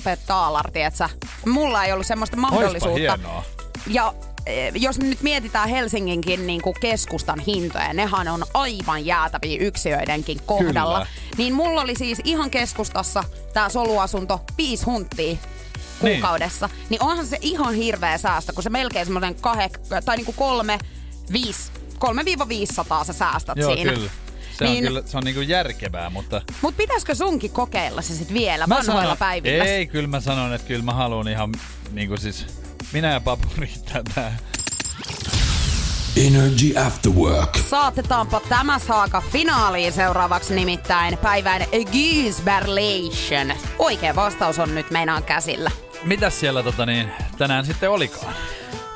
per 0.03 0.17
taalar, 0.27 0.71
tietsä. 0.71 1.09
Mulla 1.45 1.83
ei 1.83 1.93
ollut 1.93 2.05
semmoista 2.07 2.37
Oispa 2.37 2.49
mahdollisuutta. 2.51 2.97
hienoa. 2.99 3.43
Ja 3.87 4.13
eh, 4.45 4.73
jos 4.75 4.99
nyt 4.99 5.21
mietitään 5.21 5.69
Helsinginkin 5.69 6.47
niin 6.47 6.61
kuin 6.61 6.75
keskustan 6.79 7.39
hintoja, 7.39 7.93
nehän 7.93 8.27
on 8.27 8.43
aivan 8.53 9.05
jäätäviä 9.05 9.57
yksiöidenkin 9.59 10.39
kohdalla. 10.45 10.93
Kyllä. 10.99 11.07
Niin 11.37 11.53
mulla 11.53 11.81
oli 11.81 11.95
siis 11.95 12.21
ihan 12.23 12.49
keskustassa 12.49 13.23
tämä 13.53 13.69
soluasunto 13.69 14.41
viisi 14.57 14.85
hunttia 14.85 15.37
kuukaudessa. 15.99 16.67
Niin. 16.67 16.85
niin 16.89 17.03
onhan 17.03 17.25
se 17.27 17.37
ihan 17.41 17.73
hirveä 17.73 18.17
säästö, 18.17 18.53
kun 18.53 18.63
se 18.63 18.69
melkein 18.69 19.05
semmoinen 19.05 19.35
kahe, 19.35 19.69
tai 20.05 20.17
niinku 20.17 20.33
kolme, 20.33 20.79
viisi, 21.33 21.71
3-500 23.01 23.05
sä 23.05 23.13
säästät 23.13 23.57
Joo, 23.57 23.75
siinä. 23.75 23.93
kyllä. 23.93 24.09
Se 24.57 24.63
on 24.65 24.71
Niin- 24.71 24.83
kyllä 24.83 25.01
se 25.05 25.17
on 25.17 25.23
niinku 25.23 25.41
järkevää, 25.41 26.09
mutta... 26.09 26.41
Mut 26.61 26.77
pitäisikö 26.77 27.15
sunkin 27.15 27.51
kokeilla 27.51 28.01
se 28.01 28.15
sit 28.15 28.33
vielä 28.33 28.69
vanhoilla 28.69 29.01
sanon, 29.01 29.17
päivillä? 29.17 29.63
Ei, 29.63 29.87
kyllä 29.87 30.07
mä 30.07 30.19
sanon, 30.19 30.53
että 30.53 30.67
kyllä 30.67 30.83
mä 30.83 30.93
haluan 30.93 31.27
ihan 31.27 31.51
niinku 31.91 32.17
siis... 32.17 32.45
Minä 32.93 33.11
ja 33.11 33.19
papu 33.19 33.47
riittää 33.57 34.01
tää. 34.15 34.37
Energy 36.17 36.77
After 36.85 37.11
Work. 37.11 37.57
Saatetaanpa 37.69 38.41
tämä 38.49 38.79
saaka 38.79 39.21
finaaliin 39.31 39.93
seuraavaksi 39.93 40.55
nimittäin 40.55 41.17
päivän 41.17 41.61
Gisberlation. 41.91 43.53
Oikea 43.79 44.15
vastaus 44.15 44.59
on 44.59 44.75
nyt 44.75 44.91
meinaan 44.91 45.23
käsillä. 45.23 45.71
Mitäs 46.03 46.39
siellä 46.39 46.63
tota 46.63 46.85
niin, 46.85 47.11
tänään 47.37 47.65
sitten 47.65 47.89
olikaan? 47.89 48.33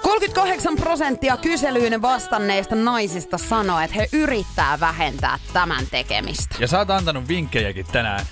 38 0.01 0.75
prosenttia 0.75 1.37
kyselyyn 1.37 2.01
vastanneista 2.01 2.75
naisista 2.75 3.37
sanoo, 3.37 3.79
että 3.79 3.95
he 3.95 4.09
yrittää 4.13 4.79
vähentää 4.79 5.39
tämän 5.53 5.87
tekemistä. 5.91 6.55
Ja 6.59 6.67
sä 6.67 6.77
oot 6.77 6.89
antanut 6.89 7.27
vinkkejäkin 7.27 7.85
tänään. 7.91 8.25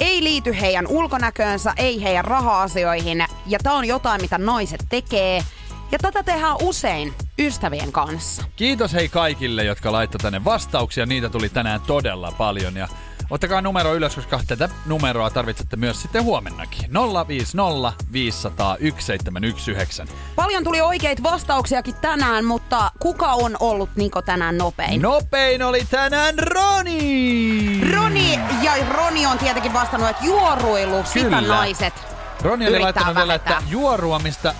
Ei 0.00 0.24
liity 0.24 0.56
heidän 0.60 0.86
ulkonäköönsä, 0.86 1.72
ei 1.76 2.02
heidän 2.02 2.24
raha-asioihin. 2.24 3.24
Ja 3.46 3.58
tää 3.62 3.72
on 3.72 3.84
jotain, 3.84 4.20
mitä 4.20 4.38
naiset 4.38 4.86
tekee. 4.88 5.44
Ja 5.92 5.98
tätä 5.98 6.22
tehdään 6.22 6.56
usein 6.62 7.14
ystävien 7.38 7.92
kanssa. 7.92 8.44
Kiitos 8.56 8.92
hei 8.92 9.08
kaikille, 9.08 9.64
jotka 9.64 9.92
laittoi 9.92 10.18
tänne 10.18 10.44
vastauksia. 10.44 11.06
Niitä 11.06 11.28
tuli 11.28 11.48
tänään 11.48 11.80
todella 11.80 12.32
paljon. 12.38 12.76
Ja 12.76 12.88
ottakaa 13.30 13.60
numero 13.60 13.94
ylös, 13.94 14.14
koska 14.14 14.40
tätä 14.46 14.68
numeroa 14.86 15.30
tarvitsette 15.30 15.76
myös 15.76 16.02
sitten 16.02 16.24
huomennakin. 16.24 16.90
050 17.28 18.04
500 18.12 18.76
1719. 18.76 20.06
Paljon 20.36 20.64
tuli 20.64 20.80
oikeita 20.80 21.22
vastauksiakin 21.22 21.94
tänään, 21.94 22.44
mutta 22.44 22.90
kuka 23.00 23.32
on 23.32 23.56
ollut 23.60 23.90
Niko 23.96 24.22
tänään 24.22 24.58
nopein? 24.58 25.02
Nopein 25.02 25.62
oli 25.62 25.86
tänään 25.90 26.34
Roni! 26.38 27.80
Roni, 27.94 28.40
ja 28.62 28.72
Roni 28.88 29.26
on 29.26 29.38
tietenkin 29.38 29.72
vastannut, 29.72 30.10
että 30.10 30.24
juoruilu, 30.24 31.04
sitä 31.04 31.40
naiset 31.40 31.94
Roni 32.42 32.68
oli 32.68 32.78
laittanut 32.78 33.16
vielä, 33.16 33.34
että 33.34 33.62
juoruamista 33.68 34.54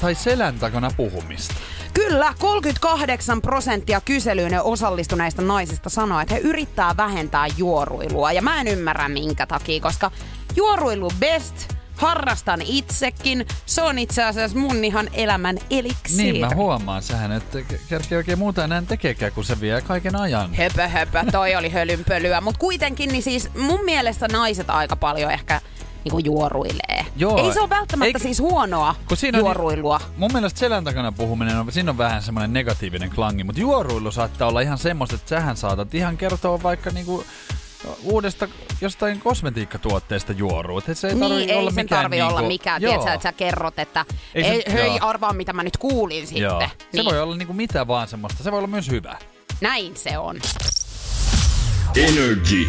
tai 0.00 0.14
selän 0.14 0.58
takana 0.58 0.90
puhumista. 0.96 1.54
Kyllä, 1.96 2.34
38 2.38 3.42
prosenttia 3.42 4.00
kyselyyn 4.00 4.62
osallistuneista 4.62 5.42
naisista 5.42 5.90
sanoo, 5.90 6.20
että 6.20 6.34
he 6.34 6.40
yrittää 6.40 6.96
vähentää 6.96 7.46
juoruilua. 7.56 8.32
Ja 8.32 8.42
mä 8.42 8.60
en 8.60 8.68
ymmärrä 8.68 9.08
minkä 9.08 9.46
takia, 9.46 9.80
koska 9.80 10.10
juoruilu 10.56 11.10
best, 11.18 11.74
harrastan 11.96 12.62
itsekin. 12.62 13.46
Se 13.66 13.82
on 13.82 13.98
itse 13.98 14.24
asiassa 14.24 14.58
mun 14.58 14.84
ihan 14.84 15.08
elämän 15.12 15.58
eliksiiri. 15.70 16.32
Niin 16.32 16.40
mä 16.40 16.54
huomaan 16.54 17.02
sähän, 17.02 17.32
että 17.32 17.58
kerkeä 17.88 18.18
oikein 18.18 18.38
muuta 18.38 18.64
enää 18.64 18.82
tekeekään, 18.82 19.32
kun 19.32 19.44
se 19.44 19.60
vie 19.60 19.80
kaiken 19.80 20.16
ajan. 20.16 20.54
Höpö 20.54 20.88
höpö, 20.88 21.24
toi 21.32 21.56
oli 21.56 21.68
hölynpölyä. 21.70 22.40
Mutta 22.40 22.58
kuitenkin 22.58 23.10
niin 23.10 23.22
siis 23.22 23.54
mun 23.54 23.84
mielestä 23.84 24.28
naiset 24.28 24.70
aika 24.70 24.96
paljon 24.96 25.30
ehkä 25.30 25.60
niinku 26.06 26.18
juoruilee. 26.18 27.06
Joo. 27.16 27.46
Ei 27.46 27.52
se 27.52 27.60
ole 27.60 27.68
välttämättä 27.70 28.18
Eik- 28.18 28.22
siis 28.22 28.38
huonoa 28.40 28.94
Kun 29.08 29.16
siinä 29.16 29.38
on- 29.38 29.44
juoruilua. 29.44 30.00
Mun 30.16 30.30
mielestä 30.32 30.58
selän 30.60 30.84
takana 30.84 31.12
puhuminen 31.12 31.58
on, 31.58 31.72
siinä 31.72 31.90
on 31.90 31.98
vähän 31.98 32.22
semmoinen 32.22 32.52
negatiivinen 32.52 33.10
klangi, 33.10 33.44
mutta 33.44 33.60
juoruilu 33.60 34.10
saattaa 34.10 34.48
olla 34.48 34.60
ihan 34.60 34.78
semmoista, 34.78 35.14
että 35.16 35.28
sähän 35.28 35.56
saatat 35.56 35.94
ihan 35.94 36.16
kertoa 36.16 36.62
vaikka 36.62 36.90
niinku 36.90 37.24
uudesta 38.02 38.48
jostain 38.80 39.20
kosmetiikkatuotteesta 39.20 40.32
juoruut. 40.32 40.88
Et 40.88 40.98
se 40.98 41.08
ei 41.08 41.14
tarvii 41.14 41.36
Niin, 41.36 41.50
ei 41.50 41.56
olla 41.56 41.70
sen 41.70 41.84
mikään 41.84 42.02
tarvi 42.02 42.16
niinku, 42.16 42.34
olla 42.36 42.48
mikään, 42.48 42.82
joo. 42.82 42.90
tiedätkö, 42.90 43.12
että 43.12 43.22
sä 43.28 43.32
kerrot, 43.32 43.78
että 43.78 44.04
Ei 44.34 44.44
ei, 44.44 44.62
se- 44.66 44.72
hei, 44.72 44.86
joo. 44.86 44.98
arvaa 45.00 45.32
mitä 45.32 45.52
mä 45.52 45.62
nyt 45.62 45.76
kuulin 45.76 46.26
sitten. 46.26 46.42
Joo. 46.42 46.60
Se 46.60 46.68
Niin, 46.92 47.04
voi 47.04 47.20
olla 47.20 47.36
niinku 47.36 47.52
mitä 47.52 47.86
vaan 47.86 48.08
semmoista. 48.08 48.42
Se 48.44 48.50
voi 48.50 48.58
olla 48.58 48.68
myös 48.68 48.88
hyvä. 48.90 49.18
Näin 49.60 49.96
se 49.96 50.18
on. 50.18 50.36
Energy 51.96 52.68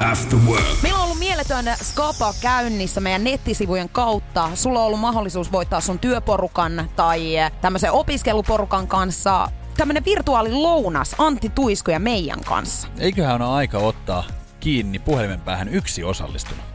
After 0.00 0.38
Work. 0.46 0.82
Meillä 0.82 0.98
on 0.98 1.04
ollut 1.04 1.18
mieletön 1.18 1.64
skapa 1.82 2.34
käynnissä 2.40 3.00
meidän 3.00 3.24
nettisivujen 3.24 3.88
kautta. 3.88 4.50
Sulla 4.54 4.80
on 4.80 4.86
ollut 4.86 5.00
mahdollisuus 5.00 5.52
voittaa 5.52 5.80
sun 5.80 5.98
työporukan 5.98 6.90
tai 6.96 7.34
tämmöisen 7.60 7.92
opiskeluporukan 7.92 8.86
kanssa 8.86 9.48
tämmönen 9.76 10.04
virtuaalilounas 10.04 11.14
Antti 11.18 11.48
Tuisku 11.48 11.90
ja 11.90 11.98
meidän 11.98 12.40
kanssa. 12.44 12.88
Eiköhän 12.98 13.42
ole 13.42 13.50
aika 13.50 13.78
ottaa 13.78 14.24
kiinni 14.60 14.98
puhelimen 14.98 15.40
päähän 15.40 15.68
yksi 15.68 16.04
osallistunut. 16.04 16.69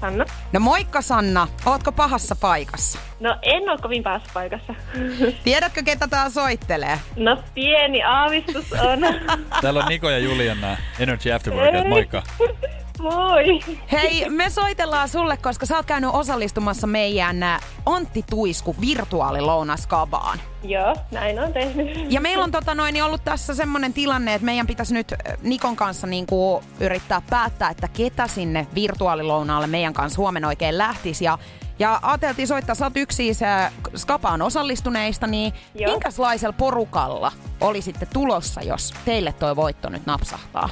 Sanna. 0.00 0.24
No 0.52 0.60
moikka 0.60 1.02
Sanna, 1.02 1.48
ootko 1.66 1.92
pahassa 1.92 2.36
paikassa? 2.36 2.98
No 3.20 3.38
en 3.42 3.70
ole 3.70 3.78
kovin 3.78 4.02
päässä 4.02 4.30
paikassa. 4.34 4.74
Tiedätkö 5.44 5.82
ketä 5.82 6.08
tää 6.08 6.30
soittelee? 6.30 6.98
No 7.16 7.42
pieni 7.54 8.02
aavistus 8.02 8.72
on. 8.72 8.98
Täällä 9.62 9.80
on 9.80 9.88
Niko 9.88 10.10
ja 10.10 10.18
Juliana 10.18 10.76
Energy 10.98 11.32
After 11.32 11.54
Work. 11.54 11.88
Moikka. 11.88 12.22
Moi. 13.00 13.60
Hei, 13.92 14.30
me 14.30 14.50
soitellaan 14.50 15.08
sulle, 15.08 15.36
koska 15.36 15.66
sä 15.66 15.76
oot 15.76 15.86
käynyt 15.86 16.10
osallistumassa 16.12 16.86
meidän 16.86 17.42
ä, 17.42 17.60
Antti 17.86 18.24
Tuisku 18.30 18.76
virtuaalilounaskabaan. 18.80 20.40
Joo, 20.62 20.96
näin 21.10 21.40
on 21.40 21.52
tehnyt. 21.52 22.12
Ja 22.12 22.20
meillä 22.20 22.44
on 22.44 22.50
tota 22.50 22.74
noin, 22.74 22.92
niin 22.92 23.04
ollut 23.04 23.24
tässä 23.24 23.54
semmonen 23.54 23.92
tilanne, 23.92 24.34
että 24.34 24.44
meidän 24.44 24.66
pitäisi 24.66 24.94
nyt 24.94 25.12
ö, 25.12 25.16
Nikon 25.42 25.76
kanssa 25.76 26.06
niinku 26.06 26.62
yrittää 26.80 27.22
päättää, 27.30 27.70
että 27.70 27.88
ketä 27.88 28.26
sinne 28.28 28.66
virtuaalilounaalle 28.74 29.66
meidän 29.66 29.94
kanssa 29.94 30.18
huomenna 30.22 30.48
oikein 30.48 30.78
lähtisi. 30.78 31.24
Ja, 31.24 31.38
ja 31.78 31.98
ajateltiin 32.02 32.48
soittaa, 32.48 32.74
sä 32.74 32.86
oot 32.86 32.96
yksi 32.96 33.16
siis 33.16 33.42
äh, 33.42 33.72
Skapaan 33.96 34.42
osallistuneista, 34.42 35.26
niin 35.26 35.52
Joo. 35.74 35.92
minkälaisella 35.92 36.52
porukalla 36.58 37.32
oli 37.60 37.82
sitten 37.82 38.08
tulossa, 38.12 38.62
jos 38.62 38.94
teille 39.04 39.32
toi 39.32 39.56
voitto 39.56 39.88
nyt 39.88 40.06
napsahtaa? 40.06 40.68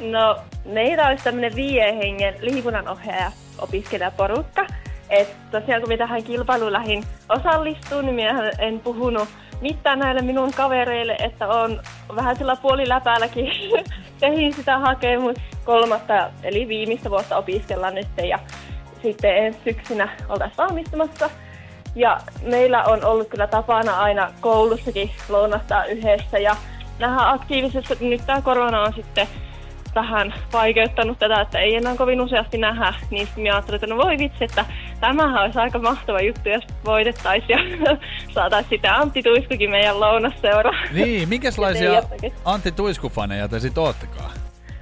No, 0.00 0.36
meillä 0.64 1.08
olisi 1.08 1.24
tämmöinen 1.24 1.56
viiden 1.56 1.96
hengen 1.96 2.34
liikunnanohjaaja 2.40 3.32
opiskelijaporukka. 3.58 4.66
Että 5.10 5.60
tosiaan 5.60 5.82
kun 5.82 5.88
minä 5.88 5.98
tähän 5.98 6.22
kilpailuun 6.22 6.72
lähdin 6.72 7.04
osallistumaan, 7.28 8.04
niin 8.06 8.14
minä 8.14 8.50
en 8.58 8.80
puhunut 8.80 9.28
mitään 9.60 9.98
näille 9.98 10.22
minun 10.22 10.52
kavereille, 10.52 11.16
että 11.18 11.48
on 11.48 11.80
vähän 12.16 12.36
sillä 12.36 12.56
puoliläpäälläkin 12.56 13.52
tehin 14.20 14.52
sitä 14.52 14.78
hakemus 14.78 15.36
kolmatta, 15.64 16.30
eli 16.42 16.68
viimeistä 16.68 17.10
vuotta 17.10 17.36
opiskellaan 17.36 17.94
nyt 17.94 18.08
ja 18.28 18.38
sitten 19.02 19.36
ensi 19.36 19.60
syksynä 19.64 20.08
oltaisiin 20.28 20.56
valmistumassa. 20.56 21.30
Ja 21.94 22.20
meillä 22.42 22.84
on 22.84 23.04
ollut 23.04 23.28
kyllä 23.28 23.46
tapana 23.46 24.00
aina 24.00 24.32
koulussakin 24.40 25.10
lounastaa 25.28 25.84
yhdessä 25.84 26.38
ja 26.38 26.56
nähdä 26.98 27.30
aktiivisesti, 27.30 28.08
nyt 28.08 28.26
tämä 28.26 28.42
korona 28.42 28.82
on 28.82 28.92
sitten 28.92 29.28
vähän 29.94 30.34
vaikeuttanut 30.52 31.18
tätä, 31.18 31.40
että 31.40 31.58
ei 31.58 31.76
enää 31.76 31.96
kovin 31.96 32.20
useasti 32.20 32.58
nähdä, 32.58 32.94
niin 33.10 33.26
sitten 33.26 33.42
minä 33.42 33.54
ajattelin, 33.54 33.76
että 33.76 33.86
no 33.86 33.96
voi 33.96 34.18
vitsi, 34.18 34.44
että 34.44 34.64
tämähän 35.00 35.42
olisi 35.42 35.58
aika 35.58 35.78
mahtava 35.78 36.20
juttu, 36.20 36.48
jos 36.48 36.64
voitettaisiin 36.84 37.58
ja 37.58 37.96
saataisiin 38.34 38.70
sitä 38.70 38.94
Antti 38.94 39.22
Tuiskukin 39.22 39.70
meidän 39.70 40.00
lounasseura. 40.00 40.70
Niin, 40.92 41.28
minkälaisia 41.28 42.02
Antti 42.44 42.72
Tuiskufaneja 42.72 43.48
te 43.48 43.60
sitten 43.60 43.82
oottekaan? 43.82 44.30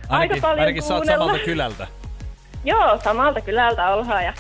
Ainakin, 0.09 0.43
paljon 0.43 0.61
ainakin 0.61 0.83
sä 0.83 1.01
samalta 1.05 1.39
kylältä. 1.39 1.87
Joo, 2.65 2.99
samalta 3.05 3.41
kylältä 3.41 3.89
ollaan 3.89 4.25
ja 4.25 4.33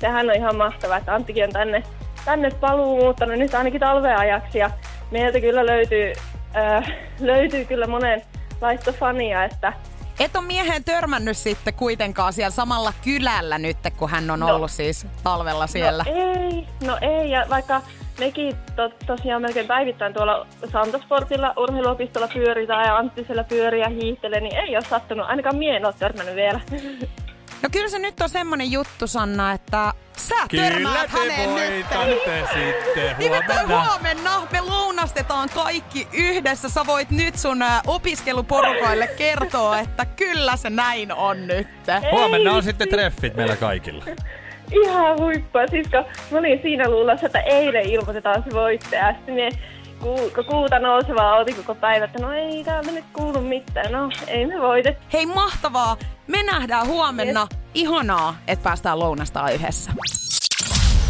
sehän 0.00 0.30
on 0.30 0.36
ihan 0.36 0.56
mahtavaa, 0.56 0.96
että 0.96 1.14
Anttikin 1.14 1.44
on 1.44 1.52
tänne, 1.52 1.82
tänne 2.24 2.50
paluu 2.50 2.96
muuttanut 2.96 3.38
nyt 3.38 3.54
ainakin 3.54 3.80
talven 3.80 4.18
ajaksi 4.18 4.58
ja 4.58 4.70
meiltä 5.10 5.40
kyllä 5.40 5.66
löytyy, 5.66 6.12
äh, 6.56 6.92
löytyy 7.20 7.64
kyllä 7.64 7.86
monenlaista 7.86 8.92
fania, 8.92 9.44
että 9.44 9.72
Et 10.20 10.36
on 10.36 10.44
mieheen 10.44 10.84
törmännyt 10.84 11.36
sitten 11.36 11.74
kuitenkaan 11.74 12.32
siellä 12.32 12.50
samalla 12.50 12.92
kylällä 13.04 13.58
nyt, 13.58 13.76
kun 13.96 14.10
hän 14.10 14.30
on 14.30 14.40
No. 14.40 14.54
ollut 14.54 14.70
siis 14.70 15.06
talvella 15.24 15.66
siellä. 15.66 16.04
No 16.08 16.12
ei, 16.14 16.66
no 16.86 16.98
ei, 17.00 17.30
ja 17.30 17.46
vaikka 17.50 17.82
mekin 18.18 18.56
to, 18.76 18.88
tosiaan 19.06 19.42
melkein 19.42 19.66
päivittäin 19.66 20.14
tuolla 20.14 20.46
Santasportilla 20.72 21.54
urheiluopistolla 21.56 22.28
pyöritään 22.28 22.86
ja 22.86 22.96
Antti 22.96 23.24
siellä 23.24 23.44
pyörii 23.44 23.80
ja 23.80 23.88
hiihtelee, 23.88 24.40
niin 24.40 24.56
ei 24.56 24.76
ole 24.76 24.84
sattunut, 24.84 25.26
ainakaan 25.26 25.56
mie 25.56 25.76
en 25.76 25.86
ole 25.86 25.94
törmännyt 25.98 26.34
vielä. 26.36 26.60
No 27.62 27.68
kyllä 27.72 27.88
se 27.88 27.98
nyt 27.98 28.20
on 28.20 28.28
semmonen 28.28 28.72
juttu, 28.72 29.06
Sanna, 29.06 29.52
että 29.52 29.92
sä 30.16 30.34
Kyllä 30.50 30.70
törmäät 30.70 31.10
te 31.10 31.18
häneen 31.18 31.54
nyt. 31.54 31.86
voitatte 31.94 32.42
sitten 32.54 33.16
Niin 33.18 33.32
me 33.32 33.38
huomenna. 33.46 33.84
huomenna 33.84 34.42
me 34.52 34.60
lounastetaan 34.60 35.48
kaikki 35.54 36.08
yhdessä. 36.12 36.68
Sä 36.68 36.86
voit 36.86 37.10
nyt 37.10 37.38
sun 37.38 37.58
opiskeluporukoille 37.86 39.06
kertoa, 39.06 39.78
että 39.78 40.04
kyllä 40.04 40.56
se 40.56 40.70
näin 40.70 41.12
on 41.12 41.46
nyt. 41.46 41.68
Huomenna 42.12 42.50
on 42.50 42.56
Ei, 42.56 42.62
sitten 42.62 42.88
treffit 42.88 43.34
meillä 43.34 43.56
kaikilla. 43.56 44.04
Ihan 44.72 45.18
huippua, 45.18 45.66
siis 45.66 45.86
kun 45.88 46.04
mä 46.30 46.38
olin 46.38 46.58
siinä 46.62 46.88
luulossa, 46.90 47.26
että 47.26 47.40
eilen 47.40 47.90
ilmoitetaan 47.90 48.42
se 48.48 48.50
voittaja. 48.54 49.06
ja 49.08 49.14
Sitten 49.14 49.34
ku, 50.02 50.30
kun 50.34 50.44
kuuta 50.44 50.78
nousevaa 50.78 51.36
otin 51.36 51.56
koko 51.56 51.74
päivä, 51.74 52.04
että 52.04 52.18
no 52.18 52.32
ei 52.32 52.64
täältä 52.64 52.90
nyt 52.90 53.04
kuulu 53.12 53.40
mitään. 53.40 53.92
No 53.92 54.10
ei 54.26 54.46
me 54.46 54.60
voitettu. 54.60 55.04
Hei 55.12 55.26
mahtavaa! 55.26 55.96
Me 56.26 56.42
nähdään 56.42 56.86
huomenna. 56.86 57.48
Ihanaa, 57.74 58.36
että 58.48 58.62
päästään 58.62 58.98
lounastaa 58.98 59.50
yhdessä. 59.50 59.92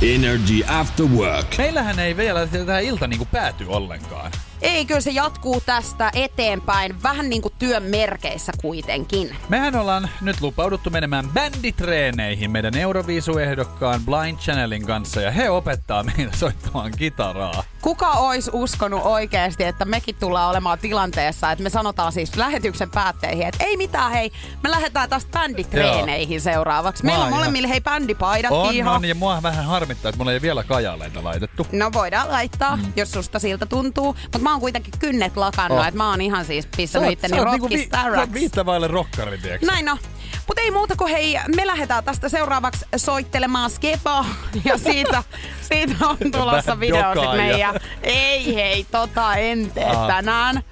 Energy 0.03 0.63
After 0.67 1.07
Work. 1.07 1.59
Meillähän 1.59 1.99
ei 1.99 2.17
vielä 2.17 2.47
tämä 2.47 2.79
ilta 2.79 3.07
niinku 3.07 3.29
pääty 3.33 3.65
ollenkaan. 3.69 4.33
Ei, 4.63 4.85
kyllä 4.85 5.01
se 5.01 5.11
jatkuu 5.11 5.61
tästä 5.61 6.11
eteenpäin. 6.15 7.03
Vähän 7.03 7.31
niin 7.31 7.43
kuin 7.43 7.55
työn 7.59 7.83
merkeissä 7.83 8.53
kuitenkin. 8.61 9.37
Mehän 9.49 9.77
ollaan 9.77 10.11
nyt 10.21 10.41
lupauduttu 10.41 10.91
menemään 10.91 11.29
bänditreeneihin 11.29 12.51
meidän 12.51 12.77
Euroviisu-ehdokkaan 12.77 14.01
Blind 14.05 14.39
Channelin 14.39 14.87
kanssa 14.87 15.21
ja 15.21 15.31
he 15.31 15.51
opettaa 15.51 16.03
meitä 16.03 16.37
soittamaan 16.37 16.93
kitaraa. 16.99 17.65
Kuka 17.81 18.11
olisi 18.11 18.51
uskonut 18.55 19.01
oikeasti, 19.05 19.65
että 19.65 19.85
mekin 19.85 20.15
tullaan 20.21 20.51
olemaan 20.51 20.79
tilanteessa, 20.79 21.53
että 21.53 21.63
me 21.63 21.71
sanotaan 21.71 22.13
siis 22.13 22.37
lähetyksen 22.37 22.91
päätteihin, 22.91 23.47
että 23.47 23.65
ei 23.65 23.77
mitään, 23.77 24.13
hei, 24.13 24.33
me 24.63 24.71
lähdetään 24.71 25.09
tästä 25.09 25.39
bänditreeneihin 25.39 26.41
seuraavaksi. 26.41 27.05
Meillä 27.05 27.25
on 27.25 27.31
molemmille 27.31 27.69
hei 27.69 27.81
bändipaidatkin 27.81 28.59
On, 28.59 28.75
ihan. 28.75 28.95
on, 28.97 29.05
ja 29.05 29.15
mua 29.15 29.43
vähän 29.43 29.65
harmittaa, 29.65 30.09
että 30.09 30.19
mulla 30.19 30.33
ei 30.33 30.43
vielä 30.43 30.65
kajaleita 30.65 31.25
laitettu. 31.25 31.67
No 31.73 31.91
voidaan 31.93 32.29
laittaa, 32.29 32.77
mm. 32.77 32.93
jos 32.97 33.13
susta 33.13 33.39
siltä 33.39 33.67
tuntuu. 33.67 34.17
Mutta 34.23 34.39
mä 34.53 34.55
oon 34.55 34.61
kuitenkin 34.61 34.95
kynnet 34.99 35.37
lakannut, 35.37 35.79
Oh. 35.79 35.87
että 35.87 35.97
mä 35.99 36.11
oon 36.11 36.21
ihan 36.21 36.45
siis 36.45 36.67
pistänyt 36.77 37.11
itteni 37.13 37.35
niinku 37.37 37.53
vi- 37.55 37.59
rockistaraksi. 37.61 38.15
sä 38.17 38.21
oot 38.21 38.33
viittä 38.33 38.67
vaille 38.67 38.89
rokkari, 38.89 39.39
tiiäks? 39.39 39.65
Näin 39.67 39.85
no. 39.85 39.99
Mutta 40.47 40.63
ei 40.63 40.71
muuta 40.71 40.97
kuin 40.97 41.13
hei, 41.13 41.39
me 41.57 41.67
lähdetään 41.67 42.05
tästä 42.05 42.29
seuraavaksi 42.29 42.85
soittelemaan 42.97 43.71
skepaa. 43.71 44.27
Ja 44.65 44.79
siitä, 44.79 45.23
siitä 45.63 45.95
on 46.09 46.17
tulossa 46.33 46.81
video 46.81 46.97
sit 47.15 47.23
jokaa 47.23 47.37
ja- 47.37 47.43
meidän. 47.43 47.75
Ei 48.03 48.55
hei, 48.55 48.87
tota 48.91 49.35
en 49.37 49.71
tee 49.71 49.85
Aha. 49.85 50.07
tänään. 50.07 50.63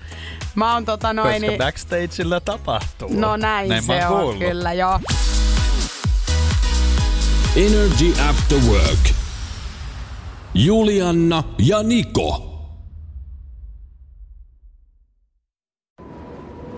Mä 0.54 0.74
oon 0.74 0.84
tota 0.84 1.12
noin... 1.12 1.32
Koska 1.32 1.46
niin- 1.46 1.58
backstageilla 1.58 2.40
tapahtuu. 2.40 3.08
No 3.12 3.36
näin, 3.36 3.68
näin 3.68 3.82
se 3.82 4.06
on 4.06 4.16
kuullut. 4.20 4.38
kyllä, 4.38 4.72
joo. 4.72 5.00
Energy 7.56 8.12
After 8.30 8.58
Work. 8.58 9.10
Julianna 10.54 11.44
ja 11.58 11.82
Niko. 11.82 12.49